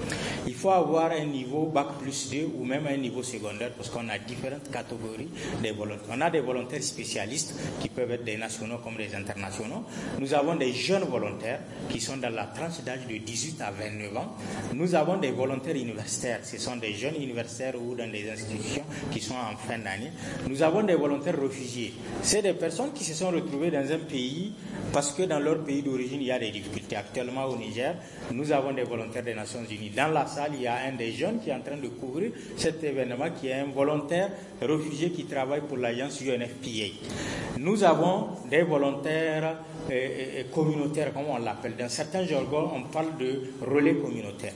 Il 0.46 0.54
faut 0.54 0.70
avoir 0.70 1.10
un 1.10 1.24
niveau 1.24 1.66
Bac 1.66 1.98
plus 2.00 2.30
2 2.30 2.50
ou 2.56 2.64
même 2.64 2.86
un 2.86 2.96
niveau 2.96 3.22
secondaire 3.22 3.72
parce 3.76 3.90
qu'on 3.90 4.08
a 4.08 4.18
différentes 4.18 4.70
catégories 4.70 5.28
de 5.62 5.70
volontaires. 5.72 6.14
On 6.16 6.20
a 6.20 6.30
des 6.30 6.40
volontaires 6.40 6.82
spécialistes 6.82 7.54
qui 7.80 7.88
peuvent 7.88 8.10
être 8.12 8.24
des 8.24 8.36
nationaux 8.36 8.78
comme 8.78 8.96
des 8.96 9.12
internationaux. 9.14 9.84
Nous 10.20 10.32
avons 10.34 10.54
des 10.54 10.72
jeunes 10.84 11.04
volontaires 11.04 11.60
qui 11.88 12.00
sont 12.00 12.16
dans 12.18 12.30
la 12.34 12.44
tranche 12.44 12.82
d'âge 12.84 13.06
de 13.08 13.16
18 13.16 13.60
à 13.62 13.70
29 13.70 14.16
ans. 14.16 14.36
Nous 14.74 14.94
avons 14.94 15.16
des 15.16 15.30
volontaires 15.30 15.76
universitaires. 15.76 16.40
Ce 16.42 16.58
sont 16.58 16.76
des 16.76 16.92
jeunes 16.92 17.16
universitaires 17.16 17.74
ou 17.80 17.94
dans 17.94 18.10
des 18.10 18.30
institutions 18.30 18.84
qui 19.10 19.20
sont 19.20 19.34
en 19.34 19.56
fin 19.56 19.78
d'année. 19.78 20.12
Nous 20.48 20.62
avons 20.62 20.82
des 20.82 20.94
volontaires 20.94 21.40
réfugiés. 21.40 21.94
C'est 22.22 22.42
des 22.42 22.52
personnes 22.54 22.92
qui 22.92 23.04
se 23.04 23.14
sont 23.14 23.30
retrouvées 23.30 23.70
dans 23.70 23.90
un 23.90 23.98
pays 23.98 24.52
parce 24.92 25.12
que 25.12 25.22
dans 25.22 25.40
leur 25.40 25.64
pays 25.64 25.82
d'origine, 25.82 26.20
il 26.20 26.26
y 26.26 26.32
a 26.32 26.38
des 26.38 26.50
difficultés. 26.50 26.96
Actuellement 26.96 27.46
au 27.46 27.56
Niger, 27.56 27.94
nous 28.32 28.52
avons 28.52 28.72
des 28.72 28.84
volontaires 28.84 29.22
des 29.24 29.34
Nations 29.34 29.64
Unies. 29.68 29.90
Dans 29.90 30.12
la 30.12 30.26
salle, 30.26 30.52
il 30.54 30.62
y 30.62 30.66
a 30.66 30.76
un 30.86 30.92
des 30.92 31.12
jeunes 31.12 31.40
qui 31.40 31.50
est 31.50 31.54
en 31.54 31.60
train 31.60 31.76
de 31.78 31.88
couvrir 31.88 32.32
cet 32.56 32.82
événement, 32.84 33.26
qui 33.40 33.48
est 33.48 33.54
un 33.54 33.66
volontaire 33.66 34.30
réfugié 34.60 35.10
qui 35.10 35.24
travaille 35.24 35.62
pour 35.62 35.76
l'agence 35.78 36.20
UNFPA. 36.20 36.94
Nous 37.58 37.82
avons 37.84 38.28
des 38.50 38.62
volontaires 38.62 39.56
euh, 39.90 39.92
euh, 39.92 40.42
communautaires, 40.52 40.73
comme 41.14 41.24
on 41.28 41.38
l'appelle. 41.38 41.74
Dans 41.78 41.88
certains 41.88 42.24
jargons, 42.24 42.70
on 42.74 42.82
parle 42.82 43.16
de 43.18 43.40
relais 43.64 43.94
communautaires. 43.96 44.52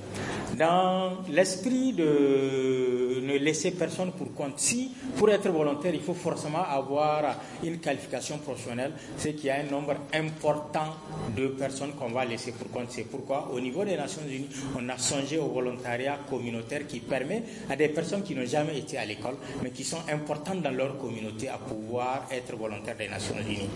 Dans 0.57 1.19
l'esprit 1.31 1.93
de 1.93 3.21
ne 3.23 3.37
laisser 3.39 3.73
personne 3.73 4.13
pour 4.13 4.33
compte, 4.35 4.59
si 4.59 4.93
pour 5.17 5.29
être 5.31 5.49
volontaire, 5.51 5.95
il 5.95 6.01
faut 6.01 6.15
forcément 6.15 6.63
avoir 6.63 7.37
une 7.63 7.79
qualification 7.79 8.39
professionnelle, 8.39 8.93
c'est 9.17 9.35
qu'il 9.35 9.47
y 9.47 9.51
a 9.51 9.57
un 9.57 9.71
nombre 9.71 9.95
important 10.15 10.95
de 11.37 11.49
personnes 11.49 11.93
qu'on 11.93 12.09
va 12.09 12.25
laisser 12.25 12.53
pour 12.53 12.71
compte. 12.71 12.87
C'est 12.91 13.05
pourquoi, 13.05 13.51
au 13.53 13.61
niveau 13.61 13.85
des 13.85 13.97
Nations 13.97 14.23
Unies, 14.29 14.49
on 14.79 14.89
a 14.89 14.97
songé 14.99 15.39
au 15.39 15.49
volontariat 15.49 16.19
communautaire 16.29 16.87
qui 16.87 17.01
permet 17.01 17.43
à 17.69 17.77
des 17.77 17.89
personnes 17.89 18.23
qui 18.23 18.35
n'ont 18.35 18.47
jamais 18.47 18.79
été 18.79 18.97
à 18.99 19.05
l'école, 19.05 19.37
mais 19.63 19.71
qui 19.71 19.85
sont 19.85 20.01
importantes 20.11 20.63
dans 20.63 20.71
leur 20.71 20.97
communauté 20.99 21.49
à 21.49 21.59
pouvoir 21.59 22.27
être 22.31 22.57
volontaires 22.57 22.97
des 22.97 23.09
Nations 23.09 23.37
Unies. 23.47 23.69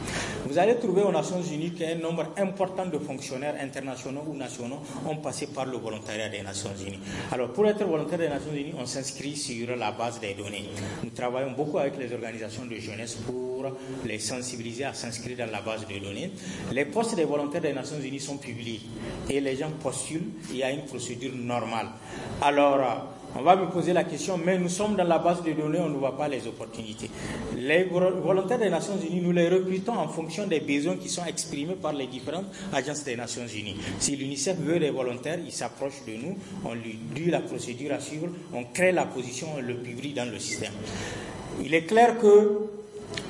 Vous 0.47 0.59
allez 0.59 0.77
trouver 0.77 1.03
aux 1.03 1.13
Nations 1.13 1.43
Unies 1.43 1.73
qu'un 1.73 1.97
nombre 1.97 2.32
important 2.39 2.87
de 2.87 2.99
fonctionnaires 2.99 3.57
internationaux 3.61 4.25
ou 4.29 4.35
nationaux 4.35 4.81
ont 5.07 5.17
passé 5.17 5.49
par 5.49 5.67
le 5.67 5.77
volontariat 5.79 6.29
des 6.29 6.43
Nations 6.43 6.71
Unies. 6.87 7.01
Alors, 7.31 7.53
pour 7.53 7.67
être 7.67 7.85
volontaire 7.85 8.19
des 8.19 8.29
Nations 8.29 8.53
Unies, 8.53 8.75
on 8.79 8.87
s'inscrit 8.87 9.37
sur 9.37 9.77
la 9.77 9.93
base 9.93 10.21
des 10.21 10.35
données. 10.35 10.69
Nous 11.03 11.11
travaillons 11.11 11.53
beaucoup 11.53 11.79
avec 11.79 11.97
les 11.99 12.13
organisations 12.13 12.65
de 12.65 12.77
jeunesse 12.77 13.15
pour 13.15 13.67
les 14.05 14.19
sensibiliser 14.19 14.85
à 14.85 14.95
s'inscrire 14.95 15.39
dans 15.39 15.51
la 15.51 15.61
base 15.61 15.87
de 15.87 15.99
données. 15.99 16.31
Les 16.73 16.85
postes 16.85 17.15
des 17.17 17.25
volontaires 17.25 17.61
des 17.61 17.73
Nations 17.73 18.01
Unies 18.01 18.21
sont 18.21 18.39
publiés 18.39 18.81
et 19.29 19.41
les 19.41 19.57
gens 19.57 19.71
postulent. 19.83 20.31
Il 20.51 20.57
y 20.57 20.63
a 20.63 20.71
une 20.71 20.85
procédure 20.85 21.33
normale. 21.35 21.89
Alors, 22.41 23.09
on 23.37 23.43
va 23.43 23.57
me 23.57 23.67
poser 23.67 23.93
la 23.93 24.05
question, 24.05 24.39
mais 24.39 24.59
nous 24.59 24.69
sommes 24.69 24.97
dans 24.97 25.05
la 25.05 25.19
base 25.19 25.43
de 25.43 25.53
données, 25.53 25.81
on 25.81 25.89
ne 25.89 25.97
voit 25.97 26.17
pas 26.17 26.29
les 26.29 26.47
opportunités. 26.47 27.11
Les 27.57 27.85
volontaires 27.85 28.59
des 28.59 28.71
Nations 28.71 28.99
Unies, 28.99 29.21
nous 29.21 29.33
les 29.33 29.49
recrutons 29.49 29.95
en 29.95 30.09
fonction 30.09 30.47
des 30.47 30.61
besoins 30.61 30.97
qui 30.97 31.09
sont 31.09 31.25
exprimés 31.25 31.75
par 31.75 31.93
les 31.93 32.07
différentes 32.07 32.47
agences 32.73 33.05
des 33.05 33.17
Nations 33.17 33.47
Unies. 33.47 33.77
Si 33.99 34.17
l'UNICEF 34.17 34.59
veut 34.59 34.79
des 34.79 34.91
volontaires, 34.91 35.39
il 35.45 35.53
s'approche 35.53 36.05
de 36.07 36.13
nous, 36.15 36.37
on 36.65 36.75
lui 36.75 36.99
dit 37.15 37.31
la 37.31 37.41
procédure 37.41 37.93
à 37.95 38.01
suivre, 38.01 38.29
on 38.53 38.65
crée 38.65 38.93
la 38.93 39.07
position, 39.07 39.49
on 39.57 39.61
le 39.61 39.75
publie 39.75 40.13
dans 40.13 40.31
le 40.31 40.39
système. 40.39 40.73
Il 41.65 41.75
est 41.75 41.85
clair 41.85 42.19
que 42.19 42.82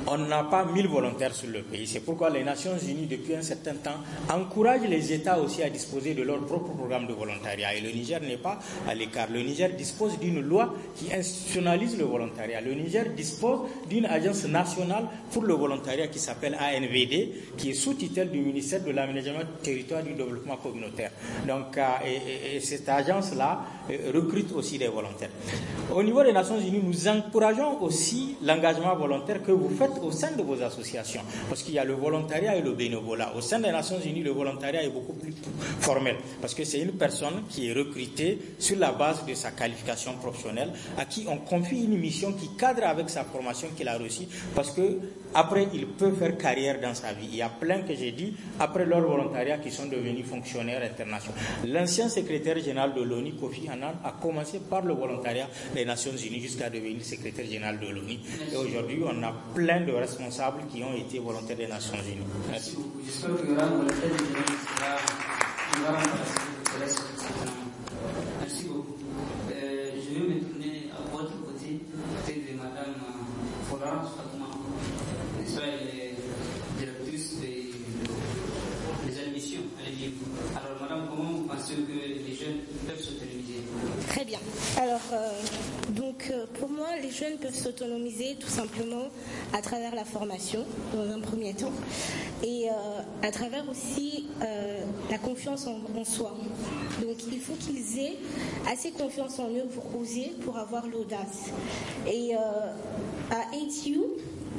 on 0.06 0.18
n'a 0.18 0.44
pas 0.44 0.64
1000 0.64 0.88
volontaires 0.88 1.34
sur 1.34 1.48
le 1.48 1.62
pays. 1.62 1.86
C'est 1.86 2.00
pourquoi 2.00 2.30
les 2.30 2.42
Nations 2.44 2.76
Unies, 2.78 3.06
depuis 3.06 3.34
un 3.34 3.42
certain 3.42 3.74
temps, 3.74 3.98
encouragent 4.30 4.88
les 4.88 5.12
États 5.12 5.38
aussi 5.40 5.62
à 5.62 5.70
disposer 5.70 6.14
de 6.14 6.22
leur 6.22 6.40
propre 6.44 6.72
programme 6.72 7.06
de 7.06 7.12
volontariat. 7.12 7.74
Et 7.74 7.80
le 7.80 7.90
Niger 7.90 8.20
n'est 8.20 8.36
pas 8.36 8.58
à 8.88 8.94
l'écart. 8.94 9.28
Le 9.32 9.40
Niger 9.42 9.70
dispose 9.76 10.18
d'une 10.18 10.40
loi 10.40 10.74
qui 10.96 11.12
institutionnalise 11.12 11.96
le 11.98 12.04
volontariat. 12.04 12.60
Le 12.60 12.74
Niger 12.74 13.10
dispose 13.16 13.60
d'une 13.88 14.06
agence 14.06 14.44
nationale 14.44 15.04
pour 15.30 15.42
le 15.42 15.54
volontariat 15.54 16.08
qui 16.08 16.18
s'appelle 16.18 16.56
ANVD, 16.60 17.32
qui 17.56 17.70
est 17.70 17.74
sous 17.74 17.94
tutelle 17.94 18.30
du 18.30 18.40
ministère 18.40 18.82
de 18.84 18.90
l'Aménagement 18.90 19.40
territoire 19.62 20.00
et 20.00 20.04
du 20.04 20.14
développement 20.14 20.56
communautaire. 20.56 21.10
Donc, 21.46 21.76
euh, 21.78 21.82
et, 22.54 22.60
cette 22.60 22.88
agence-là 22.88 23.60
euh, 23.90 24.12
recrute 24.14 24.52
aussi 24.52 24.78
des 24.78 24.88
volontaires. 24.88 25.30
Au 25.94 26.02
niveau 26.02 26.22
des 26.22 26.32
Nations 26.32 26.58
Unies, 26.58 26.82
nous 26.82 27.08
encourageons 27.08 27.82
aussi 27.82 28.36
l'engagement 28.42 28.94
volontaire 28.96 29.42
que 29.42 29.52
vous 29.52 29.68
faites 29.72 29.98
au 30.02 30.10
sein 30.10 30.32
de 30.36 30.42
vos 30.42 30.60
associations. 30.62 31.22
Parce 31.48 31.62
qu'il 31.62 31.74
y 31.74 31.78
a 31.78 31.84
le 31.84 31.94
volontariat 31.94 32.56
et 32.56 32.62
le 32.62 32.72
bénévolat. 32.72 33.34
Au 33.36 33.40
sein 33.40 33.60
des 33.60 33.70
Nations 33.70 33.98
Unies, 34.00 34.22
le 34.22 34.30
volontariat 34.30 34.82
est 34.82 34.90
beaucoup 34.90 35.14
plus 35.14 35.34
formel. 35.80 36.16
Parce 36.40 36.54
que 36.54 36.64
c'est 36.64 36.80
une 36.80 36.92
personne 36.92 37.42
qui 37.48 37.68
est 37.68 37.72
recrutée 37.72 38.38
sur 38.58 38.78
la 38.78 38.92
base 38.92 39.24
de 39.26 39.34
sa 39.34 39.50
qualification 39.50 40.14
professionnelle, 40.14 40.70
à 40.98 41.04
qui 41.04 41.26
on 41.28 41.38
confie 41.38 41.84
une 41.84 41.98
mission 41.98 42.32
qui 42.32 42.48
cadre 42.56 42.84
avec 42.84 43.10
sa 43.10 43.24
formation 43.24 43.68
qu'il 43.76 43.88
a 43.88 43.98
reçue. 43.98 44.26
Parce 44.54 44.70
que 44.70 44.98
après, 45.34 45.68
il 45.72 45.86
peut 45.86 46.12
faire 46.12 46.36
carrière 46.36 46.80
dans 46.80 46.94
sa 46.94 47.12
vie. 47.12 47.26
Il 47.30 47.36
y 47.36 47.42
a 47.42 47.48
plein 47.48 47.82
que 47.82 47.94
j'ai 47.94 48.12
dit, 48.12 48.34
après 48.58 48.84
leur 48.84 49.00
volontariat, 49.00 49.58
qui 49.58 49.70
sont 49.70 49.86
devenus 49.86 50.26
fonctionnaires 50.26 50.82
internationaux. 50.82 51.36
L'ancien 51.66 52.08
secrétaire 52.08 52.58
général 52.58 52.94
de 52.94 53.02
l'ONU, 53.02 53.32
Kofi 53.34 53.68
Annan, 53.68 53.94
a 54.04 54.12
commencé 54.20 54.60
par 54.60 54.82
le 54.82 54.94
volontariat 54.94 55.48
des 55.74 55.84
Nations 55.84 56.12
Unies 56.16 56.40
jusqu'à 56.40 56.70
devenir 56.70 57.04
secrétaire 57.04 57.46
général 57.46 57.78
de 57.80 57.86
l'ONU. 57.88 58.18
Et 58.52 58.56
aujourd'hui, 58.56 59.00
on 59.04 59.22
a 59.22 59.32
plein 59.54 59.80
de 59.80 59.92
responsables 59.92 60.62
qui 60.72 60.82
ont 60.82 60.94
été 60.94 61.18
volontaires 61.18 61.56
des 61.56 61.66
Nations 61.68 61.96
Unies 61.96 62.22
Merci 62.50 62.76
beaucoup. 62.76 63.00
Euh, 69.52 69.90
je 69.96 70.14
vais 70.14 70.34
me 70.34 70.40
tourner 70.40 70.90
à 70.92 71.16
votre 71.16 71.32
côté, 71.44 71.80
côté 72.26 72.42
de 72.50 72.56
Madame 72.56 72.94
Florence 73.68 74.10
Fatouma. 74.16 74.46
Elle 75.64 75.88
est 75.88 76.14
directrice 76.78 77.36
des, 77.40 77.70
des 79.06 79.20
admissions 79.20 79.60
à 79.80 79.88
l'Égypte. 79.88 80.24
Alors, 80.56 80.80
Madame, 80.80 81.06
comment 81.10 81.30
vous 81.32 81.44
pensez 81.44 81.74
que 81.74 81.92
les 81.92 82.34
jeunes 82.34 82.60
peuvent 82.86 83.00
s'autonomiser 83.00 83.62
Très 84.08 84.24
bien. 84.24 84.38
Alors, 84.78 85.00
euh, 85.12 85.30
donc, 85.90 86.28
euh, 86.30 86.46
pour 86.58 86.68
moi, 86.70 86.88
les 87.02 87.10
jeunes 87.10 87.36
peuvent 87.38 87.51
s'autonomiser 87.62 88.36
tout 88.38 88.48
simplement 88.48 89.08
à 89.52 89.60
travers 89.60 89.94
la 89.94 90.04
formation, 90.04 90.64
dans 90.94 91.10
un 91.10 91.20
premier 91.20 91.54
temps, 91.54 91.72
et 92.42 92.68
euh, 92.68 93.26
à 93.26 93.30
travers 93.30 93.68
aussi 93.70 94.26
la 95.10 95.18
confiance 95.18 95.66
en, 95.66 96.04
soi. 96.04 96.34
Donc, 97.00 97.16
il 97.30 97.40
faut 97.40 97.54
qu'ils 97.54 97.98
aient 98.00 98.16
assez 98.70 98.90
confiance 98.90 99.38
en 99.38 99.48
eux 99.48 99.68
pour 99.72 100.00
oser, 100.00 100.32
pour 100.44 100.56
avoir 100.58 100.86
l'audace. 100.88 101.50
Et 102.10 102.34
à 102.34 103.40
ATU, 103.52 104.00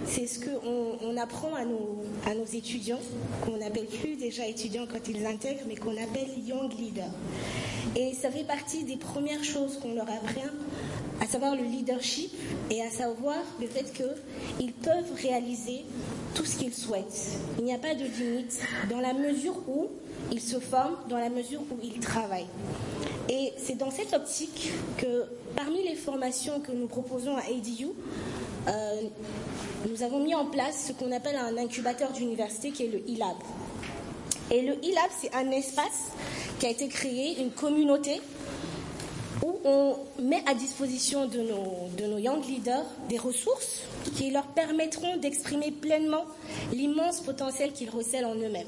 c'est 0.06 0.28
ce 0.28 0.40
qu'on 0.40 0.98
on 1.02 1.18
apprend 1.18 1.54
à 1.56 1.66
nos, 1.66 2.46
étudiants, 2.54 3.00
qu'on 3.46 3.58
n'appelle 3.58 3.86
plus 3.86 4.16
déjà 4.16 4.48
étudiants 4.48 4.86
quand 4.92 5.08
ils 5.08 5.26
intègrent, 5.26 5.64
mais 5.68 5.76
qu'on 5.76 5.92
appelle 5.92 6.30
young 6.46 6.72
leaders. 6.78 7.12
Et 7.96 8.14
ça 8.14 8.32
fait 8.32 8.44
partie 8.44 8.84
des 8.84 8.98
premières 8.98 9.44
choses 9.44 9.78
qu'on 9.80 9.94
leur 9.94 10.10
apprend, 10.10 10.50
à 11.22 11.28
savoir 11.28 11.56
le 11.56 11.64
leadership 11.64 12.32
et 12.70 12.82
à 12.82 12.90
savoir 12.90 13.38
le 13.62 13.68
fait 13.68 13.92
qu'ils 13.94 14.74
peuvent 14.74 15.14
réaliser 15.22 15.86
tout 16.34 16.46
ce 16.46 16.58
qu'ils 16.58 16.74
souhaitent. 16.74 17.38
Il 17.60 17.66
n'y 17.66 17.74
a 17.74 17.78
pas 17.78 17.94
de 17.94 18.06
limite 18.06 18.60
dans 18.90 19.00
la 19.00 19.14
mesure 19.14 19.56
où 19.68 19.88
ils 20.32 20.42
se 20.42 20.60
forment, 20.60 20.98
dans 21.10 21.20
la 21.20 21.30
mesure 21.30 21.62
où 21.62 21.78
ils 21.84 22.00
travaillent. 22.00 22.48
Et 23.30 23.54
c'est 23.58 23.78
dans 23.78 23.92
cette 23.92 24.14
optique 24.14 24.72
que 24.98 25.26
parmi 25.56 25.84
les 25.84 25.96
formations 25.96 26.60
que 26.60 26.72
nous 26.72 26.88
proposons 26.88 27.36
à 27.38 27.42
ADU, 27.42 27.88
euh, 28.68 29.02
nous 29.90 30.04
avons 30.04 30.20
mis 30.20 30.34
en 30.36 30.46
place 30.46 30.88
ce 30.88 30.94
qu'on 30.94 31.12
appelle 31.12 31.36
un 31.36 31.58
incubateur 31.58 32.12
d'université 32.12 32.72
qui 32.72 32.84
est 32.84 32.88
le 32.88 33.00
e-lab. 33.00 33.36
Et 34.52 34.62
le 34.62 34.74
e-lab, 34.74 35.10
c'est 35.20 35.34
un 35.34 35.52
espace 35.52 36.12
qui 36.60 36.66
a 36.66 36.70
été 36.70 36.88
créé, 36.88 37.42
une 37.42 37.52
communauté 37.52 38.22
où 39.44 39.56
on 39.66 39.98
met 40.22 40.42
à 40.48 40.54
disposition 40.54 41.26
de 41.26 41.40
nos, 41.40 41.90
de 41.98 42.06
nos 42.06 42.18
young 42.18 42.46
leaders 42.46 42.86
des 43.10 43.18
ressources 43.18 43.82
qui 44.16 44.32
leur 44.32 44.48
permettront 44.48 45.18
d'exprimer 45.18 45.72
pleinement 45.72 46.24
l'immense 46.72 47.20
potentiel 47.20 47.74
qu'ils 47.74 47.90
recèlent 47.90 48.26
en 48.26 48.36
eux-mêmes 48.36 48.68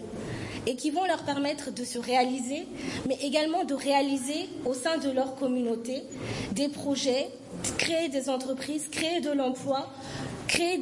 et 0.68 0.76
qui 0.76 0.90
vont 0.90 1.06
leur 1.06 1.24
permettre 1.24 1.72
de 1.72 1.84
se 1.84 2.00
réaliser, 2.00 2.66
mais 3.08 3.18
également 3.22 3.64
de 3.64 3.74
réaliser 3.74 4.50
au 4.66 4.74
sein 4.74 4.98
de 4.98 5.12
leur 5.12 5.36
communauté 5.36 6.02
des 6.52 6.68
projets, 6.68 7.30
créer 7.78 8.10
des 8.10 8.30
entreprises, 8.30 8.88
créer 8.90 9.22
de 9.22 9.32
l'emploi, 9.32 9.88
créer 10.56 10.78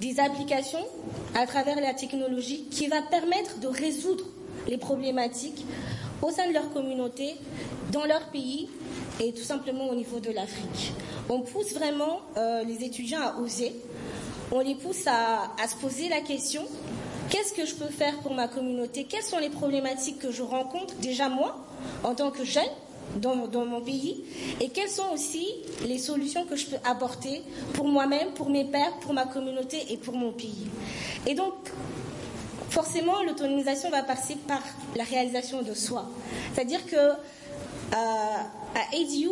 des, 0.00 0.20
applications 0.20 0.84
à 1.34 1.46
travers 1.46 1.80
la 1.80 1.94
technologie 1.94 2.64
qui 2.70 2.86
va 2.86 3.02
permettre 3.02 3.58
de 3.60 3.66
résoudre 3.66 4.24
les 4.68 4.76
problématiques 4.76 5.64
au 6.20 6.30
sein 6.30 6.46
de 6.48 6.52
leur 6.52 6.70
communauté, 6.72 7.34
dans 7.90 8.04
leur 8.04 8.28
pays 8.30 8.68
et 9.20 9.32
tout 9.32 9.42
simplement 9.42 9.88
au 9.88 9.94
niveau 9.94 10.20
de 10.20 10.30
l'Afrique. 10.30 10.92
On 11.28 11.40
pousse 11.40 11.72
vraiment 11.72 12.20
euh, 12.36 12.62
les 12.64 12.84
étudiants 12.84 13.22
à 13.22 13.40
oser, 13.40 13.72
on 14.52 14.60
les 14.60 14.74
pousse 14.74 15.06
à, 15.06 15.50
se 15.66 15.76
poser 15.76 16.08
la 16.08 16.20
question, 16.20 16.62
qu'est-ce 17.30 17.54
que 17.54 17.66
je 17.66 17.74
peux 17.74 17.90
faire 17.90 18.18
pour 18.18 18.34
ma 18.34 18.48
communauté? 18.48 19.04
Quelles 19.04 19.22
sont 19.22 19.38
les 19.38 19.50
problématiques 19.50 20.18
que 20.18 20.30
je 20.30 20.42
rencontre 20.42 20.94
déjà 20.96 21.28
moi, 21.28 21.56
en 22.04 22.14
tant 22.14 22.30
que 22.30 22.44
jeune, 22.44 22.62
dans, 23.16 23.64
mon 23.64 23.80
pays 23.80 24.24
et 24.60 24.68
quelles 24.68 24.88
sont 24.88 25.10
aussi 25.12 25.46
les 25.86 25.98
solutions 25.98 26.44
que 26.46 26.56
je 26.56 26.66
peux 26.66 26.76
apporter 26.84 27.42
pour 27.74 27.86
moi-même, 27.86 28.32
pour 28.34 28.50
mes 28.50 28.64
pères, 28.64 28.94
pour 29.00 29.12
ma 29.12 29.26
communauté 29.26 29.78
et 29.90 29.96
pour 29.96 30.14
mon 30.14 30.32
pays. 30.32 30.66
Et 31.26 31.34
donc, 31.34 31.54
forcément, 32.70 33.22
l'autonomisation 33.22 33.90
va 33.90 34.02
passer 34.02 34.36
par 34.48 34.62
la 34.96 35.04
réalisation 35.04 35.62
de 35.62 35.74
soi. 35.74 36.08
C'est-à-dire 36.54 36.84
que 36.86 36.96
euh, 36.96 37.16
à 37.94 38.96
ADU, 38.96 39.28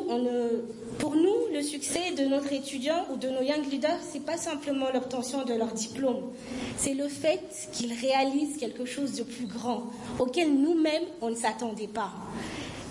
pour 0.98 1.16
nous, 1.16 1.54
le 1.54 1.62
succès 1.62 2.12
de 2.16 2.24
notre 2.26 2.52
étudiant 2.52 3.06
ou 3.10 3.16
de 3.16 3.28
nos 3.28 3.40
young 3.40 3.64
leaders, 3.70 3.98
c'est 4.12 4.24
pas 4.24 4.36
simplement 4.36 4.86
l'obtention 4.92 5.44
de 5.44 5.54
leur 5.54 5.72
diplôme, 5.72 6.30
c'est 6.76 6.92
le 6.92 7.08
fait 7.08 7.40
qu'ils 7.72 7.94
réalisent 7.94 8.58
quelque 8.58 8.84
chose 8.84 9.14
de 9.14 9.22
plus 9.22 9.46
grand, 9.46 9.84
auquel 10.18 10.52
nous-mêmes 10.52 11.04
on 11.22 11.30
ne 11.30 11.36
s'attendait 11.36 11.86
pas. 11.86 12.12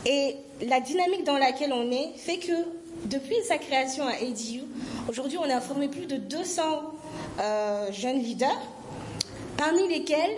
Et 0.07 0.37
la 0.61 0.79
dynamique 0.79 1.23
dans 1.23 1.37
laquelle 1.37 1.73
on 1.73 1.91
est 1.91 2.11
fait 2.15 2.37
que 2.37 2.53
depuis 3.05 3.35
sa 3.47 3.57
création 3.57 4.05
à 4.05 4.13
ADU, 4.13 4.63
aujourd'hui 5.07 5.37
on 5.37 5.49
a 5.49 5.61
formé 5.61 5.87
plus 5.87 6.05
de 6.05 6.17
200 6.17 6.61
euh, 7.39 7.91
jeunes 7.91 8.19
leaders 8.19 8.61
parmi 9.57 9.87
lesquels, 9.87 10.37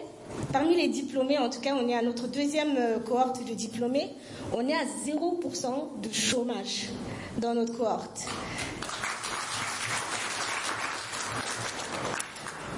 parmi 0.52 0.76
les 0.76 0.88
diplômés, 0.88 1.38
en 1.38 1.50
tout 1.50 1.60
cas, 1.62 1.76
on 1.76 1.88
est 1.88 1.96
à 1.96 2.02
notre 2.02 2.28
deuxième 2.28 2.76
euh, 2.78 3.00
cohorte 3.00 3.46
de 3.48 3.54
diplômés, 3.54 4.10
on 4.54 4.68
est 4.68 4.74
à 4.74 4.84
0% 5.06 6.02
de 6.02 6.12
chômage 6.12 6.90
dans 7.38 7.54
notre 7.54 7.78
cohorte. 7.78 8.28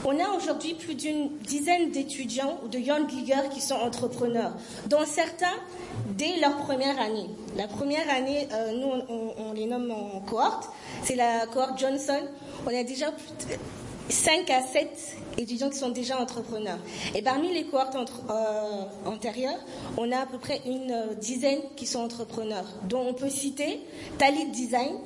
On 0.06 0.20
a 0.20 0.30
aujourd'hui 0.36 0.74
plus 0.74 0.96
d'une 0.96 1.30
dizaine 1.40 1.92
d'étudiants 1.92 2.60
ou 2.64 2.68
de 2.68 2.78
young 2.78 3.10
leaders 3.10 3.48
qui 3.50 3.62
sont 3.62 3.76
entrepreneurs, 3.76 4.54
dont 4.88 5.06
certains 5.06 5.56
dès 6.18 6.40
leur 6.42 6.58
première 6.58 7.00
année. 7.00 7.30
La 7.56 7.68
première 7.68 8.10
année, 8.10 8.48
euh, 8.52 8.74
nous, 8.74 8.92
on, 9.38 9.54
les 9.54 9.66
nomme 9.66 9.92
en 9.92 10.20
cohorte. 10.20 10.70
C'est 11.04 11.16
la 11.16 11.46
cohorte 11.48 11.80
Johnson. 11.80 12.20
On 12.66 12.78
a 12.78 12.84
déjà 12.84 13.08
5 14.10 14.50
à 14.50 14.62
7 14.62 14.90
étudiants 15.38 15.70
qui 15.70 15.78
sont 15.78 15.90
déjà 15.90 16.20
entrepreneurs. 16.20 16.80
Et 17.16 17.22
parmi 17.22 17.54
les 17.54 17.66
cohortes 17.66 17.96
euh, 17.96 18.84
antérieures, 19.06 19.60
on 19.98 20.12
a 20.12 20.18
à 20.18 20.26
peu 20.26 20.38
près 20.38 20.62
une 20.66 20.92
euh, 20.92 21.14
dizaine 21.16 21.60
qui 21.78 21.86
sont 21.86 22.00
entrepreneurs, 22.00 22.66
dont 22.90 23.06
on 23.08 23.14
peut 23.14 23.30
citer 23.30 23.80
Talit 24.18 24.50
Design, 24.52 24.98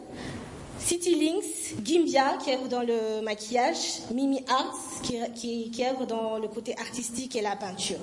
CityLinks, 0.80 1.76
Gimbia 1.84 2.38
qui 2.44 2.52
œuvre 2.54 2.68
dans 2.68 2.82
le 2.82 3.22
maquillage, 3.22 4.02
Mimi 4.14 4.44
Arts 4.48 5.02
qui, 5.04 5.72
qui, 5.72 5.86
œuvre 5.86 6.06
dans 6.06 6.38
le 6.38 6.48
côté 6.48 6.76
artistique 6.78 7.36
et 7.36 7.42
la 7.42 7.56
peinture. 7.56 7.98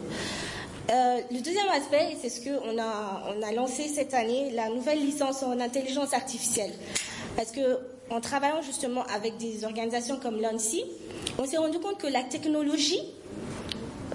Euh, 0.91 1.21
le 1.31 1.41
deuxième 1.41 1.69
aspect, 1.69 2.17
c'est 2.21 2.29
ce 2.29 2.41
qu'on 2.41 2.79
a, 2.79 3.23
on 3.35 3.43
a 3.43 3.53
lancé 3.53 3.89
cette 3.89 4.13
année, 4.13 4.51
la 4.51 4.69
nouvelle 4.69 5.01
licence 5.01 5.43
en 5.43 5.59
intelligence 5.61 6.13
artificielle. 6.13 6.73
Parce 7.37 7.53
que 7.53 7.79
en 8.11 8.21
travaillant 8.21 8.61
justement 8.63 9.03
avec 9.15 9.39
des 9.39 9.65
organisations 9.65 10.19
comme 10.21 10.41
l'ANSI, 10.41 10.85
on 11.39 11.47
s'est 11.47 11.57
rendu 11.57 11.79
compte 11.79 11.99
que 11.99 12.07
la 12.07 12.23
technologie 12.23 13.01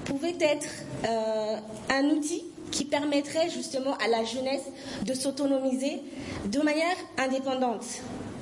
pouvait 0.06 0.38
être 0.40 0.68
euh, 1.06 1.58
un 1.90 2.06
outil 2.10 2.44
qui 2.72 2.86
permettrait 2.86 3.50
justement 3.50 3.96
à 3.98 4.08
la 4.08 4.24
jeunesse 4.24 4.64
de 5.04 5.14
s'autonomiser 5.14 6.02
de 6.46 6.60
manière 6.60 6.96
indépendante. 7.18 7.84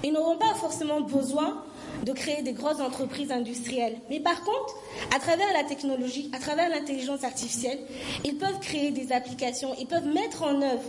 Ils 0.04 0.14
n'auront 0.14 0.38
pas 0.38 0.54
forcément 0.56 1.02
besoin 1.02 1.64
de 2.04 2.12
créer 2.14 2.42
des 2.44 2.54
grosses 2.54 2.80
entreprises 2.80 3.32
industrielles. 3.32 3.98
Mais 4.10 4.20
par 4.20 4.44
contre, 4.44 4.76
à 5.16 5.20
travers 5.20 5.52
la 5.54 5.64
technologie, 5.64 6.30
à 6.34 6.40
travers 6.40 6.70
l'intelligence 6.70 7.24
artificielle, 7.24 7.80
ils 8.24 8.38
peuvent 8.38 8.60
créer 8.60 8.92
des 8.92 9.12
applications, 9.12 9.74
ils 9.80 9.88
peuvent 9.88 10.08
mettre 10.08 10.44
en 10.44 10.62
œuvre 10.62 10.84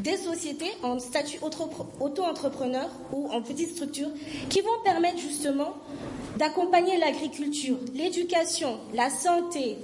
des 0.00 0.16
sociétés 0.16 0.70
en 0.82 0.98
statut 0.98 1.38
auto-entrepreneur 2.00 2.88
ou 3.12 3.28
en 3.30 3.42
petite 3.42 3.70
structure 3.74 4.08
qui 4.48 4.60
vont 4.60 4.82
permettre 4.84 5.18
justement 5.18 5.74
d'accompagner 6.38 6.96
l'agriculture, 6.98 7.76
l'éducation, 7.94 8.78
la 8.94 9.10
santé, 9.10 9.76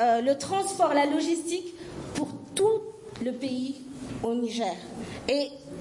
euh, 0.00 0.20
le 0.20 0.36
transport, 0.36 0.94
la 0.94 1.06
logistique 1.06 1.74
pour 2.14 2.28
tout 2.54 2.80
le 3.24 3.32
pays 3.32 3.76
au 4.22 4.34
Niger. 4.34 4.74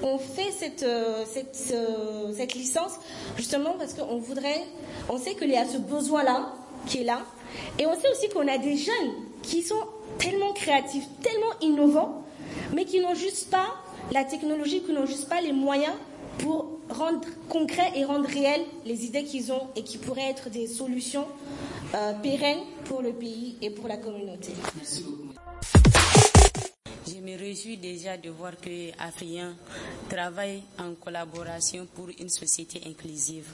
On 0.05 0.19
fait 0.19 0.51
cette, 0.51 0.83
euh, 0.83 1.25
euh, 1.71 2.33
cette, 2.33 2.53
licence 2.53 2.93
justement 3.37 3.73
parce 3.77 3.93
qu'on 3.95 4.19
voudrait, 4.19 4.61
on 5.09 5.17
sait 5.17 5.33
qu'il 5.33 5.49
y 5.49 5.57
a 5.57 5.65
ce 5.67 5.77
besoin-là 5.77 6.53
qui 6.85 7.01
est 7.01 7.03
là, 7.03 7.21
et 7.79 7.87
on 7.87 7.99
sait 7.99 8.09
aussi 8.11 8.29
qu'on 8.29 8.47
a 8.47 8.57
des 8.59 8.77
jeunes 8.77 9.13
qui 9.41 9.63
sont 9.63 9.81
tellement 10.19 10.53
créatifs, 10.53 11.05
tellement 11.23 11.51
innovants, 11.61 12.23
mais 12.73 12.85
qui 12.85 13.01
n'ont 13.01 13.15
juste 13.15 13.49
pas 13.49 13.73
la 14.11 14.23
technologie, 14.23 14.81
qui 14.81 14.91
n'ont 14.91 15.07
juste 15.07 15.27
pas 15.27 15.41
les 15.41 15.53
moyens 15.53 15.95
pour 16.37 16.77
rendre 16.89 17.21
concret 17.49 17.91
et 17.95 18.05
rendre 18.05 18.29
réel 18.29 18.61
les 18.85 19.05
idées 19.05 19.23
qu'ils 19.23 19.51
ont 19.51 19.67
et 19.75 19.81
qui 19.83 19.97
pourraient 19.97 20.29
être 20.29 20.51
des 20.51 20.67
solutions 20.67 21.25
euh, 21.95 22.13
pérennes 22.21 22.59
pour 22.83 23.01
le 23.01 23.11
pays 23.11 23.57
et 23.63 23.71
pour 23.71 23.87
la 23.87 23.97
communauté. 23.97 24.51
Merci. 24.75 25.03
Je 27.07 27.19
me 27.21 27.37
réjouis 27.37 27.77
déjà 27.77 28.17
de 28.17 28.29
voir 28.31 28.57
que 28.57 28.89
Afrien 28.97 29.55
travaille 30.09 30.63
en 30.79 30.95
collaboration 30.95 31.85
pour 31.93 32.09
une 32.19 32.29
société 32.29 32.81
inclusive. 32.87 33.47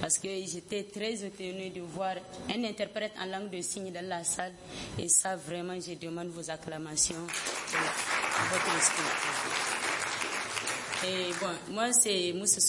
Parce 0.00 0.18
que 0.18 0.28
j'étais 0.28 0.84
très 0.84 1.24
étonnée 1.24 1.70
de 1.74 1.80
voir 1.80 2.16
un 2.54 2.64
interprète 2.64 3.12
en 3.20 3.26
langue 3.26 3.50
de 3.50 3.62
signes 3.62 3.92
dans 3.92 4.06
la 4.06 4.24
salle. 4.24 4.52
Et 4.98 5.08
ça, 5.08 5.36
vraiment, 5.36 5.78
je 5.80 5.94
demande 5.94 6.28
vos 6.28 6.50
acclamations 6.50 7.26
pour 7.26 7.80
votre 8.52 8.74
respect. 8.74 9.67
Et 11.06 11.30
bon, 11.40 11.74
moi, 11.74 11.92
c'est 11.92 12.32
Moussa 12.32 12.60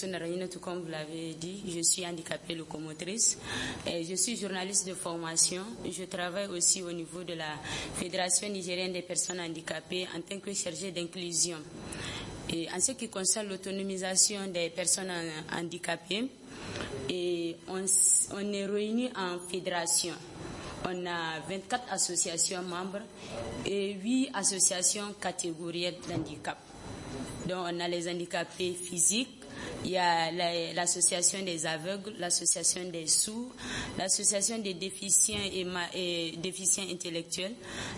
tout 0.51 0.59
comme 0.59 0.81
vous 0.83 0.89
l'avez 0.91 1.33
dit. 1.33 1.63
Je 1.67 1.81
suis 1.81 2.05
handicapée 2.05 2.53
locomotrice. 2.53 3.39
Je 3.87 4.13
suis 4.15 4.37
journaliste 4.37 4.87
de 4.87 4.93
formation. 4.93 5.63
Je 5.89 6.03
travaille 6.03 6.47
aussi 6.47 6.83
au 6.83 6.91
niveau 6.91 7.23
de 7.23 7.33
la 7.33 7.55
Fédération 7.95 8.47
nigérienne 8.49 8.93
des 8.93 9.01
personnes 9.01 9.39
handicapées 9.39 10.07
en 10.15 10.21
tant 10.21 10.39
que 10.39 10.53
chargée 10.53 10.91
d'inclusion. 10.91 11.57
Et 12.53 12.67
en 12.71 12.79
ce 12.79 12.91
qui 12.91 13.09
concerne 13.09 13.47
l'autonomisation 13.49 14.45
des 14.53 14.69
personnes 14.69 15.11
handicapées, 15.51 16.27
on, 17.09 17.85
on 18.33 18.53
est 18.53 18.65
réunis 18.67 19.09
en 19.15 19.39
fédération. 19.49 20.13
On 20.85 21.05
a 21.07 21.39
24 21.49 21.93
associations 21.93 22.61
membres 22.61 23.01
et 23.65 23.93
8 23.93 24.29
associations 24.35 25.15
catégorielles 25.19 25.97
d'handicap. 26.07 26.68
Donc 27.47 27.65
on 27.65 27.79
a 27.79 27.87
les 27.87 28.07
handicapés 28.07 28.73
physiques, 28.73 29.38
il 29.85 29.91
y 29.91 29.97
a 29.97 30.31
l'association 30.73 31.41
des 31.43 31.65
aveugles, 31.65 32.13
l'association 32.19 32.83
des 32.89 33.07
sourds, 33.07 33.51
l'association 33.97 34.57
des 34.59 34.73
déficients 34.73 35.37
et, 35.93 36.33
déficients 36.37 36.83
intellectuels, 36.89 37.53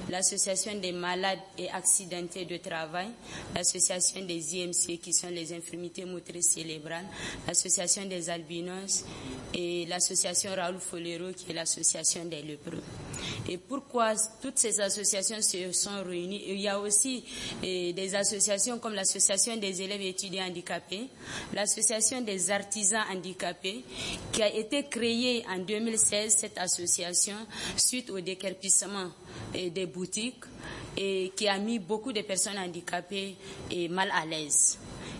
l'association 0.09 0.75
des 0.79 0.91
malades 0.91 1.39
et 1.57 1.69
accidentés 1.69 2.45
de 2.45 2.57
travail, 2.57 3.07
l'association 3.55 4.25
des 4.25 4.55
IMC 4.57 4.99
qui 5.01 5.13
sont 5.13 5.29
les 5.29 5.53
infirmités 5.53 6.05
motrices 6.05 6.51
cérébrales, 6.51 7.05
l'association 7.47 8.05
des 8.05 8.29
albinos 8.29 9.05
et 9.53 9.85
l'association 9.87 10.51
Raoul 10.55 10.79
Folero 10.79 11.31
qui 11.33 11.51
est 11.51 11.55
l'association 11.55 12.25
des 12.25 12.41
lépreux. 12.41 12.81
Et 13.49 13.57
pourquoi 13.57 14.13
toutes 14.41 14.57
ces 14.57 14.79
associations 14.81 15.41
se 15.41 15.71
sont 15.71 16.03
réunies? 16.03 16.43
Il 16.47 16.59
y 16.59 16.67
a 16.67 16.79
aussi 16.79 17.23
eh, 17.63 17.93
des 17.93 18.15
associations 18.15 18.79
comme 18.79 18.93
l'association 18.93 19.57
des 19.57 19.81
élèves 19.81 20.01
et 20.01 20.09
étudiants 20.09 20.45
handicapés, 20.45 21.07
l'association 21.71 22.19
des 22.21 22.51
artisans 22.51 23.03
handicapés, 23.09 23.83
qui 24.33 24.43
a 24.43 24.53
été 24.53 24.83
créée 24.89 25.45
en 25.49 25.59
2016, 25.59 26.35
cette 26.37 26.57
association, 26.57 27.35
suite 27.77 28.09
au 28.09 28.19
décarpissement 28.19 29.09
eh, 29.53 29.69
des 29.69 29.85
boutiques 29.85 30.43
et 30.97 31.31
qui 31.33 31.47
a 31.47 31.57
mis 31.59 31.79
beaucoup 31.79 32.11
de 32.11 32.21
personnes 32.23 32.57
handicapées 32.57 33.35
et 33.69 33.87
mal 33.87 34.11
à 34.13 34.25
l'aise. 34.25 34.77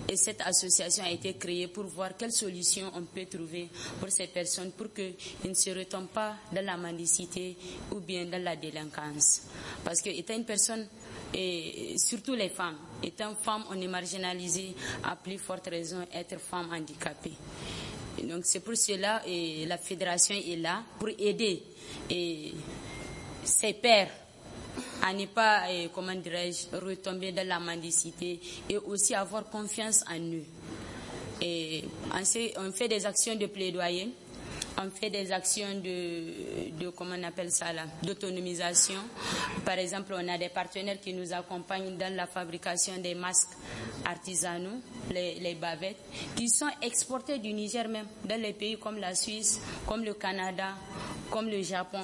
Et 0.09 0.17
cette 0.17 0.41
association 0.41 1.05
a 1.05 1.11
été 1.11 1.35
créée 1.35 1.67
pour 1.69 1.85
voir 1.85 2.17
quelles 2.17 2.33
solutions 2.33 2.91
on 2.95 3.03
peut 3.03 3.25
trouver 3.27 3.69
pour 3.99 4.09
ces 4.09 4.27
personnes 4.27 4.71
pour 4.71 4.87
qu'ils 4.93 5.15
ne 5.45 5.53
se 5.53 5.69
retombent 5.69 6.09
pas 6.09 6.35
dans 6.51 6.65
la 6.65 6.75
mendicité 6.75 7.55
ou 7.95 8.01
bien 8.01 8.25
dans 8.25 8.43
la 8.43 8.57
délinquance. 8.57 9.43
Parce 9.85 10.01
que 10.01 10.09
étant 10.09 10.35
une 10.35 10.43
personne, 10.43 10.85
et 11.33 11.95
surtout 11.97 12.33
les 12.33 12.49
femmes, 12.49 12.77
étant 13.03 13.35
femme, 13.35 13.63
on 13.69 13.79
est 13.79 13.87
marginalisé, 13.87 14.75
à 15.03 15.15
plus 15.15 15.37
forte 15.37 15.67
raison 15.67 16.05
être 16.13 16.39
femme 16.39 16.69
handicapée. 16.73 17.33
donc 18.23 18.41
c'est 18.45 18.59
pour 18.59 18.75
cela 18.75 19.21
que 19.25 19.67
la 19.67 19.77
fédération 19.77 20.35
est 20.35 20.57
là 20.57 20.83
pour 20.99 21.09
aider 21.09 21.63
et 22.09 22.53
ses 23.43 23.73
pères 23.73 24.11
à 25.01 25.13
ne 25.13 25.25
pas, 25.25 25.63
comment 25.93 26.13
dirais-je, 26.15 26.75
retomber 26.77 27.31
dans 27.31 27.47
la 27.47 27.59
mendicité 27.59 28.39
et 28.69 28.77
aussi 28.77 29.13
avoir 29.15 29.45
confiance 29.49 30.03
en 30.09 30.19
eux. 30.19 30.45
Et 31.41 31.83
on 32.57 32.71
fait 32.71 32.87
des 32.87 33.05
actions 33.05 33.35
de 33.35 33.47
plaidoyer 33.47 34.09
on 34.77 34.89
fait 34.89 35.09
des 35.09 35.31
actions 35.31 35.75
de, 35.83 36.71
de 36.79 36.89
comment 36.89 37.15
on 37.17 37.23
appelle 37.23 37.51
ça 37.51 37.73
là, 37.73 37.83
d'autonomisation. 38.03 38.99
Par 39.65 39.77
exemple, 39.77 40.13
on 40.15 40.27
a 40.27 40.37
des 40.37 40.49
partenaires 40.49 40.99
qui 40.99 41.13
nous 41.13 41.33
accompagnent 41.33 41.97
dans 41.97 42.13
la 42.15 42.27
fabrication 42.27 42.97
des 42.97 43.15
masques 43.15 43.49
artisanaux, 44.05 44.81
les, 45.11 45.55
bavettes, 45.59 45.97
qui 46.35 46.49
sont 46.49 46.69
exportés 46.81 47.39
du 47.39 47.53
Niger 47.53 47.87
même 47.87 48.07
dans 48.25 48.39
les 48.39 48.53
pays 48.53 48.77
comme 48.77 48.97
la 48.97 49.13
Suisse, 49.15 49.59
comme 49.87 50.03
le 50.03 50.13
Canada, 50.13 50.75
comme 51.29 51.47
le 51.49 51.61
Japon, 51.61 52.01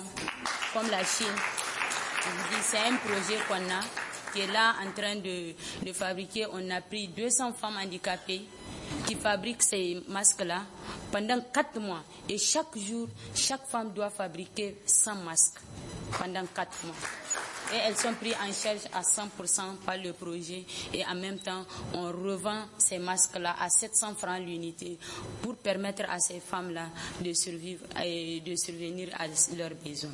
comme 0.73 0.89
la 0.89 1.03
Chine. 1.03 1.27
C'est 2.61 2.77
un 2.77 2.95
projet 2.97 3.37
qu'on 3.47 3.55
a 3.73 3.81
qui 4.33 4.41
est 4.41 4.51
là 4.51 4.75
en 4.85 4.91
train 4.91 5.15
de, 5.15 5.53
de 5.85 5.93
fabriquer. 5.93 6.45
On 6.51 6.69
a 6.69 6.81
pris 6.81 7.07
200 7.07 7.53
femmes 7.53 7.77
handicapées 7.81 8.41
qui 9.05 9.15
fabriquent 9.15 9.63
ces 9.63 10.01
masques-là 10.07 10.63
pendant 11.11 11.39
quatre 11.53 11.79
mois. 11.79 12.03
Et 12.29 12.37
chaque 12.37 12.77
jour, 12.77 13.07
chaque 13.35 13.67
femme 13.67 13.91
doit 13.93 14.09
fabriquer 14.09 14.77
100 14.85 15.15
masques 15.15 15.59
pendant 16.17 16.45
quatre 16.53 16.85
mois. 16.85 16.95
Et 17.73 17.77
elles 17.85 17.97
sont 17.97 18.13
prises 18.13 18.35
en 18.35 18.53
charge 18.53 18.85
à 18.93 19.01
100% 19.01 19.75
par 19.85 19.97
le 19.97 20.13
projet. 20.13 20.63
Et 20.93 21.05
en 21.05 21.15
même 21.15 21.39
temps, 21.39 21.65
on 21.93 22.03
revend 22.05 22.63
ces 22.77 22.97
masques-là 22.97 23.55
à 23.59 23.69
700 23.69 24.15
francs 24.15 24.39
l'unité 24.39 24.97
pour 25.41 25.55
permettre 25.57 26.03
à 26.09 26.19
ces 26.19 26.39
femmes-là 26.39 26.87
de 27.19 27.33
survivre 27.33 27.85
et 28.03 28.39
de 28.39 28.55
survenir 28.55 29.09
à 29.19 29.27
leurs 29.57 29.75
besoins. 29.75 30.11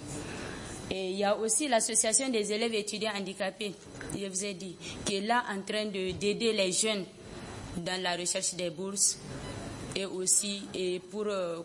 Et 0.90 1.12
il 1.12 1.18
y 1.18 1.24
a 1.24 1.38
aussi 1.38 1.68
l'association 1.68 2.30
des 2.30 2.52
élèves 2.52 2.74
étudiants 2.74 3.14
handicapés, 3.16 3.74
je 4.18 4.26
vous 4.28 4.44
ai 4.46 4.54
dit, 4.54 4.76
qui 5.06 5.16
est 5.16 5.22
là 5.22 5.44
en 5.50 5.62
train 5.62 5.86
d'aider 5.86 6.54
les 6.54 6.72
jeunes 6.72 7.06
dans 7.78 8.02
la 8.02 8.16
recherche 8.16 8.54
des 8.56 8.70
bourses 8.70 9.18
et 9.96 10.06
aussi 10.06 10.64
et 10.74 11.00
pour 11.00 11.26
euh, 11.28 11.60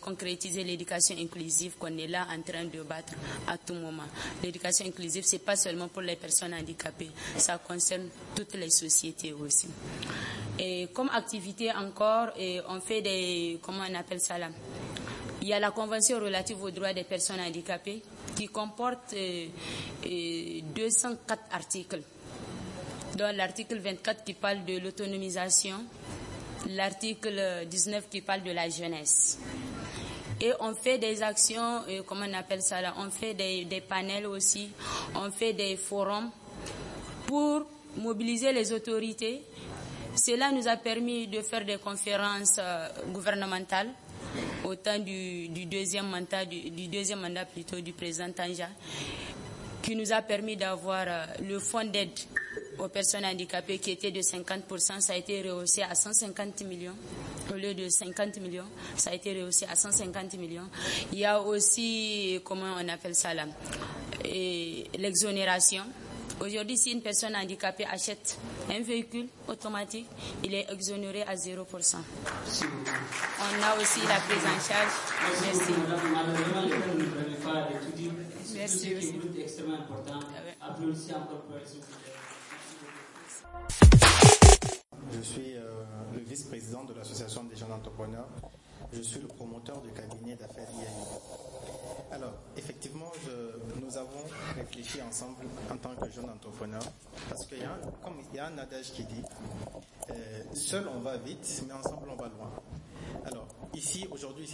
concrétiser 0.00 0.62
l'éducation 0.64 1.16
inclusive 1.18 1.74
qu'on 1.78 1.96
est 1.98 2.06
là 2.06 2.26
en 2.30 2.40
train 2.42 2.64
de 2.64 2.82
battre 2.82 3.14
à 3.48 3.58
tout 3.58 3.74
moment. 3.74 4.04
L'éducation 4.42 4.86
inclusive, 4.86 5.24
c'est 5.24 5.40
pas 5.44 5.56
seulement 5.56 5.88
pour 5.88 6.02
les 6.02 6.16
personnes 6.16 6.54
handicapées, 6.54 7.10
ça 7.36 7.58
concerne 7.58 8.08
toutes 8.34 8.54
les 8.54 8.70
sociétés 8.70 9.32
aussi. 9.32 9.68
Et 10.58 10.88
comme 10.94 11.08
activité 11.10 11.72
encore, 11.72 12.28
on 12.68 12.80
fait 12.80 13.02
des, 13.02 13.58
comment 13.60 13.82
on 13.90 13.94
appelle 13.94 14.20
ça 14.20 14.38
là? 14.38 14.48
Il 15.42 15.48
y 15.48 15.52
a 15.52 15.58
la 15.60 15.72
Convention 15.72 16.18
relative 16.20 16.62
aux 16.62 16.70
droits 16.70 16.94
des 16.94 17.04
personnes 17.04 17.40
handicapées 17.40 18.00
qui 18.34 18.46
comporte 18.46 19.14
204 19.14 20.02
euh, 20.02 21.36
articles 21.54 22.00
dont 23.16 23.32
l'article 23.34 23.78
24 23.78 24.24
qui 24.24 24.34
parle 24.34 24.64
de 24.64 24.78
l'autonomisation, 24.78 25.76
l'article 26.70 27.66
19 27.68 28.08
qui 28.08 28.20
parle 28.20 28.42
de 28.42 28.50
la 28.52 28.68
jeunesse. 28.68 29.38
Et 30.40 30.52
on 30.60 30.74
fait 30.74 30.98
des 30.98 31.22
actions, 31.22 31.82
euh, 31.88 32.02
comment 32.06 32.26
on 32.28 32.34
appelle 32.34 32.60
ça 32.62 32.80
là, 32.80 32.94
on 32.98 33.10
fait 33.10 33.34
des, 33.34 33.64
des 33.64 33.80
panels 33.80 34.26
aussi, 34.26 34.68
on 35.14 35.30
fait 35.30 35.52
des 35.52 35.76
forums 35.76 36.30
pour 37.26 37.62
mobiliser 37.96 38.52
les 38.52 38.72
autorités. 38.72 39.42
Cela 40.16 40.50
nous 40.52 40.66
a 40.68 40.76
permis 40.76 41.26
de 41.28 41.40
faire 41.40 41.64
des 41.64 41.78
conférences 41.78 42.56
euh, 42.58 42.88
gouvernementales 43.12 43.88
au 44.64 44.74
temps 44.74 44.98
du, 44.98 45.48
du 45.48 45.66
deuxième 45.66 46.08
mandat, 46.08 46.44
du, 46.44 46.70
du, 46.70 46.88
deuxième 46.88 47.20
mandat 47.20 47.44
plutôt 47.44 47.80
du 47.80 47.92
président 47.92 48.30
Tanja, 48.32 48.68
qui 49.82 49.94
nous 49.94 50.12
a 50.12 50.20
permis 50.22 50.56
d'avoir 50.56 51.04
euh, 51.06 51.24
le 51.48 51.58
fonds 51.60 51.84
d'aide 51.84 52.10
aux 52.78 52.88
personnes 52.88 53.24
handicapées 53.24 53.78
qui 53.78 53.92
était 53.92 54.10
de 54.10 54.20
50%, 54.20 55.00
ça 55.00 55.12
a 55.12 55.16
été 55.16 55.42
rehaussé 55.42 55.82
à 55.82 55.94
150 55.94 56.62
millions. 56.64 56.96
Au 57.50 57.54
lieu 57.54 57.74
de 57.74 57.88
50 57.88 58.38
millions, 58.40 58.64
ça 58.96 59.10
a 59.10 59.14
été 59.14 59.32
rehaussé 59.40 59.66
à 59.70 59.74
150 59.74 60.34
millions. 60.34 60.68
Il 61.12 61.18
y 61.18 61.24
a 61.24 61.40
aussi, 61.40 62.40
comment 62.44 62.74
on 62.80 62.88
appelle 62.88 63.14
ça 63.14 63.34
là, 63.34 63.44
l'exonération. 64.98 65.84
Aujourd'hui, 66.40 66.76
si 66.76 66.90
une 66.90 67.00
personne 67.00 67.36
handicapée 67.36 67.84
achète 67.84 68.38
un 68.68 68.80
véhicule 68.80 69.28
automatique, 69.46 70.06
il 70.42 70.52
est 70.54 70.66
exonéré 70.72 71.22
à 71.22 71.36
0%. 71.36 71.96
On 71.96 73.62
a 73.62 73.80
aussi 73.80 74.00
la 74.00 74.16
prise 74.16 74.42
en 74.44 74.58
charge. 74.66 74.92
Merci. 78.54 78.94
Merci. 78.96 79.14
Je 85.12 85.20
suis 85.20 85.56
euh, 85.56 85.62
le 86.12 86.20
vice-président 86.20 86.84
de 86.84 86.94
l'Association 86.94 87.44
des 87.44 87.56
jeunes 87.56 87.72
entrepreneurs. 87.72 88.28
Je 88.92 89.00
suis 89.02 89.20
le 89.20 89.28
promoteur 89.28 89.80
du 89.80 89.90
cabinet 89.90 90.36
d'affaires 90.36 90.68
IAI. 90.70 92.12
Alors, 92.12 92.34
effectivement, 92.56 93.10
nous 93.80 93.96
avons 93.96 94.22
réfléchi 94.54 95.00
ensemble 95.02 95.46
en 95.72 95.76
tant 95.76 95.94
que 95.96 96.10
jeunes 96.10 96.30
entrepreneurs, 96.30 96.84
parce 97.28 97.46
qu'il 97.46 97.58
y 97.58 97.64
a, 97.64 97.76
y 98.34 98.38
a 98.38 98.46
un 98.46 98.58
adage 98.58 98.92
qui 98.92 99.04
dit, 99.04 99.22
euh, 100.10 100.42
seul 100.54 100.86
on 100.88 101.00
va 101.00 101.16
vite, 101.16 101.64
mais 101.66 101.72
ensemble 101.74 102.08
on 102.10 102.16
va 102.16 102.28
loin. 102.28 102.52
Alors, 103.24 103.46
ici, 103.74 104.06
aujourd'hui, 104.10 104.48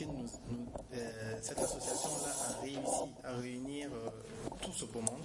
euh, 0.93 1.39
cette 1.43 1.59
association-là 1.59 2.33
a 2.49 2.61
réussi 2.63 3.11
à 3.25 3.33
réunir 3.33 3.91
tout 4.63 4.73
ce 4.73 4.85
beau 4.87 5.01
monde. 5.01 5.21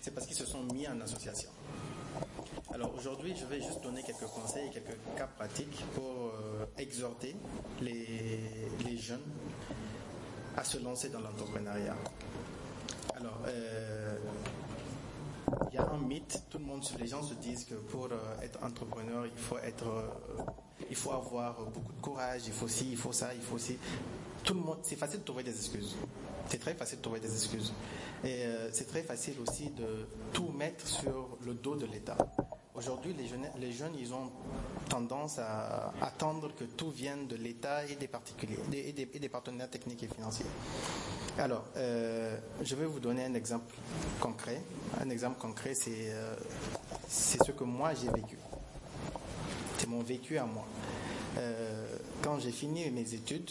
C'est 0.00 0.10
parce 0.10 0.26
qu'ils 0.26 0.36
se 0.36 0.46
sont 0.46 0.62
mis 0.64 0.86
en 0.86 1.00
association. 1.00 1.50
Aujourd'hui, 3.06 3.36
je 3.36 3.46
vais 3.46 3.62
juste 3.62 3.80
donner 3.84 4.02
quelques 4.02 4.26
conseils, 4.26 4.68
quelques 4.68 4.98
cas 5.16 5.28
pratiques 5.28 5.84
pour 5.94 6.02
euh, 6.26 6.66
exhorter 6.76 7.36
les, 7.80 8.98
jeunes 8.98 9.22
à 10.56 10.64
se 10.64 10.78
lancer 10.78 11.10
dans 11.10 11.20
l'entrepreneuriat. 11.20 11.94
Alors, 13.14 13.38
euh, 13.46 14.18
il 15.70 15.76
y 15.76 15.78
a 15.78 15.88
un 15.88 15.98
mythe, 15.98 16.42
tout 16.50 16.58
le 16.58 16.64
monde, 16.64 16.82
les 16.98 17.06
gens 17.06 17.22
se 17.22 17.34
disent 17.34 17.64
que 17.66 17.74
pour 17.74 18.06
euh, 18.06 18.40
être 18.42 18.60
entrepreneur, 18.64 19.24
il 19.24 19.38
faut 19.38 19.58
être, 19.58 19.86
il 20.90 20.96
faut 20.96 21.12
avoir 21.12 21.60
beaucoup 21.66 21.92
de 21.92 22.00
courage, 22.00 22.42
il 22.48 22.52
faut 22.52 22.66
ci, 22.66 22.88
il 22.90 22.96
faut 22.96 23.12
ça, 23.12 23.32
il 23.34 23.40
faut 23.40 23.58
ci. 23.58 23.78
Tout 24.42 24.54
le 24.54 24.60
monde, 24.60 24.78
c'est 24.82 24.96
facile 24.96 25.20
de 25.20 25.24
trouver 25.24 25.44
des 25.44 25.54
excuses. 25.54 25.94
C'est 26.48 26.58
très 26.58 26.74
facile 26.74 26.98
de 26.98 27.02
trouver 27.04 27.20
des 27.20 27.32
excuses. 27.32 27.72
Et 28.24 28.46
c'est 28.72 28.88
très 28.88 29.02
facile 29.02 29.36
aussi 29.46 29.70
de 29.70 30.08
tout 30.32 30.48
mettre 30.48 30.88
sur 30.88 31.38
le 31.44 31.54
dos 31.54 31.76
de 31.76 31.86
l'État. 31.86 32.16
Aujourd'hui, 32.76 33.14
les 33.14 33.26
jeunes, 33.26 33.48
les 33.58 33.72
jeunes, 33.72 33.94
ils 33.98 34.12
ont 34.12 34.30
tendance 34.90 35.38
à 35.38 35.94
attendre 36.02 36.50
que 36.54 36.64
tout 36.64 36.90
vienne 36.90 37.26
de 37.26 37.34
l'État 37.34 37.86
et 37.86 37.94
des 37.96 38.06
particuliers, 38.06 38.58
et 38.70 38.92
des, 38.92 39.28
partenaires 39.30 39.70
techniques 39.70 40.02
et 40.02 40.08
financiers. 40.08 40.44
Alors, 41.38 41.64
euh, 41.78 42.36
je 42.62 42.74
vais 42.74 42.84
vous 42.84 43.00
donner 43.00 43.24
un 43.24 43.32
exemple 43.32 43.74
concret. 44.20 44.60
Un 45.00 45.08
exemple 45.08 45.38
concret, 45.40 45.72
c'est 45.74 46.10
euh, 46.10 46.34
ce 47.08 47.50
que 47.50 47.64
moi 47.64 47.94
j'ai 47.94 48.10
vécu. 48.10 48.36
C'est 49.78 49.88
mon 49.88 50.02
vécu 50.02 50.36
à 50.36 50.44
moi. 50.44 50.66
Euh, 51.38 51.96
quand 52.22 52.38
j'ai 52.40 52.52
fini 52.52 52.90
mes 52.90 53.14
études, 53.14 53.50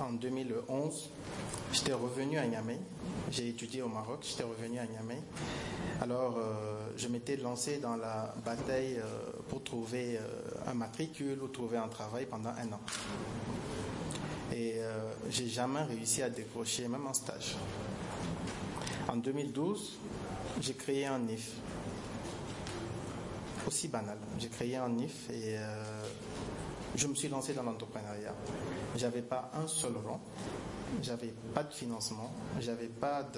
en 0.00 0.12
2011, 0.12 1.10
j'étais 1.72 1.92
revenu 1.92 2.38
à 2.38 2.46
Niamey. 2.46 2.80
J'ai 3.30 3.48
étudié 3.48 3.82
au 3.82 3.88
Maroc, 3.88 4.20
j'étais 4.22 4.44
revenu 4.44 4.78
à 4.78 4.86
Niamey. 4.86 5.20
Alors, 6.00 6.36
euh, 6.38 6.92
je 6.96 7.08
m'étais 7.08 7.36
lancé 7.36 7.78
dans 7.78 7.96
la 7.96 8.32
bataille 8.44 8.98
euh, 8.98 9.04
pour 9.48 9.64
trouver 9.64 10.18
euh, 10.18 10.70
un 10.70 10.74
matricule 10.74 11.42
ou 11.42 11.48
trouver 11.48 11.76
un 11.76 11.88
travail 11.88 12.26
pendant 12.26 12.50
un 12.50 12.72
an. 12.72 12.80
Et 14.52 14.80
j'ai 15.28 15.48
jamais 15.48 15.82
réussi 15.82 16.22
à 16.22 16.30
décrocher 16.30 16.88
même 16.88 17.06
un 17.06 17.12
stage. 17.12 17.56
En 19.08 19.16
2012, 19.16 19.98
j'ai 20.60 20.74
créé 20.74 21.04
un 21.04 21.18
NIF. 21.18 21.50
Aussi 23.66 23.88
banal. 23.88 24.16
J'ai 24.38 24.48
créé 24.48 24.76
un 24.76 24.88
NIF 24.88 25.28
et 25.30 25.56
je 26.94 27.06
me 27.06 27.14
suis 27.14 27.28
lancé 27.28 27.52
dans 27.52 27.64
l'entrepreneuriat. 27.64 28.34
J'avais 28.94 29.20
pas 29.20 29.50
un 29.52 29.66
seul 29.66 29.94
rang 30.06 30.20
j'avais 31.02 31.34
pas 31.54 31.62
de 31.62 31.72
financement, 31.72 32.30
j'avais 32.60 32.88
pas 32.88 33.28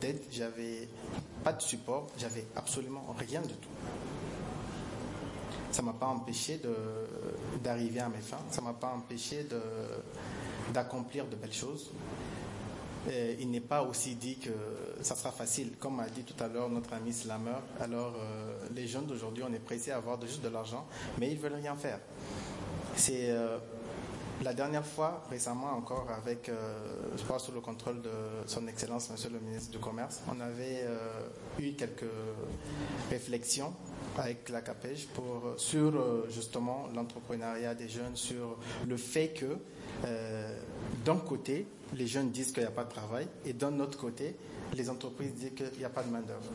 d'aide, 0.00 0.22
j'avais 0.30 0.88
pas 1.42 1.52
de 1.52 1.62
support, 1.62 2.06
j'avais 2.18 2.46
absolument 2.56 3.14
rien 3.18 3.42
du 3.42 3.54
tout. 3.54 3.68
Ça 5.70 5.82
m'a 5.82 5.92
pas 5.92 6.06
empêché 6.06 6.60
d'arriver 7.62 8.00
à 8.00 8.08
mes 8.08 8.20
fins, 8.20 8.44
ça 8.50 8.60
m'a 8.62 8.74
pas 8.74 8.92
empêché 8.94 9.46
d'accomplir 10.72 11.26
de 11.26 11.36
belles 11.36 11.52
choses. 11.52 11.90
il 13.38 13.50
n'est 13.50 13.60
pas 13.60 13.82
aussi 13.82 14.14
dit 14.14 14.38
que 14.38 14.50
ça 15.02 15.14
sera 15.14 15.32
facile. 15.32 15.72
Comme 15.78 16.00
a 16.00 16.08
dit 16.08 16.22
tout 16.22 16.42
à 16.42 16.48
l'heure 16.48 16.70
notre 16.70 16.92
ami 16.94 17.12
Slammer, 17.12 17.58
alors 17.80 18.14
euh, 18.16 18.56
les 18.74 18.86
jeunes 18.86 19.06
d'aujourd'hui, 19.06 19.44
on 19.48 19.52
est 19.52 19.58
pressés 19.58 19.90
à 19.90 19.96
avoir 19.96 20.20
juste 20.22 20.42
de 20.42 20.48
l'argent, 20.48 20.86
mais 21.18 21.30
ils 21.30 21.38
veulent 21.38 21.54
rien 21.54 21.76
faire. 21.76 21.98
C'est 22.96 23.30
euh, 23.30 23.58
la 24.44 24.52
dernière 24.54 24.86
fois, 24.86 25.24
récemment 25.30 25.72
encore, 25.72 26.06
avec, 26.10 26.50
je 27.16 27.22
pense 27.24 27.46
sous 27.46 27.52
le 27.52 27.60
contrôle 27.60 28.02
de 28.02 28.10
Son 28.46 28.66
Excellence, 28.68 29.10
Monsieur 29.10 29.30
le 29.30 29.40
Ministre 29.40 29.70
du 29.72 29.78
Commerce, 29.78 30.20
on 30.30 30.38
avait 30.40 30.84
eu 31.58 31.72
quelques 31.72 32.04
réflexions 33.10 33.72
avec 34.18 34.50
la 34.50 34.60
CAPEJ 34.60 35.06
pour, 35.14 35.54
sur 35.56 36.30
justement 36.30 36.88
l'entrepreneuriat 36.94 37.74
des 37.74 37.88
jeunes, 37.88 38.16
sur 38.16 38.58
le 38.86 38.96
fait 38.96 39.28
que 39.28 39.56
d'un 41.04 41.16
côté, 41.16 41.66
les 41.94 42.06
jeunes 42.06 42.30
disent 42.30 42.52
qu'il 42.52 42.62
n'y 42.62 42.68
a 42.68 42.72
pas 42.72 42.84
de 42.84 42.90
travail 42.90 43.26
et 43.46 43.52
d'un 43.54 43.80
autre 43.80 43.98
côté, 43.98 44.36
les 44.74 44.90
entreprises 44.90 45.32
disent 45.34 45.54
qu'il 45.54 45.78
n'y 45.78 45.84
a 45.84 45.90
pas 45.90 46.02
de 46.02 46.10
main-d'œuvre. 46.10 46.50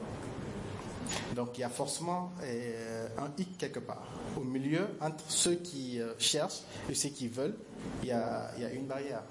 Donc 1.35 1.57
il 1.57 1.61
y 1.61 1.63
a 1.63 1.69
forcément 1.69 2.31
euh, 2.43 3.07
un 3.17 3.31
hic 3.37 3.57
quelque 3.57 3.79
part. 3.79 4.07
Au 4.37 4.43
milieu, 4.43 4.87
entre 5.01 5.23
ceux 5.29 5.55
qui 5.55 6.01
euh, 6.01 6.13
cherchent 6.17 6.61
et 6.89 6.95
ceux 6.95 7.09
qui 7.09 7.27
veulent, 7.27 7.57
il 8.03 8.09
y 8.09 8.11
a, 8.11 8.51
une 8.73 8.85
barrière. 8.85 9.23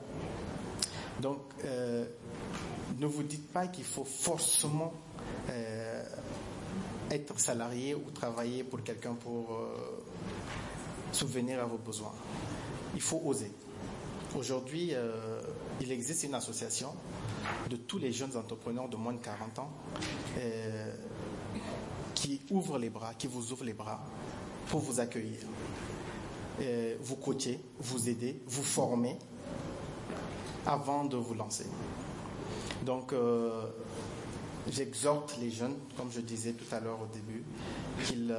Donc 1.21 1.41
euh, 1.65 2.05
ne 2.99 3.07
vous 3.07 3.23
dites 3.23 3.53
pas 3.53 3.67
qu'il 3.67 3.85
faut 3.85 4.05
forcément 4.05 4.93
être 7.11 7.39
salarié 7.41 7.95
ou 7.95 8.11
travailler 8.11 8.65
pour 8.65 8.83
quelqu'un 8.83 9.15
pour 9.15 9.59
souvenir 11.11 11.61
à 11.61 11.65
vos 11.65 11.79
besoins. 11.79 12.13
Il 12.95 13.01
faut 13.01 13.23
oser. 13.25 13.51
Aujourd'hui, 14.37 14.93
il 15.81 15.91
existe 15.91 16.25
une 16.25 16.35
association 16.35 16.91
de 17.71 17.77
tous 17.77 17.99
les 17.99 18.13
jeunes 18.13 18.37
entrepreneurs 18.37 18.89
de 18.89 18.97
moins 18.97 19.15
de 19.15 19.19
40 19.19 19.59
ans 19.59 19.71
qui 22.21 22.41
ouvre 22.51 22.79
les 22.79 22.91
bras, 22.91 23.15
qui 23.15 23.29
vous 23.29 23.53
ouvre 23.53 23.65
les 23.65 23.73
bras 23.73 24.01
pour 24.69 24.81
vous 24.81 24.99
accueillir, 24.99 25.39
euh, 26.61 26.97
vous 27.01 27.15
coacher, 27.15 27.61
vous 27.79 28.09
aider, 28.09 28.41
vous 28.47 28.65
former 28.65 29.17
avant 30.67 31.05
de 31.05 31.17
vous 31.17 31.35
lancer. 31.35 31.67
Donc, 32.85 33.13
euh, 33.13 33.67
j'exhorte 34.69 35.39
les 35.41 35.51
jeunes, 35.51 35.77
comme 35.97 36.11
je 36.11 36.21
disais 36.21 36.53
tout 36.53 36.75
à 36.75 36.81
l'heure 36.81 36.99
au 37.01 37.07
début, 37.07 37.45
qu'ils 38.05 38.35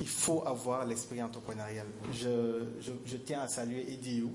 il 0.00 0.08
faut 0.08 0.42
avoir 0.46 0.86
l'esprit 0.86 1.22
entrepreneurial. 1.22 1.86
Je, 2.12 3.16
tiens 3.26 3.40
à 3.40 3.48
saluer 3.48 3.92
EDU 3.92 4.28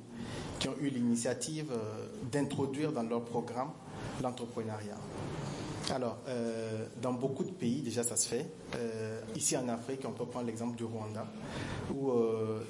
qui 0.59 0.69
ont 0.69 0.75
eu 0.79 0.89
l'initiative 0.89 1.71
euh, 1.71 2.07
d'introduire 2.31 2.91
dans 2.91 3.01
leur 3.01 3.23
programme 3.23 3.71
l'entrepreneuriat. 4.21 4.97
Alors, 5.93 6.17
euh, 6.27 6.87
dans 7.01 7.13
beaucoup 7.13 7.43
de 7.43 7.51
pays, 7.51 7.81
déjà 7.81 8.03
ça 8.03 8.15
se 8.15 8.27
fait. 8.27 8.45
Euh, 8.75 9.21
ici 9.35 9.55
en 9.55 9.69
Afrique, 9.69 10.01
on 10.05 10.11
peut 10.11 10.25
prendre 10.25 10.47
l'exemple 10.47 10.75
du 10.75 10.83
Rwanda, 10.83 11.27
où 11.93 12.11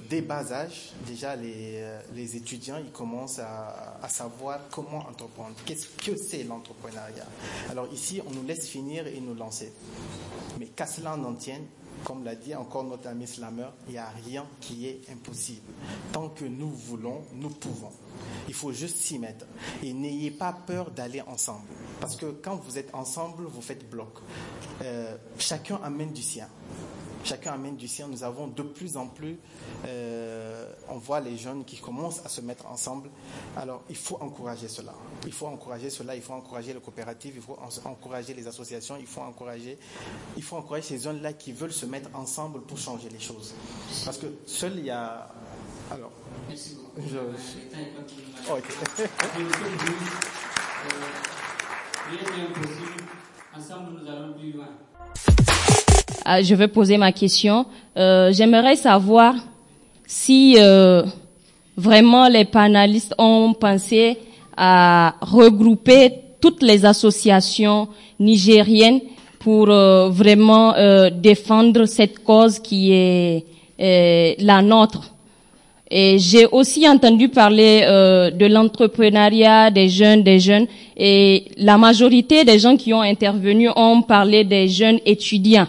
dès 0.10 0.22
bas 0.22 0.52
âge, 0.52 0.92
déjà 1.08 1.36
les, 1.36 2.36
étudiants, 2.36 2.78
ils 2.78 2.92
commencent 2.92 3.40
à, 3.40 3.98
à 4.02 4.10
savoir 4.10 4.60
comment 4.70 5.00
entreprendre. 5.00 5.56
Qu'est-ce 5.66 5.88
que 5.88 6.18
c'est 6.18 6.44
l'entrepreneuriat? 6.44 7.26
Alors 7.70 7.88
ici, 7.94 8.22
on 8.28 8.32
nous 8.32 8.44
laisse 8.44 8.68
finir 8.68 9.08
et 9.08 9.20
nous 9.22 9.36
lancer. 9.36 9.72
Mais 10.60 10.68
qu'à 10.68 10.86
cela 10.86 11.16
en 11.16 11.34
tienne, 11.36 11.64
comme 12.06 12.24
l'a 12.24 12.36
dit 12.36 12.56
encore 12.56 12.84
notre 12.84 13.08
ami 13.08 13.26
Slammer, 13.28 13.68
il 13.88 13.94
n'y 13.94 13.98
a 13.98 14.10
rien 14.26 14.46
qui 14.62 14.88
est 14.88 15.02
impossible. 15.12 15.74
Tant 16.14 16.30
que 16.30 16.46
nous 16.46 16.70
voulons, 16.70 17.24
nous 17.34 17.50
pouvons. 17.50 17.92
Il 18.48 18.54
faut 18.54 18.72
juste 18.72 18.98
s'y 18.98 19.18
mettre. 19.18 19.46
Et 19.84 19.92
n'ayez 19.92 20.30
pas 20.32 20.54
peur 20.54 20.92
d'aller 20.92 21.22
ensemble. 21.22 21.66
Parce 22.00 22.16
que 22.16 22.28
quand 22.28 22.56
vous 22.58 22.78
êtes 22.78 22.94
ensemble, 22.94 23.46
vous 23.46 23.62
faites 23.62 23.90
bloc. 23.90 24.20
Euh, 24.84 25.18
chacun 25.40 25.80
amène 25.84 26.14
du 26.14 26.22
sien. 26.22 26.48
Chacun 27.26 27.54
amène 27.54 27.76
du 27.76 27.88
sien. 27.88 28.08
Nous 28.08 28.24
avons 28.24 28.46
de 28.48 28.62
plus 28.62 28.98
en 28.98 29.08
plus, 29.08 29.40
euh, 29.88 30.72
on 30.90 30.98
voit 30.98 31.20
les 31.20 31.38
jeunes 31.38 31.66
qui 31.66 31.78
commencent 31.78 32.24
à 32.24 32.30
se 32.30 32.40
mettre 32.40 32.68
ensemble. 32.68 33.10
Alors, 33.58 33.82
il 33.90 33.96
faut 33.96 34.18
encourager 34.22 34.68
cela. 34.68 34.94
Il 35.26 35.34
faut 35.34 35.48
encourager 35.48 35.90
cela. 35.90 36.16
Il 36.16 36.22
faut 36.22 36.34
encourager 36.34 36.72
les 36.74 36.80
coopératives. 36.80 37.34
Il 37.36 37.42
faut 37.42 37.58
encourager 37.86 38.36
les 38.36 38.48
associations. 38.48 38.96
Il 39.00 39.08
faut 39.08 39.22
encourager, 39.22 39.80
il 40.38 40.44
faut 40.44 40.56
encourager 40.56 40.88
ces 40.88 41.00
jeunes-là 41.00 41.34
qui 41.34 41.52
veulent 41.52 41.74
se 41.74 41.88
mettre 41.88 42.10
ensemble 42.14 42.62
pour 42.62 42.78
changer 42.78 43.10
les 43.10 43.20
choses. 43.20 43.56
Parce 44.06 44.20
que 44.20 44.28
seul 44.46 44.78
il 44.78 44.86
y 44.86 44.92
a. 44.92 45.28
Alors. 45.90 46.12
Merci 46.48 46.76
beaucoup. 46.76 47.02
Je... 47.10 47.18
Oh, 48.50 48.58
Ensemble, 53.58 54.02
nous 54.02 54.08
allons 54.08 54.34
plus 54.34 54.52
loin. 54.52 54.68
Ah, 56.28 56.42
je 56.42 56.56
vais 56.56 56.68
poser 56.68 56.98
ma 56.98 57.12
question. 57.12 57.68
Euh, 57.96 58.34
J'aimerais 58.34 58.76
savoir 58.76 59.36
si 60.08 60.56
euh, 60.58 61.04
vraiment 61.78 62.28
les 62.28 62.46
panélistes 62.46 63.14
ont 63.20 63.54
pensé 63.54 64.18
à 64.58 65.14
regrouper 65.22 66.14
toutes 66.42 66.64
les 66.64 66.84
associations 66.84 67.90
nigériennes 68.20 69.02
pour 69.38 69.70
euh, 69.70 70.10
vraiment 70.10 70.74
euh, 70.74 71.12
défendre 71.12 71.86
cette 71.86 72.24
cause 72.24 72.58
qui 72.58 72.92
est 72.92 73.46
euh, 73.80 74.34
la 74.40 74.64
nôtre. 74.64 75.12
Et 75.92 76.18
j'ai 76.18 76.48
aussi 76.48 76.90
entendu 76.90 77.30
parler 77.30 77.82
de 77.86 78.46
l'entrepreneuriat 78.48 79.70
des 79.70 79.88
jeunes, 79.88 80.24
des 80.24 80.40
jeunes, 80.40 80.66
et 80.98 81.46
la 81.58 81.78
majorité 81.78 82.44
des 82.44 82.58
gens 82.58 82.76
qui 82.76 82.92
ont 82.92 83.04
intervenu 83.04 83.70
ont 83.76 84.02
parlé 84.02 84.44
des 84.44 84.68
jeunes 84.68 84.98
étudiants. 85.06 85.68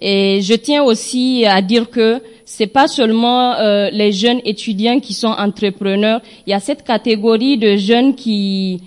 Et 0.00 0.40
je 0.42 0.54
tiens 0.54 0.82
aussi 0.82 1.44
à 1.46 1.60
dire 1.60 1.90
que 1.90 2.22
c'est 2.44 2.66
pas 2.66 2.88
seulement 2.88 3.54
euh, 3.54 3.90
les 3.92 4.12
jeunes 4.12 4.40
étudiants 4.44 4.98
qui 4.98 5.12
sont 5.12 5.28
entrepreneurs. 5.28 6.20
Il 6.46 6.50
y 6.50 6.54
a 6.54 6.60
cette 6.60 6.82
catégorie 6.84 7.58
de 7.58 7.76
jeunes 7.76 8.14
qui, 8.14 8.82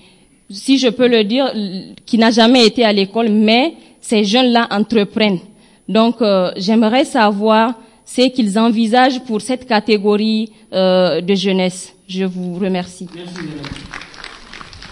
si 0.49 0.77
je 0.79 0.89
peux 0.89 1.07
le 1.07 1.23
dire, 1.23 1.53
qui 2.05 2.17
n'a 2.17 2.31
jamais 2.31 2.65
été 2.65 2.83
à 2.83 2.91
l'école, 2.91 3.29
mais 3.29 3.75
ces 4.01 4.23
jeunes-là 4.23 4.67
entreprennent. 4.71 5.39
Donc, 5.87 6.21
euh, 6.21 6.51
j'aimerais 6.57 7.05
savoir 7.05 7.75
ce 8.05 8.27
qu'ils 8.29 8.57
envisagent 8.57 9.23
pour 9.23 9.39
cette 9.41 9.67
catégorie 9.67 10.51
euh, 10.73 11.21
de 11.21 11.35
jeunesse. 11.35 11.93
Je 12.07 12.25
vous 12.25 12.55
remercie. 12.55 13.07
Merci. 13.15 13.39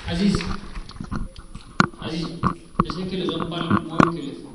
Aziz. 0.09 0.38
Aziz, 2.03 2.28
est-ce 2.86 2.99
que 3.09 3.15
les 3.15 3.30
hommes 3.30 3.49
parlent 3.49 3.84
moins 3.88 3.97
que 3.97 4.17
les 4.17 4.34
femmes? 4.34 4.51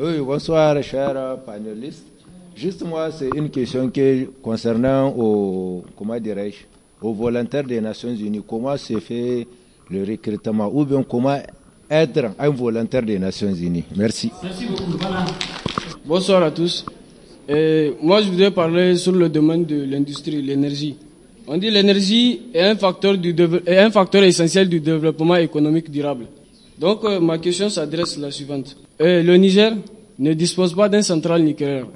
Oui, 0.00 0.18
bonsoir, 0.20 0.80
chers 0.82 1.38
panélistes. 1.44 2.06
Juste 2.54 2.84
moi, 2.84 3.10
c'est 3.10 3.30
une 3.34 3.50
question 3.50 3.88
que, 3.90 4.26
concernant 4.42 5.08
au, 5.16 5.84
comment 5.96 6.18
dirais-je, 6.18 6.56
aux 7.06 7.12
volontaires 7.12 7.64
des 7.64 7.80
Nations 7.80 8.14
Unies. 8.14 8.42
Comment 8.46 8.76
se 8.76 8.98
fait 9.00 9.46
le 9.90 10.04
recrutement 10.04 10.70
ou 10.72 10.84
bien 10.84 11.02
comment 11.02 11.38
être 11.90 12.30
un 12.38 12.48
volontaire 12.50 13.02
des 13.02 13.18
Nations 13.18 13.52
Unies? 13.52 13.84
Merci. 13.96 14.30
Merci 14.42 14.66
beaucoup. 14.66 14.98
Bonsoir 16.04 16.42
à 16.42 16.50
tous. 16.50 16.84
moi, 18.02 18.20
je 18.22 18.28
voudrais 18.30 18.50
parler 18.50 18.96
sur 18.96 19.12
le 19.12 19.28
domaine 19.28 19.64
de 19.64 19.84
l'industrie, 19.84 20.42
l'énergie. 20.42 20.96
On 21.46 21.56
dit 21.56 21.70
l'énergie 21.70 22.42
est 22.52 22.62
un 22.62 22.76
facteur 22.76 24.22
essentiel 24.22 24.68
du 24.68 24.80
développement 24.80 25.36
économique 25.36 25.90
durable. 25.90 26.26
Donc, 26.78 27.04
euh, 27.04 27.18
ma 27.20 27.38
question 27.38 27.68
s'adresse 27.68 28.16
la 28.18 28.30
suivante. 28.30 28.76
Euh, 29.00 29.22
le 29.22 29.36
Niger 29.36 29.72
ne 30.18 30.32
dispose 30.32 30.74
pas 30.74 30.88
d'un 30.88 31.02
central 31.02 31.42
nucléaire, 31.42 31.86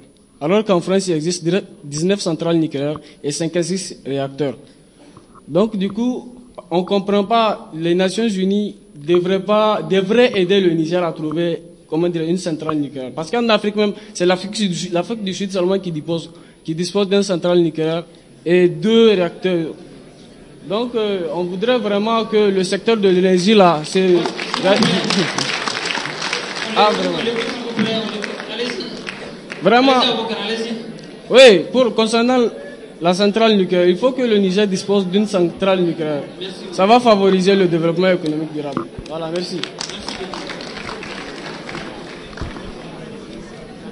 alors 0.41 0.63
qu'en 0.63 0.81
France, 0.81 1.07
il 1.07 1.13
existe 1.13 1.47
19 1.83 2.19
centrales 2.19 2.57
nucléaires 2.57 2.99
et 3.23 3.31
56 3.31 4.01
réacteurs. 4.05 4.57
Donc, 5.47 5.77
du 5.77 5.89
coup, 5.89 6.33
on 6.69 6.79
ne 6.79 6.85
comprend 6.85 7.23
pas, 7.23 7.71
les 7.75 7.95
Nations 7.95 8.27
Unies 8.27 8.75
devraient, 8.95 9.43
pas, 9.43 9.81
devraient 9.81 10.31
aider 10.39 10.59
le 10.59 10.71
Niger 10.71 11.03
à 11.03 11.11
trouver 11.13 11.61
comment 11.93 12.09
dire, 12.09 12.23
une 12.23 12.37
centrale 12.39 12.77
nucléaire. 12.77 13.11
Parce 13.15 13.29
qu'en 13.29 13.47
Afrique 13.49 13.75
même, 13.75 13.93
c'est 14.15 14.25
l'Afrique 14.25 14.53
du, 14.53 14.73
Sud, 14.73 14.93
du 15.23 15.33
Sud 15.33 15.51
seulement 15.51 15.77
qui 15.77 15.91
dispose, 15.91 16.31
qui 16.63 16.73
dispose 16.73 17.07
d'un 17.07 17.21
central 17.21 17.59
nucléaire 17.59 18.03
et 18.43 18.67
deux 18.67 19.09
réacteurs 19.09 19.67
donc, 20.67 20.95
euh, 20.95 21.27
on 21.33 21.43
voudrait 21.43 21.77
vraiment 21.77 22.25
que 22.25 22.37
le 22.49 22.63
secteur 22.63 22.97
de 22.97 23.09
l'énergie, 23.09 23.53
là, 23.53 23.81
c'est... 23.83 24.15
ah, 26.75 26.89
vraiment. 26.91 27.17
Vraiment. 29.61 30.01
Oui, 31.29 31.65
pour 31.71 31.93
concernant 31.93 32.39
la 33.01 33.13
centrale 33.13 33.55
nucléaire, 33.57 33.87
il 33.87 33.97
faut 33.97 34.11
que 34.11 34.21
le 34.21 34.37
Niger 34.37 34.67
dispose 34.67 35.05
d'une 35.07 35.25
centrale 35.27 35.81
nucléaire. 35.81 36.23
Ça 36.71 36.85
va 36.85 36.99
favoriser 36.99 37.55
le 37.55 37.67
développement 37.67 38.09
économique 38.09 38.53
durable. 38.53 38.85
Voilà, 39.09 39.29
merci. 39.33 39.59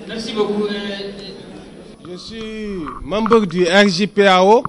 Merci 0.08 0.34
beaucoup. 0.34 0.68
Je 2.10 2.18
suis 2.18 2.84
membre 3.04 3.46
du 3.46 3.66
RJPAO. 3.66 4.64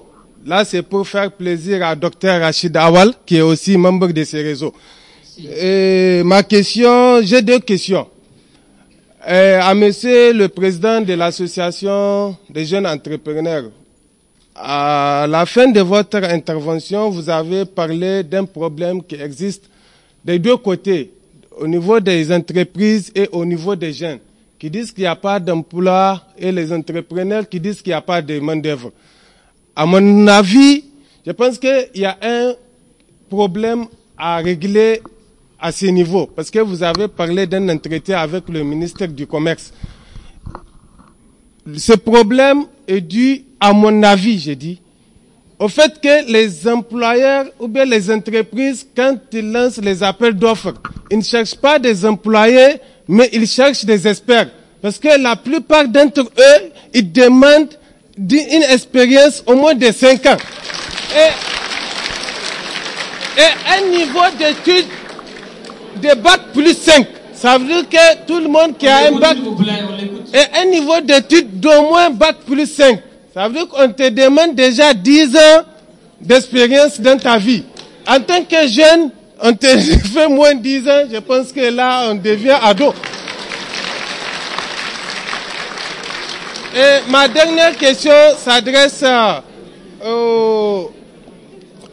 Là, 0.45 0.65
c'est 0.65 0.81
pour 0.81 1.07
faire 1.07 1.31
plaisir 1.31 1.85
à 1.85 1.95
Dr 1.95 2.39
Rachid 2.41 2.75
Awal, 2.75 3.13
qui 3.25 3.37
est 3.37 3.41
aussi 3.41 3.77
membre 3.77 4.07
de 4.09 4.23
ces 4.25 4.41
réseaux. 4.41 4.73
Et 5.57 6.21
ma 6.25 6.43
question, 6.43 7.21
j'ai 7.23 7.41
deux 7.41 7.59
questions. 7.59 8.07
à 9.25 9.73
monsieur 9.73 10.33
le 10.33 10.49
président 10.49 10.99
de 10.99 11.13
l'association 11.13 12.35
des 12.49 12.65
jeunes 12.65 12.85
entrepreneurs, 12.85 13.71
à 14.53 15.25
la 15.29 15.45
fin 15.45 15.67
de 15.71 15.79
votre 15.79 16.17
intervention, 16.17 17.09
vous 17.09 17.29
avez 17.29 17.63
parlé 17.63 18.21
d'un 18.23 18.43
problème 18.43 19.01
qui 19.01 19.15
existe 19.15 19.69
des 20.25 20.39
deux 20.39 20.57
côtés, 20.57 21.11
au 21.57 21.67
niveau 21.67 22.01
des 22.01 22.31
entreprises 22.33 23.13
et 23.15 23.29
au 23.31 23.45
niveau 23.45 23.77
des 23.77 23.93
jeunes, 23.93 24.19
qui 24.59 24.69
disent 24.69 24.91
qu'il 24.91 25.03
n'y 25.03 25.07
a 25.07 25.15
pas 25.15 25.39
d'emploi 25.39 26.21
et 26.37 26.51
les 26.51 26.73
entrepreneurs 26.73 27.47
qui 27.47 27.61
disent 27.61 27.81
qu'il 27.81 27.91
n'y 27.91 27.95
a 27.95 28.01
pas 28.01 28.21
de 28.21 28.39
main-d'œuvre. 28.39 28.91
À 29.75 29.85
mon 29.85 30.27
avis, 30.27 30.83
je 31.25 31.31
pense 31.31 31.57
qu'il 31.57 31.89
y 31.95 32.05
a 32.05 32.17
un 32.21 32.53
problème 33.29 33.85
à 34.17 34.37
régler 34.37 35.01
à 35.59 35.71
ce 35.71 35.87
niveau, 35.87 36.27
parce 36.27 36.51
que 36.51 36.59
vous 36.59 36.83
avez 36.83 37.07
parlé 37.07 37.47
d'un 37.47 37.67
entretien 37.69 38.19
avec 38.19 38.49
le 38.49 38.63
ministère 38.63 39.07
du 39.07 39.25
Commerce. 39.25 39.73
Ce 41.77 41.93
problème 41.93 42.65
est 42.87 43.01
dû, 43.01 43.43
à 43.59 43.73
mon 43.73 44.03
avis, 44.03 44.37
j'ai 44.37 44.55
dit, 44.55 44.79
au 45.57 45.67
fait 45.69 45.99
que 46.01 46.29
les 46.31 46.67
employeurs 46.67 47.45
ou 47.59 47.67
bien 47.67 47.85
les 47.85 48.11
entreprises, 48.11 48.85
quand 48.95 49.17
ils 49.31 49.49
lancent 49.51 49.77
les 49.77 50.03
appels 50.03 50.33
d'offres, 50.33 50.73
ils 51.09 51.19
ne 51.19 51.23
cherchent 51.23 51.55
pas 51.55 51.79
des 51.79 52.05
employés, 52.05 52.75
mais 53.07 53.29
ils 53.31 53.47
cherchent 53.47 53.85
des 53.85 54.07
experts. 54.07 54.49
Parce 54.81 54.99
que 54.99 55.19
la 55.19 55.35
plupart 55.37 55.87
d'entre 55.87 56.23
eux, 56.23 56.71
ils 56.93 57.09
demandent 57.09 57.69
une 58.17 58.63
expérience 58.63 59.43
au 59.45 59.55
moins 59.55 59.73
de 59.75 59.91
5 59.91 60.25
ans. 60.27 60.37
Et, 61.15 61.31
et 63.41 63.77
un 63.77 63.89
niveau 63.89 64.21
d'études 64.37 64.85
de 66.01 66.15
bac 66.15 66.41
plus 66.53 66.77
5. 66.77 67.07
Ça 67.33 67.57
veut 67.57 67.65
dire 67.65 67.89
que 67.89 68.25
tout 68.27 68.39
le 68.39 68.47
monde 68.47 68.77
qui 68.77 68.87
a 68.87 69.07
un 69.07 69.11
bac 69.19 69.37
et 70.33 70.59
un 70.59 70.65
niveau 70.65 70.99
d'études 71.01 71.59
d'au 71.59 71.81
moins 71.89 72.09
bac 72.09 72.37
plus 72.45 72.71
5. 72.71 72.99
Ça 73.33 73.47
veut 73.47 73.53
dire 73.55 73.67
qu'on 73.67 73.89
te 73.91 74.09
demande 74.09 74.55
déjà 74.55 74.93
10 74.93 75.35
ans 75.35 75.63
d'expérience 76.21 77.01
dans 77.01 77.17
ta 77.17 77.37
vie. 77.37 77.63
En 78.07 78.19
tant 78.19 78.43
que 78.43 78.67
jeune, 78.67 79.09
on 79.41 79.53
te 79.53 79.65
fait 80.13 80.27
moins 80.27 80.53
de 80.55 80.61
10 80.61 80.89
ans, 80.89 81.03
je 81.11 81.17
pense 81.17 81.51
que 81.51 81.61
là, 81.61 82.05
on 82.11 82.15
devient 82.15 82.57
ado. 82.61 82.93
Et 86.75 87.09
ma 87.11 87.27
dernière 87.27 87.75
question 87.77 88.11
s'adresse 88.37 89.03
à, 89.03 89.43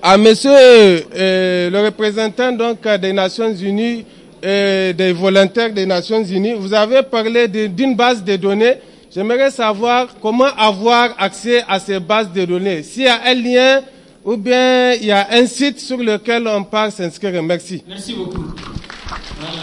à 0.03 0.16
monsieur 0.16 0.51
euh, 0.53 1.70
le 1.70 1.81
représentant 1.85 2.53
donc 2.53 2.87
des 3.01 3.12
Nations 3.12 3.53
Unies 3.55 4.05
et 4.43 4.93
des 4.95 5.12
volontaires 5.12 5.72
des 5.72 5.85
Nations 5.87 6.24
Unies. 6.24 6.55
Vous 6.55 6.72
avez 6.72 7.03
parlé 7.03 7.47
d'une 7.49 7.95
base 7.95 8.24
de 8.24 8.37
données 8.37 8.76
J'aimerais 9.12 9.51
savoir 9.51 10.07
comment 10.22 10.45
avoir 10.57 11.11
accès 11.18 11.64
à 11.68 11.81
ces 11.81 11.99
bases 11.99 12.33
de 12.33 12.45
données. 12.45 12.85
S'il 12.85 13.03
y 13.03 13.09
a 13.09 13.20
un 13.26 13.35
lien 13.35 13.81
ou 14.24 14.37
bien 14.37 14.93
il 14.93 15.07
y 15.07 15.11
a 15.11 15.26
un 15.33 15.47
site 15.47 15.81
sur 15.81 15.97
lequel 15.99 16.47
on 16.47 16.62
peut 16.62 16.91
s'inscrire. 16.91 17.43
Merci. 17.43 17.83
Merci 17.89 18.14
beaucoup. 18.14 18.55
Voilà, 19.41 19.62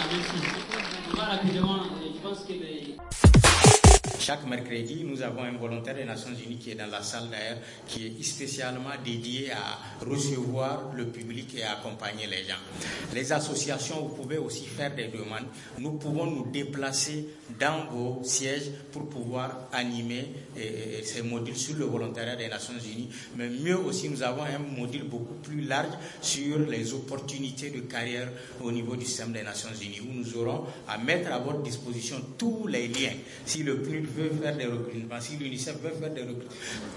Chaque 4.27 4.45
mercredi, 4.45 5.05
nous 5.05 5.21
avons 5.21 5.43
un 5.43 5.53
volontaire 5.53 5.95
des 5.95 6.03
Nations 6.03 6.31
Unies 6.45 6.57
qui 6.57 6.71
est 6.71 6.75
dans 6.75 6.87
la 6.87 7.01
salle 7.01 7.29
d'ailleurs, 7.31 7.59
qui 7.87 8.07
est 8.07 8.23
spécialement 8.23 8.89
dédié 9.05 9.51
à 9.51 9.79
recevoir 10.05 10.91
le 10.93 11.05
public 11.05 11.55
et 11.57 11.63
accompagner 11.63 12.27
les 12.27 12.43
gens. 12.43 12.59
Les 13.13 13.31
associations, 13.31 14.01
vous 14.05 14.15
pouvez 14.21 14.37
aussi 14.37 14.65
faire 14.65 14.93
des 14.93 15.07
demandes. 15.07 15.45
Nous 15.79 15.93
pouvons 15.93 16.25
nous 16.25 16.51
déplacer 16.51 17.25
dans 17.57 17.85
vos 17.89 18.21
sièges 18.25 18.69
pour 18.91 19.07
pouvoir 19.07 19.69
animer 19.71 20.25
ces 21.03 21.21
modules 21.21 21.55
sur 21.55 21.77
le 21.77 21.85
volontariat 21.85 22.35
des 22.35 22.49
Nations 22.49 22.73
Unies. 22.73 23.07
Mais 23.37 23.47
mieux 23.47 23.77
aussi, 23.79 24.09
nous 24.09 24.23
avons 24.23 24.43
un 24.43 24.59
module 24.59 25.05
beaucoup 25.05 25.35
plus 25.35 25.61
large 25.61 25.93
sur 26.21 26.59
les 26.59 26.93
opportunités 26.93 27.69
de 27.69 27.79
carrière 27.79 28.27
au 28.61 28.73
niveau 28.73 28.97
du 28.97 29.05
système 29.05 29.31
des 29.31 29.43
Nations 29.43 29.69
Unies, 29.81 30.01
où 30.01 30.13
nous 30.13 30.35
aurons 30.35 30.65
à 30.85 30.97
mettre 30.97 31.31
à 31.31 31.39
votre 31.39 31.63
disposition 31.63 32.17
tous 32.37 32.67
les 32.67 32.89
liens. 32.89 33.13
Si 33.45 33.63
le 33.63 33.81
PNUD 33.81 34.16
veut 34.17 34.29
faire 34.41 34.55
des 34.55 34.65
recrutements, 34.65 35.21
si 35.21 35.37
l'UNICEF 35.37 35.77
veut 35.81 35.91
faire 35.91 36.11
des 36.11 36.21
recrutements, 36.21 36.55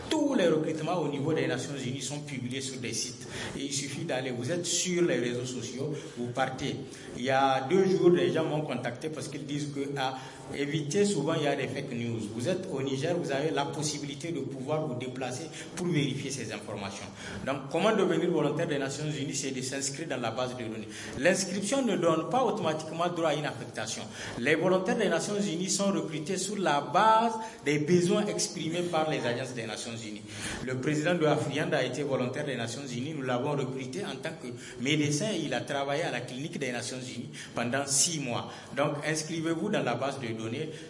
tous 0.08 0.34
les 0.34 0.48
recrutements 0.48 0.98
au 1.00 1.08
niveau 1.08 1.32
des 1.32 1.46
Nations 1.46 1.74
Unies 1.76 2.00
sont 2.02 2.20
publiés 2.20 2.60
sur 2.60 2.78
des 2.80 2.92
sites. 2.92 3.26
Et 3.58 3.64
il 3.64 3.72
suffit 3.72 4.04
d'aller, 4.04 4.30
vous 4.30 4.50
êtes 4.50 4.66
sur 4.66 5.02
les 5.02 5.18
réseaux 5.18 5.44
sociaux, 5.46 5.94
vous 6.16 6.28
partez. 6.28 6.76
Il 7.16 7.24
y 7.24 7.30
a 7.30 7.66
deux 7.68 7.84
jours, 7.86 8.10
les 8.10 8.32
gens 8.32 8.44
m'ont 8.44 8.62
contacté 8.62 9.08
parce 9.10 9.28
qu'ils 9.28 9.46
disent 9.46 9.68
que 9.74 9.96
à 9.98 10.16
éviter, 10.56 11.04
souvent 11.04 11.34
il 11.34 11.42
y 11.44 11.46
a 11.46 11.56
des 11.56 11.68
fake 11.68 11.92
news. 11.92 12.20
Vous 12.34 12.48
êtes 12.48 12.68
au 12.72 12.82
Niger, 12.82 13.14
vous 13.16 13.30
avez 13.32 13.50
la 13.50 13.64
possibilité 13.66 14.32
de 14.32 14.40
pouvoir 14.40 14.86
vous 14.86 14.94
déplacer 14.94 15.44
pour 15.76 15.86
vérifier 15.86 16.30
ces 16.30 16.52
informations. 16.52 17.04
Donc, 17.46 17.56
comment 17.70 17.94
devenir 17.94 18.30
volontaire 18.30 18.66
des 18.66 18.78
Nations 18.78 19.04
Unies 19.06 19.34
C'est 19.34 19.50
de 19.50 19.60
s'inscrire 19.62 20.08
dans 20.08 20.20
la 20.20 20.30
base 20.30 20.56
de 20.56 20.64
données. 20.64 20.88
L'inscription 21.18 21.84
ne 21.84 21.96
donne 21.96 22.28
pas 22.30 22.42
automatiquement 22.44 23.08
droit 23.08 23.28
à 23.30 23.34
une 23.34 23.46
affectation. 23.46 24.02
Les 24.38 24.54
volontaires 24.54 24.96
des 24.96 25.08
Nations 25.08 25.38
Unies 25.40 25.70
sont 25.70 25.92
recrutés 25.92 26.36
sur 26.36 26.58
la 26.58 26.80
base 26.80 27.32
des 27.64 27.78
besoins 27.78 28.26
exprimés 28.26 28.82
par 28.82 29.08
les 29.10 29.24
agences 29.26 29.54
des 29.54 29.66
Nations 29.66 29.92
Unies. 29.96 30.22
Le 30.66 30.76
président 30.76 31.14
de 31.14 31.26
Afriande 31.26 31.74
a 31.74 31.84
été 31.84 32.02
volontaire 32.02 32.44
des 32.44 32.56
Nations 32.56 32.82
Unies. 32.86 33.14
Nous 33.16 33.22
l'avons 33.22 33.52
recruté 33.52 34.02
en 34.04 34.16
tant 34.16 34.30
que 34.42 34.48
médecin. 34.82 35.26
Il 35.42 35.54
a 35.54 35.60
travaillé 35.60 36.02
à 36.02 36.10
la 36.10 36.20
clinique 36.20 36.58
des 36.58 36.72
Nations 36.72 36.98
Unies 37.00 37.30
pendant 37.54 37.86
six 37.86 38.20
mois. 38.20 38.50
Donc, 38.76 38.92
inscrivez-vous 39.06 39.68
dans 39.70 39.82
la 39.82 39.94
base 39.94 40.18
de 40.20 40.28
données. 40.28 40.39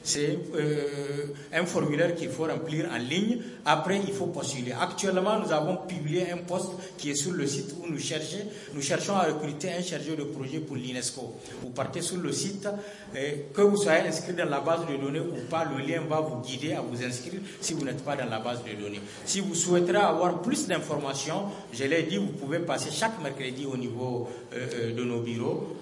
C'est 0.03 0.39
euh, 0.55 1.27
un 1.53 1.65
formulaire 1.67 2.15
qu'il 2.15 2.29
faut 2.31 2.45
remplir 2.45 2.89
en 2.93 2.99
ligne. 2.99 3.39
Après, 3.65 4.01
il 4.07 4.13
faut 4.13 4.27
postuler. 4.27 4.73
Actuellement, 4.73 5.39
nous 5.39 5.53
avons 5.53 5.77
publié 5.87 6.31
un 6.31 6.39
poste 6.39 6.71
qui 6.97 7.11
est 7.11 7.15
sur 7.15 7.33
le 7.33 7.47
site 7.47 7.75
où 7.81 7.91
nous 7.91 7.99
cherchons, 7.99 8.39
nous 8.75 8.83
cherchons 8.83 9.15
à 9.15 9.25
recruter 9.25 9.71
un 9.73 9.83
chargé 9.83 10.17
de 10.17 10.25
projet 10.25 10.59
pour 10.59 10.77
l'UNESCO. 10.77 11.35
Vous 11.63 11.71
partez 11.71 12.01
sur 12.03 12.17
le 12.19 12.33
site, 12.33 12.69
et 13.15 13.47
que 13.53 13.63
vous 13.63 13.77
soyez 13.77 14.01
inscrit 14.07 14.35
dans 14.35 14.49
la 14.49 14.61
base 14.61 14.81
de 14.87 14.97
données 14.97 15.21
ou 15.21 15.49
pas, 15.49 15.65
le 15.65 15.85
lien 15.85 16.03
va 16.09 16.21
vous 16.21 16.41
guider 16.41 16.73
à 16.73 16.81
vous 16.81 17.03
inscrire 17.03 17.41
si 17.61 17.75
vous 17.75 17.85
n'êtes 17.85 18.05
pas 18.05 18.17
dans 18.17 18.29
la 18.29 18.39
base 18.39 18.61
de 18.65 18.81
données. 18.81 19.01
Si 19.25 19.41
vous 19.41 19.55
souhaiterez 19.55 19.99
avoir 19.99 20.41
plus 20.43 20.67
d'informations, 20.67 21.45
je 21.73 21.85
l'ai 21.85 22.05
dit, 22.05 22.17
vous 22.19 22.27
pouvez 22.29 22.61
passer 22.61 22.91
chaque 22.91 23.21
mercredi 23.23 23.67
au 23.67 23.77
niveau 23.77 24.29
euh, 24.53 24.67
euh, 24.75 24.95
de 24.95 25.05
nos 25.05 25.21
bureaux. 25.21 25.77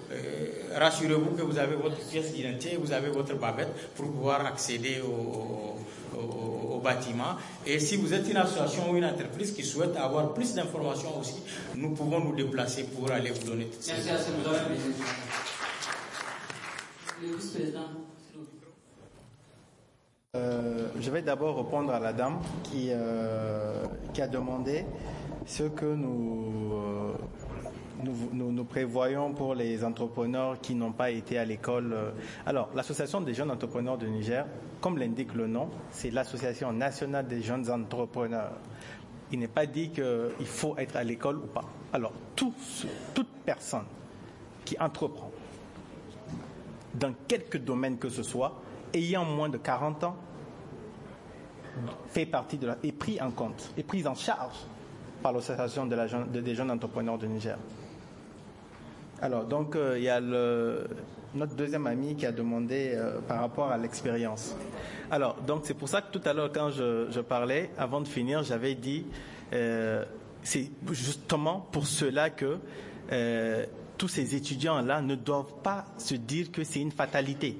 Rassurez-vous 0.75 1.35
que 1.35 1.41
vous 1.43 1.57
avez 1.57 1.75
votre 1.75 1.97
pièce 1.97 2.33
d'identité, 2.33 2.77
vous 2.81 2.91
avez 2.91 3.09
votre 3.09 3.35
babette 3.51 3.93
pour 3.95 4.05
pouvoir 4.11 4.45
accéder 4.45 5.01
au, 5.01 5.75
bâtiment. 6.81 7.35
Et 7.65 7.77
si 7.77 7.97
vous 7.97 8.13
êtes 8.13 8.29
une 8.29 8.37
association 8.37 8.91
ou 8.91 8.95
une 8.95 9.03
entreprise 9.03 9.51
qui 9.51 9.63
souhaite 9.65 9.97
avoir 9.97 10.33
plus 10.33 10.53
d'informations 10.53 11.19
aussi, 11.19 11.35
nous 11.75 11.89
pouvons 11.93 12.21
nous 12.23 12.33
déplacer 12.33 12.83
pour 12.85 13.11
aller 13.11 13.31
vous 13.31 13.45
donner 13.45 13.65
toutes 13.65 13.81
ces 13.81 13.91
Merci, 14.05 14.29
Le 17.21 17.35
vice-président. 17.35 17.81
Euh, 20.35 20.89
je 20.99 21.09
vais 21.09 21.23
d'abord 21.23 21.57
répondre 21.57 21.91
à 21.91 21.99
la 21.99 22.13
dame 22.13 22.39
qui, 22.63 22.89
euh, 22.91 23.83
qui 24.13 24.21
a 24.21 24.27
demandé 24.27 24.85
ce 25.47 25.63
que 25.63 25.85
nous, 25.85 26.71
euh, 26.73 27.13
nous, 28.03 28.51
nous, 28.51 28.63
prévoyons 28.65 29.33
pour 29.33 29.55
les 29.55 29.83
entrepreneurs 29.83 30.59
qui 30.61 30.75
n'ont 30.75 30.91
pas 30.91 31.11
été 31.11 31.37
à 31.37 31.45
l'école. 31.45 31.95
Alors, 32.45 32.69
l'Association 32.75 33.21
des 33.21 33.33
jeunes 33.33 33.51
entrepreneurs 33.51 33.97
de 33.97 34.07
Niger, 34.07 34.45
comme 34.81 34.97
l'indique 34.97 35.33
le 35.33 35.47
nom, 35.47 35.69
c'est 35.91 36.11
l'Association 36.11 36.71
nationale 36.71 37.27
des 37.27 37.41
jeunes 37.41 37.69
entrepreneurs. 37.69 38.53
Il 39.31 39.39
n'est 39.39 39.47
pas 39.47 39.65
dit 39.65 39.89
qu'il 39.91 40.47
faut 40.47 40.75
être 40.77 40.95
à 40.95 41.03
l'école 41.03 41.37
ou 41.37 41.47
pas. 41.47 41.65
Alors, 41.93 42.13
toute 42.35 43.27
personne 43.45 43.85
qui 44.65 44.77
entreprend 44.79 45.31
dans 46.95 47.13
quelque 47.27 47.57
domaine 47.57 47.97
que 47.97 48.09
ce 48.09 48.23
soit, 48.23 48.61
ayant 48.93 49.25
moins 49.25 49.49
de 49.49 49.57
40 49.57 50.03
ans, 50.03 50.15
fait 52.07 52.25
partie 52.25 52.57
de 52.57 52.67
la, 52.67 52.77
est 52.83 52.91
pris 52.91 53.21
en 53.21 53.31
compte, 53.31 53.71
est 53.77 53.83
prise 53.83 54.07
en 54.07 54.15
charge 54.15 54.55
par 55.21 55.33
l'association 55.33 55.85
des 55.85 56.55
jeunes 56.55 56.71
entrepreneurs 56.71 57.17
de 57.17 57.27
Niger. 57.27 57.57
Alors, 59.21 59.45
donc, 59.45 59.75
euh, 59.75 59.97
il 59.97 60.03
y 60.03 60.09
a 60.09 60.21
notre 60.21 61.55
deuxième 61.55 61.87
ami 61.87 62.15
qui 62.15 62.25
a 62.25 62.31
demandé 62.31 62.93
euh, 62.93 63.19
par 63.19 63.41
rapport 63.41 63.69
à 63.69 63.77
l'expérience. 63.77 64.55
Alors, 65.11 65.35
donc, 65.41 65.61
c'est 65.65 65.73
pour 65.73 65.89
ça 65.89 66.01
que 66.01 66.17
tout 66.17 66.21
à 66.25 66.33
l'heure, 66.33 66.51
quand 66.53 66.69
je, 66.69 67.19
parlais, 67.19 67.69
avant 67.77 67.99
de 67.99 68.07
finir, 68.07 68.43
j'avais 68.43 68.75
dit, 68.75 69.05
euh, 69.53 70.05
c'est 70.41 70.71
justement 70.91 71.67
pour 71.71 71.85
cela 71.85 72.29
que 72.29 72.57
tous 73.97 74.07
ces 74.07 74.35
étudiants-là 74.35 75.01
ne 75.01 75.15
doivent 75.15 75.55
pas 75.63 75.85
se 75.97 76.15
dire 76.15 76.51
que 76.51 76.63
c'est 76.63 76.79
une 76.79 76.91
fatalité. 76.91 77.57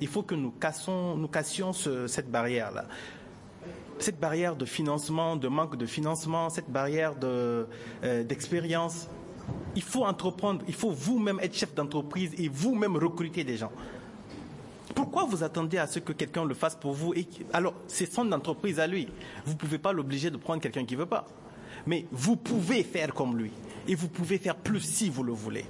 Il 0.00 0.08
faut 0.08 0.22
que 0.22 0.34
nous, 0.34 0.50
cassons, 0.50 1.16
nous 1.16 1.28
cassions 1.28 1.72
cette 1.72 2.30
barrière-là 2.30 2.86
cette 3.98 4.18
barrière 4.18 4.56
de 4.56 4.64
financement, 4.64 5.36
de 5.36 5.46
manque 5.46 5.76
de 5.76 5.86
financement, 5.86 6.50
cette 6.50 6.68
barrière 6.68 7.14
d'expérience, 8.02 9.08
il 9.74 9.82
faut 9.82 10.04
entreprendre, 10.04 10.62
il 10.68 10.74
faut 10.74 10.90
vous-même 10.90 11.40
être 11.40 11.54
chef 11.54 11.74
d'entreprise 11.74 12.32
et 12.38 12.48
vous-même 12.48 12.96
recruter 12.96 13.44
des 13.44 13.56
gens. 13.56 13.72
Pourquoi 14.94 15.24
vous 15.24 15.42
attendez 15.42 15.78
à 15.78 15.86
ce 15.86 15.98
que 15.98 16.12
quelqu'un 16.12 16.44
le 16.44 16.54
fasse 16.54 16.76
pour 16.76 16.92
vous 16.92 17.14
alors 17.52 17.74
c'est 17.86 18.12
son 18.12 18.30
entreprise 18.32 18.78
à 18.78 18.86
lui. 18.86 19.08
Vous 19.46 19.56
pouvez 19.56 19.78
pas 19.78 19.92
l'obliger 19.92 20.30
de 20.30 20.36
prendre 20.36 20.60
quelqu'un 20.60 20.84
qui 20.84 20.96
veut 20.96 21.06
pas. 21.06 21.26
Mais 21.86 22.06
vous 22.12 22.36
pouvez 22.36 22.82
faire 22.82 23.14
comme 23.14 23.36
lui 23.36 23.50
et 23.88 23.94
vous 23.94 24.08
pouvez 24.08 24.38
faire 24.38 24.56
plus 24.56 24.80
si 24.80 25.08
vous 25.08 25.22
le 25.22 25.32
voulez. 25.32 25.64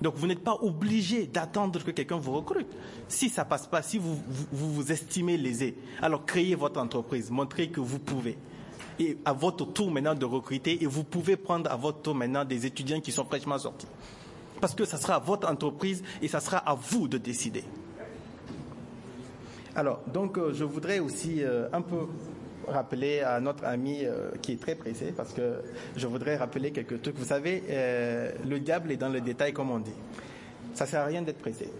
Donc 0.00 0.14
vous 0.14 0.26
n'êtes 0.28 0.44
pas 0.44 0.56
obligé 0.62 1.26
d'attendre 1.26 1.82
que 1.82 1.90
quelqu'un 1.90 2.18
vous 2.18 2.32
recrute. 2.32 2.68
Si 3.08 3.28
ça 3.28 3.44
passe 3.44 3.66
pas, 3.66 3.82
si 3.82 3.98
vous, 3.98 4.16
vous 4.52 4.92
estimez 4.92 5.36
lésé, 5.36 5.76
alors 6.00 6.24
créez 6.24 6.54
votre 6.54 6.80
entreprise, 6.80 7.30
montrez 7.30 7.68
que 7.68 7.80
vous 7.80 7.98
pouvez. 7.98 8.38
Et 8.98 9.16
à 9.24 9.32
votre 9.32 9.64
tour 9.66 9.90
maintenant 9.90 10.14
de 10.14 10.24
recruter, 10.24 10.82
et 10.82 10.86
vous 10.86 11.04
pouvez 11.04 11.36
prendre 11.36 11.70
à 11.70 11.76
votre 11.76 12.02
tour 12.02 12.14
maintenant 12.14 12.44
des 12.44 12.66
étudiants 12.66 13.00
qui 13.00 13.12
sont 13.12 13.24
fraîchement 13.24 13.58
sortis. 13.58 13.86
Parce 14.60 14.74
que 14.74 14.84
ça 14.84 14.96
sera 14.96 15.18
votre 15.18 15.48
entreprise 15.48 16.02
et 16.20 16.28
ça 16.28 16.40
sera 16.40 16.58
à 16.58 16.74
vous 16.74 17.06
de 17.06 17.18
décider. 17.18 17.64
Alors, 19.78 20.00
donc, 20.12 20.38
euh, 20.38 20.52
je 20.52 20.64
voudrais 20.64 20.98
aussi 20.98 21.44
euh, 21.44 21.68
un 21.72 21.82
peu 21.82 22.08
rappeler 22.66 23.20
à 23.20 23.38
notre 23.38 23.64
ami 23.64 24.00
euh, 24.02 24.30
qui 24.42 24.52
est 24.52 24.60
très 24.60 24.74
pressé, 24.74 25.12
parce 25.16 25.32
que 25.32 25.62
je 25.96 26.06
voudrais 26.08 26.36
rappeler 26.36 26.72
quelques 26.72 27.00
trucs. 27.00 27.16
Vous 27.16 27.24
savez, 27.24 27.62
le 28.44 28.58
diable 28.58 28.90
est 28.90 28.96
dans 28.96 29.08
le 29.08 29.20
détail, 29.20 29.52
comme 29.52 29.70
on 29.70 29.78
dit. 29.78 29.94
Ça 30.74 30.84
sert 30.84 31.02
à 31.02 31.04
rien 31.04 31.22
d'être 31.22 31.38
pressé. 31.38 31.70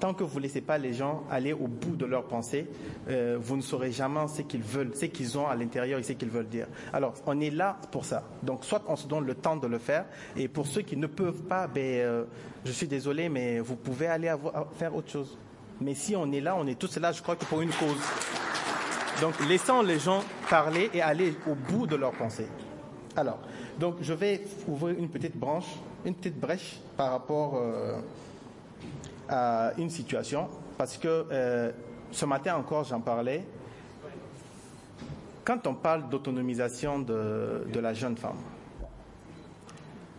Tant 0.00 0.14
que 0.14 0.22
vous 0.24 0.38
ne 0.38 0.44
laissez 0.44 0.60
pas 0.60 0.78
les 0.78 0.92
gens 0.92 1.24
aller 1.30 1.52
au 1.52 1.66
bout 1.66 1.96
de 1.96 2.06
leurs 2.06 2.24
pensées, 2.24 2.66
vous 3.08 3.56
ne 3.56 3.62
saurez 3.62 3.90
jamais 3.90 4.28
ce 4.28 4.42
qu'ils 4.42 4.62
veulent, 4.62 4.94
ce 4.94 5.06
qu'ils 5.06 5.36
ont 5.36 5.48
à 5.48 5.56
l'intérieur 5.56 5.98
et 5.98 6.02
ce 6.02 6.12
qu'ils 6.12 6.30
veulent 6.30 6.48
dire. 6.48 6.68
Alors, 6.92 7.14
on 7.26 7.40
est 7.40 7.50
là 7.50 7.76
pour 7.90 8.04
ça. 8.04 8.22
Donc, 8.42 8.64
soit 8.64 8.82
on 8.86 8.94
se 8.94 9.08
donne 9.08 9.26
le 9.26 9.34
temps 9.34 9.56
de 9.56 9.66
le 9.66 9.78
faire, 9.78 10.04
et 10.36 10.46
pour 10.46 10.66
ceux 10.66 10.82
qui 10.82 10.96
ne 10.96 11.08
peuvent 11.08 11.42
pas, 11.42 11.66
ben, 11.66 12.26
je 12.64 12.72
suis 12.72 12.86
désolé, 12.86 13.28
mais 13.28 13.58
vous 13.58 13.76
pouvez 13.76 14.06
aller 14.06 14.32
faire 14.76 14.94
autre 14.94 15.10
chose. 15.10 15.36
Mais 15.80 15.94
si 15.94 16.16
on 16.16 16.30
est 16.32 16.40
là, 16.40 16.56
on 16.56 16.66
est 16.66 16.78
tous 16.78 16.96
là, 16.98 17.12
je 17.12 17.22
crois 17.22 17.36
que 17.36 17.44
pour 17.44 17.60
une 17.60 17.70
cause. 17.70 18.02
Donc 19.20 19.34
laissons 19.48 19.82
les 19.82 19.98
gens 19.98 20.22
parler 20.48 20.90
et 20.94 21.02
aller 21.02 21.34
au 21.46 21.54
bout 21.54 21.86
de 21.86 21.96
leurs 21.96 22.12
pensées. 22.12 22.48
Alors, 23.16 23.40
donc 23.78 23.96
je 24.00 24.12
vais 24.12 24.42
ouvrir 24.68 24.96
une 24.98 25.08
petite 25.08 25.36
branche, 25.36 25.66
une 26.04 26.14
petite 26.14 26.38
brèche 26.38 26.80
par 26.96 27.10
rapport 27.10 27.56
euh, 27.56 28.00
à 29.28 29.72
une 29.78 29.90
situation, 29.90 30.48
parce 30.76 30.96
que 30.96 31.26
euh, 31.30 31.70
ce 32.10 32.24
matin 32.24 32.56
encore 32.56 32.84
j'en 32.84 33.00
parlais. 33.00 33.44
Quand 35.44 35.66
on 35.66 35.74
parle 35.74 36.08
d'autonomisation 36.10 36.98
de, 36.98 37.66
de 37.72 37.80
la 37.80 37.94
jeune 37.94 38.16
femme, 38.16 38.36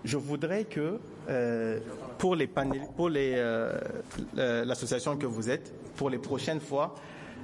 je 0.03 0.18
voudrais 0.18 0.64
que 0.66 0.99
euh, 1.30 1.80
pour 2.18 2.36
les 2.36 2.47
pour 2.47 3.10
les 3.10 3.34
euh, 3.38 3.78
l'association 4.36 5.18
que 5.18 5.26
vous 5.28 5.49
êtes, 5.49 5.72
pour 5.95 6.10
les 6.10 6.18
prochaines 6.18 6.62
fois, 6.62 6.95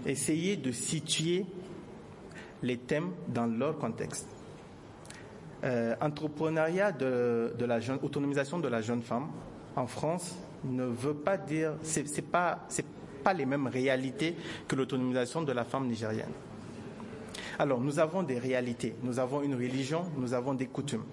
essayez 0.05 0.57
de 0.57 0.71
situer 0.71 1.45
les 2.63 2.77
thèmes 2.77 3.11
dans 3.27 3.45
leur 3.45 3.77
contexte. 3.77 4.27
Euh, 5.63 5.95
entrepreneuriat 6.01 6.91
de, 6.91 7.53
de, 7.57 7.65
la 7.65 7.79
jeune, 7.79 7.97
autonomisation 8.03 8.59
de 8.59 8.67
la 8.67 8.81
jeune 8.81 9.01
femme 9.01 9.27
en 9.75 9.87
France 9.87 10.35
ne 10.65 10.85
veut 10.85 11.13
pas 11.13 11.37
dire, 11.37 11.73
c'est 11.81 12.21
pas, 12.21 12.65
c'est 12.69 12.85
pas 13.23 13.33
les 13.33 13.45
mêmes 13.45 13.67
réalités 13.67 14.35
que 14.67 14.75
l'autonomisation 14.75 15.41
de 15.41 15.51
la 15.51 15.63
femme 15.63 15.87
nigérienne. 15.87 16.31
Alors, 17.57 17.79
nous 17.79 17.99
avons 17.99 18.23
des 18.23 18.37
réalités, 18.37 18.95
nous 19.03 19.19
avons 19.19 19.41
une 19.41 19.55
religion, 19.55 20.05
nous 20.17 20.33
avons 20.33 20.53
des 20.53 20.67
coutumes 20.67 21.03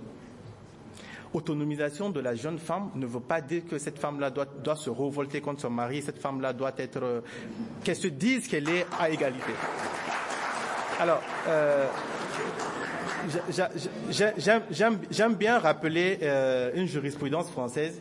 autonomisation 1.34 2.10
de 2.10 2.20
la 2.20 2.34
jeune 2.34 2.58
femme 2.58 2.90
ne 2.94 3.06
veut 3.06 3.20
pas 3.20 3.40
dire 3.40 3.62
que 3.68 3.78
cette 3.78 3.98
femme-là 3.98 4.30
doit, 4.30 4.46
doit 4.62 4.76
se 4.76 4.90
révolter 4.90 5.40
contre 5.40 5.62
son 5.62 5.70
mari, 5.70 6.02
cette 6.02 6.18
femme-là 6.18 6.52
doit 6.52 6.72
être, 6.76 7.02
euh, 7.02 7.20
qu'elle 7.82 7.96
se 7.96 8.08
dise 8.08 8.48
qu'elle 8.48 8.68
est 8.68 8.86
à 9.00 9.08
égalité. 9.10 9.52
Alors, 11.00 11.22
euh, 11.48 11.86
j'aime 15.10 15.34
bien 15.34 15.58
rappeler 15.58 16.18
euh, 16.22 16.70
une 16.74 16.86
jurisprudence 16.86 17.50
française 17.50 18.00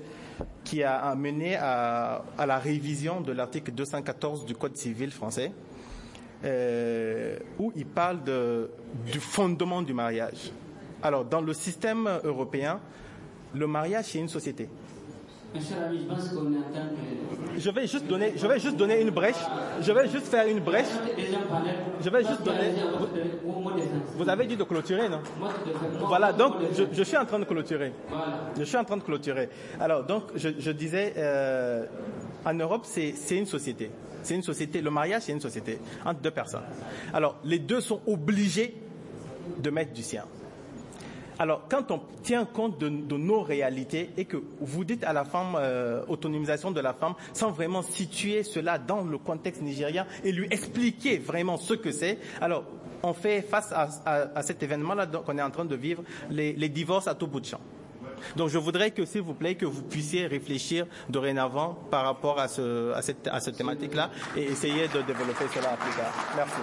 qui 0.63 0.83
a 0.83 0.97
amené 0.97 1.55
à, 1.55 2.23
la 2.45 2.57
révision 2.59 3.21
de 3.21 3.31
l'article 3.31 3.71
214 3.71 4.45
du 4.45 4.55
Code 4.55 4.75
civil 4.77 5.11
français, 5.11 5.51
euh, 6.43 7.37
où 7.59 7.71
il 7.75 7.85
parle 7.85 8.19
du 9.05 9.19
fondement 9.19 9.81
du 9.81 9.93
mariage. 9.93 10.51
Alors, 11.03 11.25
dans 11.25 11.41
le 11.41 11.53
système 11.53 12.09
européen, 12.23 12.79
le 13.53 13.67
mariage, 13.67 14.05
c'est 14.05 14.19
une 14.19 14.29
société. 14.29 14.69
Je 17.57 17.69
vais 17.69 17.87
juste 17.87 18.07
donner, 18.07 18.33
je 18.35 18.47
vais 18.47 18.59
juste 18.59 18.77
donner 18.77 19.01
une 19.01 19.09
brèche. 19.09 19.35
Je 19.81 19.91
vais 19.91 20.07
juste 20.07 20.27
faire 20.27 20.47
une 20.47 20.59
brèche. 20.59 20.87
Je 22.01 22.09
vais 22.09 22.23
juste 22.23 22.43
donner. 22.43 22.73
Vous, 24.15 24.29
avez 24.29 24.45
dit 24.47 24.55
de 24.55 24.63
clôturer, 24.63 25.09
non? 25.09 25.19
Voilà. 26.07 26.31
Donc, 26.31 26.53
je, 26.93 27.03
suis 27.03 27.17
en 27.17 27.25
train 27.25 27.39
de 27.39 27.45
clôturer. 27.45 27.91
Je 28.57 28.63
suis 28.63 28.77
en 28.77 28.83
train 28.85 28.97
de 28.97 29.03
clôturer. 29.03 29.49
Alors, 29.79 30.05
donc, 30.05 30.23
je, 30.35 30.71
disais, 30.71 31.13
euh, 31.17 31.85
en 32.45 32.53
Europe, 32.53 32.85
c'est 32.85 33.13
une 33.37 33.45
société. 33.45 33.91
C'est 34.23 34.35
une 34.35 34.43
société. 34.43 34.81
Le 34.81 34.91
mariage, 34.91 35.23
c'est 35.23 35.33
une 35.33 35.41
société 35.41 35.79
entre 36.05 36.21
deux 36.21 36.31
personnes. 36.31 36.63
Alors, 37.13 37.37
les 37.43 37.59
deux 37.59 37.81
sont 37.81 38.01
obligés 38.07 38.75
de 39.57 39.69
mettre 39.69 39.91
du 39.91 40.03
sien. 40.03 40.23
Alors, 41.41 41.63
quand 41.67 41.89
on 41.89 41.99
tient 42.21 42.45
compte 42.45 42.77
de, 42.77 42.87
nos 42.87 43.41
réalités 43.41 44.11
et 44.15 44.25
que 44.25 44.37
vous 44.59 44.85
dites 44.85 45.03
à 45.03 45.11
la 45.11 45.25
femme, 45.25 45.55
euh, 45.55 46.03
autonomisation 46.07 46.69
de 46.69 46.79
la 46.79 46.93
femme, 46.93 47.15
sans 47.33 47.49
vraiment 47.49 47.81
situer 47.81 48.43
cela 48.43 48.77
dans 48.77 49.01
le 49.03 49.17
contexte 49.17 49.63
nigérien 49.63 50.05
et 50.23 50.31
lui 50.31 50.45
expliquer 50.51 51.17
vraiment 51.17 51.57
ce 51.57 51.73
que 51.73 51.91
c'est, 51.91 52.19
alors 52.41 52.63
on 53.01 53.13
fait 53.13 53.41
face 53.41 53.73
à, 53.73 54.43
cet 54.43 54.61
événement-là 54.61 55.07
qu'on 55.07 55.35
est 55.35 55.41
en 55.41 55.49
train 55.49 55.65
de 55.65 55.75
vivre, 55.75 56.03
les, 56.29 56.53
divorces 56.69 57.07
à 57.07 57.15
tout 57.15 57.25
bout 57.25 57.39
de 57.39 57.47
champ. 57.47 57.61
Donc 58.35 58.49
je 58.49 58.59
voudrais 58.59 58.91
que, 58.91 59.03
s'il 59.05 59.21
vous 59.23 59.33
plaît, 59.33 59.55
que 59.55 59.65
vous 59.65 59.81
puissiez 59.81 60.27
réfléchir 60.27 60.85
dorénavant 61.09 61.75
par 61.89 62.05
rapport 62.05 62.39
à, 62.39 62.49
ce, 62.49 62.91
à 62.93 63.01
cette, 63.01 63.27
à 63.27 63.39
cette 63.39 63.55
thématique-là 63.57 64.11
et 64.37 64.43
essayer 64.43 64.87
de 64.89 65.01
développer 65.01 65.45
cela 65.51 65.69
plus 65.69 65.95
tard. 65.99 66.13
Merci. 66.35 66.61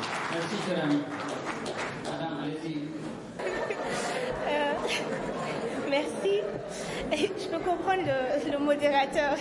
Merci. 5.90 6.40
Je 7.12 7.48
peux 7.48 7.57
comprendre 7.68 8.02
le, 8.50 8.58
modérateur. 8.58 9.36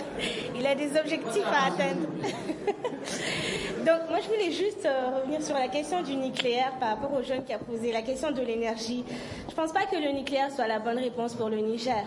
Il 0.54 0.66
a 0.66 0.74
des 0.74 0.96
objectifs 0.98 1.46
à 1.46 1.66
atteindre. 1.68 2.06
Donc 3.86 4.10
moi 4.10 4.18
je 4.22 4.28
voulais 4.28 4.50
juste 4.52 4.84
euh, 4.84 5.18
revenir 5.20 5.42
sur 5.42 5.54
la 5.54 5.68
question 5.68 6.02
du 6.02 6.14
nucléaire 6.16 6.72
par 6.78 6.90
rapport 6.90 7.12
aux 7.18 7.22
jeunes 7.22 7.44
qui 7.44 7.52
a 7.52 7.58
posé 7.58 7.90
la 7.92 8.02
question 8.02 8.30
de 8.30 8.42
l'énergie. 8.42 9.04
Je 9.46 9.52
ne 9.52 9.56
pense 9.56 9.72
pas 9.72 9.86
que 9.86 9.96
le 9.96 10.12
nucléaire 10.12 10.50
soit 10.52 10.66
la 10.66 10.78
bonne 10.78 10.98
réponse 10.98 11.34
pour 11.34 11.48
le 11.48 11.58
Niger. 11.58 12.04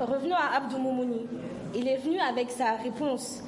Revenons 0.00 0.36
à 0.36 0.56
Abdou 0.58 0.78
Moumouni. 0.78 1.26
Il 1.74 1.88
est 1.88 1.96
venu 1.96 2.18
avec 2.20 2.50
sa 2.50 2.72
réponse 2.76 3.42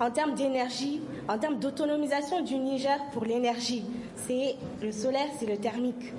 en 0.00 0.10
termes 0.10 0.34
d'énergie, 0.34 1.00
en 1.28 1.38
termes 1.38 1.58
d'autonomisation 1.58 2.42
du 2.42 2.56
Niger 2.56 2.98
pour 3.12 3.24
l'énergie. 3.24 3.84
C'est 4.26 4.56
le 4.82 4.92
solaire, 4.92 5.28
c'est 5.38 5.46
le 5.46 5.56
thermique. 5.56 6.12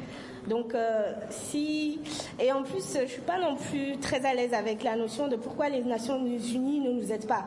Donc, 0.48 0.76
euh, 0.76 1.12
si 1.30 2.00
et 2.40 2.52
en 2.52 2.64
plus, 2.64 2.84
je 3.02 3.08
suis 3.08 3.22
pas 3.22 3.40
non 3.40 3.56
plus 3.56 3.98
très 3.98 4.26
à 4.26 4.34
l'aise 4.34 4.54
avec 4.54 4.84
la 4.84 4.96
notion 4.96 5.28
de 5.28 5.36
pourquoi 5.36 5.70
les 5.70 5.84
Nations 5.84 6.24
Unies 6.24 6.80
ne 6.80 6.92
nous 6.92 7.12
aident 7.12 7.28
pas. 7.28 7.46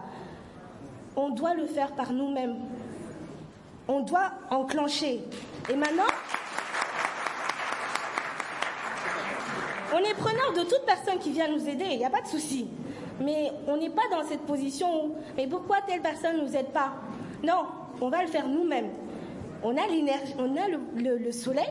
On 1.16 1.30
doit 1.30 1.54
le 1.54 1.66
faire 1.66 1.92
par 1.92 2.12
nous-mêmes. 2.12 2.56
On 3.86 4.00
doit 4.00 4.32
enclencher. 4.50 5.20
Et 5.70 5.76
maintenant, 5.76 6.10
on 9.94 9.98
est 9.98 10.14
preneur 10.14 10.52
de 10.54 10.68
toute 10.68 10.84
personne 10.84 11.18
qui 11.18 11.30
vient 11.30 11.48
nous 11.48 11.68
aider. 11.68 11.86
Il 11.92 11.98
n'y 11.98 12.04
a 12.04 12.10
pas 12.10 12.22
de 12.22 12.28
souci. 12.28 12.68
Mais 13.20 13.50
on 13.66 13.76
n'est 13.76 13.90
pas 13.90 14.02
dans 14.10 14.24
cette 14.24 14.42
position 14.42 15.06
où, 15.06 15.14
mais 15.36 15.46
pourquoi 15.46 15.78
telle 15.86 16.02
personne 16.02 16.36
ne 16.36 16.42
nous 16.42 16.56
aide 16.56 16.72
pas? 16.72 16.92
Non, 17.44 17.66
on 18.00 18.08
va 18.08 18.22
le 18.22 18.28
faire 18.28 18.48
nous-mêmes. 18.48 18.90
On 19.64 19.76
a 19.76 19.86
l'énergie, 19.88 20.34
on 20.38 20.56
a 20.56 20.68
le 20.68 21.32
soleil, 21.32 21.66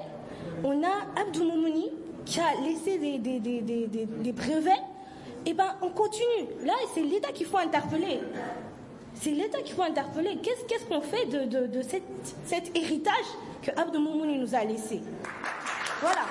on 0.64 0.84
a 0.84 1.22
Abdou 1.22 1.43
Moumouni 1.43 1.91
qui 2.26 2.39
a 2.39 2.56
laissé 2.64 2.98
des, 2.98 3.20
des, 3.20 4.32
brevets, 4.34 4.72
et 5.45 5.52
eh 5.52 5.54
ben 5.54 5.76
on 5.82 5.89
continue. 5.89 6.48
Là, 6.66 6.74
c'est 6.93 7.02
l'État 7.02 7.32
qu'il 7.32 7.45
faut 7.45 7.58
interpeller. 7.58 8.20
C'est 9.14 9.32
l'État 9.32 9.62
qu'il 9.62 9.76
faut 9.76 9.84
interpeller. 9.84 10.38
Qu'est-ce 10.43 10.86
qu'on 10.86 11.00
fait 11.02 11.26
de, 11.26 11.82
cet 12.45 12.76
héritage 12.76 13.26
que 13.62 13.72
Abdou 13.80 14.00
Moumouni 14.00 14.39
nous 14.39 14.54
a 14.54 14.66
laissé? 14.66 15.02
Voilà. 16.02 16.26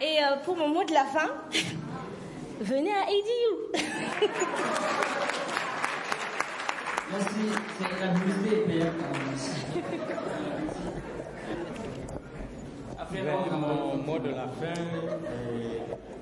Et 0.00 0.22
euh, 0.22 0.36
pour 0.44 0.56
mon 0.56 0.68
mot 0.68 0.84
de 0.84 0.92
la 0.92 1.04
fin, 1.04 1.30
venez 2.60 2.92
à 2.92 3.02
ADU. 3.02 3.74
Merci, 7.10 7.34
c'est 7.78 8.00
la 8.00 8.14
mon 13.12 13.96
mot 14.02 14.18
de 14.18 14.30
la 14.30 14.48
fin. 14.48 14.80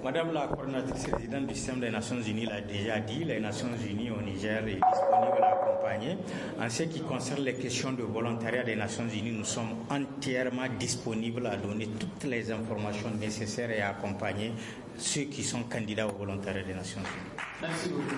Madame 0.05 0.33
la 0.33 0.49
coordinatrice 0.49 1.07
résidente 1.15 1.47
du 1.47 1.55
système 1.55 1.79
des 1.79 1.91
Nations 1.91 2.21
Unies 2.21 2.47
l'a 2.47 2.61
déjà 2.61 2.99
dit, 2.99 3.23
les 3.25 3.39
Nations 3.39 3.69
Unies 3.89 4.11
au 4.11 4.21
Niger 4.21 4.59
est 4.67 4.81
disponible 4.91 5.43
à 5.43 5.53
accompagner. 5.53 6.17
En 6.61 6.69
ce 6.69 6.83
qui 6.85 7.01
concerne 7.03 7.43
les 7.43 7.55
questions 7.55 7.93
de 7.93 8.03
volontariat 8.03 8.65
des 8.65 8.75
Nations 8.75 9.07
Unies, 9.09 9.31
nous 9.31 9.45
sommes 9.45 9.77
entièrement 9.89 10.67
disponibles 10.79 11.47
à 11.47 11.57
donner 11.57 11.87
toutes 11.87 12.25
les 12.25 12.51
informations 12.51 13.11
nécessaires 13.21 13.71
et 13.71 13.81
à 13.81 13.91
accompagner 13.91 14.53
ceux 14.97 15.23
qui 15.23 15.45
sont 15.45 15.63
candidats 15.71 16.09
au 16.09 16.13
volontariat 16.13 16.65
des 16.65 16.75
Nations 16.75 17.01
Unies. 17.01 17.43
Merci 17.63 17.89
beaucoup. 17.91 18.17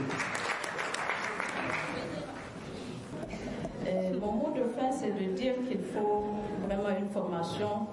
Euh, 3.87 4.19
mon 4.19 4.33
mot 4.33 4.55
de 4.57 4.65
fin, 4.81 4.91
c'est 4.91 5.13
de 5.13 5.33
dire 5.35 5.55
qu'il 5.69 5.81
faut 5.93 6.25
vraiment 6.67 6.89
une 6.99 7.11
formation 7.11 7.87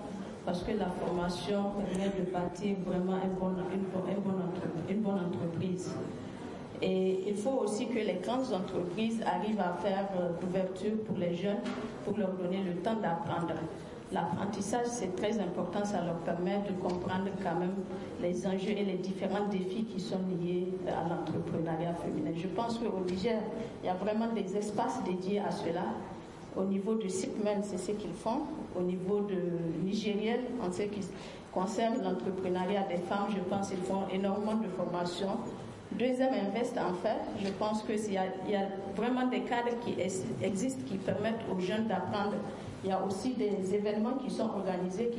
parce 0.46 0.64
que 0.64 0.72
la 0.72 0.88
formation 0.88 1.72
permet 1.78 2.10
de 2.10 2.32
bâtir 2.32 2.76
vraiment 2.86 3.18
une 4.89 5.02
bonne, 5.02 5.20
entreprise. 5.20 5.94
Et 6.82 7.30
il 7.30 7.36
faut 7.36 7.60
aussi 7.64 7.88
que 7.88 8.00
les 8.00 8.20
grandes 8.24 8.52
entreprises 8.54 9.22
arrivent 9.26 9.60
à 9.60 9.74
faire 9.84 10.08
l'ouverture 10.42 10.94
euh, 10.94 11.06
pour 11.06 11.18
les 11.18 11.36
jeunes, 11.36 11.60
pour 12.04 12.18
leur 12.18 12.32
donner 12.32 12.64
le 12.64 12.74
temps 12.82 12.96
d'apprendre. 12.96 13.54
L'apprentissage, 14.12 14.88
c'est 14.88 15.16
très 15.16 15.39
important, 15.39 15.86
ça 15.86 16.04
leur 16.04 16.18
permet 16.18 16.58
de 16.68 16.74
comprendre 16.82 17.30
quand 17.44 17.56
même 17.60 17.76
les 18.22 18.46
enjeux 18.46 18.72
et 18.72 18.84
les 18.84 18.98
différents 18.98 19.48
défis 19.48 19.86
qui 19.86 20.00
sont 20.02 20.20
liés 20.42 20.68
à 20.88 21.08
l'entrepreneuriat 21.08 21.94
féminin. 21.94 22.32
Je 22.36 22.48
pense 22.48 22.80
qu'au 22.80 23.06
Niger, 23.10 23.39
il 23.84 23.86
y 23.86 23.89
a 23.89 23.94
vraiment 23.94 24.28
des 24.34 24.58
espaces 24.58 25.02
dédiés 25.06 25.39
à 25.39 25.52
cela 25.52 25.86
au 26.56 26.64
niveau 26.64 26.95
du 26.95 27.10
SIPMEN, 27.10 27.62
c'est 27.64 27.78
ce 27.78 27.91
qu'ils 27.91 28.14
font. 28.14 28.41
Au 28.78 28.82
niveau 28.82 29.22
de 29.22 29.36
Nigériel, 29.86 30.41
en 30.62 30.72
ce 30.72 30.84
qui 30.84 31.02
concerne 31.54 32.02
l'entrepreneuriat 32.04 32.84
des 32.84 32.97
femmes, 32.97 33.28
je 33.30 33.39
pense 33.49 33.70
qu'ils 33.70 33.78
font 33.80 34.04
énormément 34.14 34.56
de 34.56 34.68
formations. 34.68 35.38
Deuxième 35.91 36.34
Invest, 36.34 36.78
en 36.78 36.93
fait, 36.93 37.20
je 37.43 37.49
pense 37.52 37.84
qu'il 37.84 37.97
y, 38.12 38.14
y, 38.14 38.56
a 38.56 38.68
vraiment 38.95 39.28
des 39.28 39.41
cadres 39.41 39.78
qui 39.84 39.95
existent 40.41 40.82
qui 40.88 40.97
permettent 40.97 41.41
aux 41.54 41.60
jeunes 41.60 41.88
d'apprendre. 41.88 42.36
Il 42.84 42.89
y 42.89 42.93
a 42.93 43.04
aussi 43.06 43.34
des 43.34 43.76
événements 43.76 44.18
qui 44.24 44.30
sont 44.34 44.49
organisés 44.49 45.12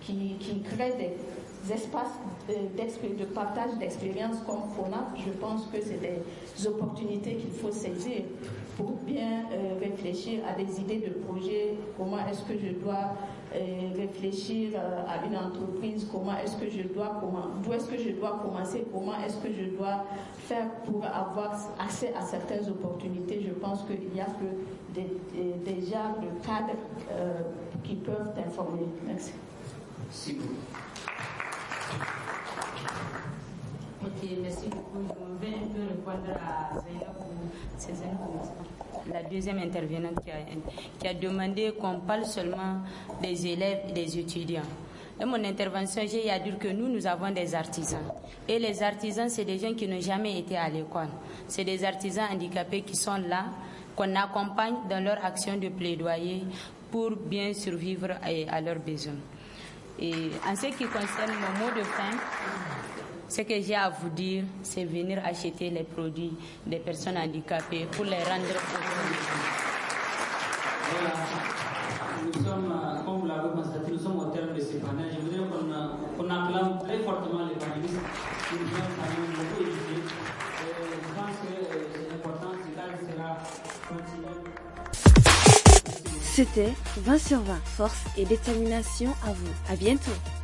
qui, 0.00 0.60
créent 0.64 0.96
des 0.96 1.72
espaces 1.72 2.18
de, 2.48 3.24
partage 3.24 3.70
d'expériences 3.78 4.36
comme 4.46 4.62
FONAP. 4.76 5.16
Je 5.16 5.30
pense 5.32 5.66
que 5.72 5.80
c'est 5.80 6.00
des 6.00 6.66
opportunités 6.66 7.36
qu'il 7.36 7.50
faut 7.52 7.70
saisir 7.70 8.22
pour 8.76 8.92
bien 9.06 9.44
euh, 9.52 9.78
réfléchir 9.80 10.40
à 10.48 10.54
des 10.60 10.80
idées 10.80 10.98
de 10.98 11.10
projet, 11.10 11.74
comment 11.96 12.18
est-ce 12.26 12.42
que 12.42 12.58
je 12.58 12.72
dois 12.72 13.14
euh, 13.54 13.58
réfléchir 13.96 14.70
euh, 14.74 15.02
à 15.06 15.26
une 15.26 15.36
entreprise, 15.36 16.06
comment 16.10 16.36
est-ce 16.38 16.56
que 16.56 16.70
je 16.70 16.82
dois 16.88 17.20
d'où 17.62 17.72
est-ce 17.72 17.86
que 17.86 17.98
je 17.98 18.10
dois 18.10 18.40
commencer, 18.42 18.84
comment 18.92 19.12
est-ce 19.24 19.36
que 19.36 19.52
je 19.52 19.76
dois 19.76 20.04
faire 20.38 20.70
pour 20.86 21.04
avoir 21.04 21.52
accès 21.78 22.12
à 22.18 22.22
certaines 22.22 22.68
opportunités? 22.68 23.42
Je 23.46 23.52
pense 23.52 23.82
qu'il 23.84 24.08
n'y 24.14 24.20
a 24.20 24.26
que 24.26 24.94
des, 24.94 25.06
des, 25.64 25.80
qui 27.84 27.94
peuvent 27.96 28.32
t'informer. 28.34 28.86
Merci. 29.06 29.32
Merci 34.22 34.68
beaucoup. 34.68 35.02
Je 35.42 35.46
vais 35.46 35.54
un 35.56 35.66
peu 35.66 35.80
répondre 35.88 36.30
à 36.38 36.70
la 39.12 39.22
deuxième 39.24 39.58
intervenante 39.58 40.14
qui 41.00 41.08
a, 41.08 41.14
demandé 41.14 41.72
qu'on 41.80 41.98
parle 42.00 42.24
seulement 42.24 42.82
des 43.20 43.46
élèves 43.48 43.80
et 43.88 43.92
des 43.92 44.18
étudiants. 44.20 44.62
Dans 45.18 45.26
mon 45.26 45.44
intervention, 45.44 46.02
j'ai 46.06 46.30
à 46.30 46.38
dire 46.38 46.56
que 46.58 46.68
nous, 46.68 46.88
nous 46.88 47.04
avons 47.06 47.30
des 47.32 47.52
artisans. 47.54 48.00
Et 48.48 48.60
les 48.60 48.80
artisans, 48.82 49.28
c'est 49.28 49.44
des 49.44 49.58
gens 49.58 49.74
qui 49.74 49.88
n'ont 49.88 50.00
jamais 50.00 50.38
été 50.38 50.56
à 50.56 50.68
l'école. 50.68 51.08
C'est 51.48 51.64
des 51.64 51.84
artisans 51.84 52.26
handicapés 52.32 52.82
qui 52.82 52.94
sont 52.94 53.16
là, 53.28 53.46
qu'on 53.96 54.14
accompagne 54.14 54.74
dans 54.88 55.02
leur 55.02 55.24
action 55.24 55.56
de 55.56 55.68
plaidoyer 55.68 56.44
pour 56.92 57.10
bien 57.10 57.52
survivre 57.54 58.12
à, 58.22 58.54
à 58.56 58.60
leurs 58.60 58.78
besoins. 58.78 59.14
Et 59.98 60.14
en 60.48 60.54
ce 60.56 60.66
qui 60.66 60.84
concerne 60.84 61.32
mon 61.32 61.64
mot 61.64 61.70
de 61.76 61.82
fin, 61.82 62.16
ce 63.32 63.40
que 63.40 63.62
j'ai 63.62 63.74
à 63.74 63.88
vous 63.88 64.10
dire, 64.10 64.44
c'est 64.62 64.84
venir 64.84 65.18
acheter 65.24 65.70
les 65.70 65.84
produits 65.84 66.34
des 66.66 66.76
personnes 66.76 67.16
handicapées 67.16 67.86
pour 67.90 68.04
les 68.04 68.18
rendre 68.18 68.44
voilà. 70.92 71.14
Nous 72.26 72.44
sommes, 72.44 72.74
comme 73.06 73.20
vous 73.20 73.26
l'avez 73.26 73.48
constaté, 73.54 73.92
nous 73.92 73.98
sommes 73.98 74.20
au 74.20 74.26
terme 74.26 74.54
de 74.54 74.60
ce 74.60 74.76
panel. 74.76 75.06
Je 75.16 75.20
voudrais 75.22 75.38
qu'on 75.48 76.24
qu 76.24 76.30
acclame 76.30 76.78
très 76.84 76.98
fortement 76.98 77.46
les 77.48 77.54
panélistes 77.54 78.04
qui 78.48 78.54
nous 78.54 78.68
ont 78.68 78.90
quand 78.98 79.08
même 79.08 79.32
beaucoup 79.32 79.62
éduqués. 79.62 80.02
Je 80.92 81.08
pense 81.16 81.36
que 81.40 81.52
c'est 81.90 82.12
important, 82.14 82.52
c'est 82.62 82.76
là 82.76 82.84
sera 83.00 83.30
continué. 83.88 84.32
C'était 86.20 86.74
20 86.98 87.18
sur 87.18 87.40
20, 87.40 87.54
force 87.64 88.04
et 88.18 88.26
détermination 88.26 89.10
à 89.26 89.32
vous. 89.32 89.72
À 89.72 89.76
bientôt. 89.76 90.41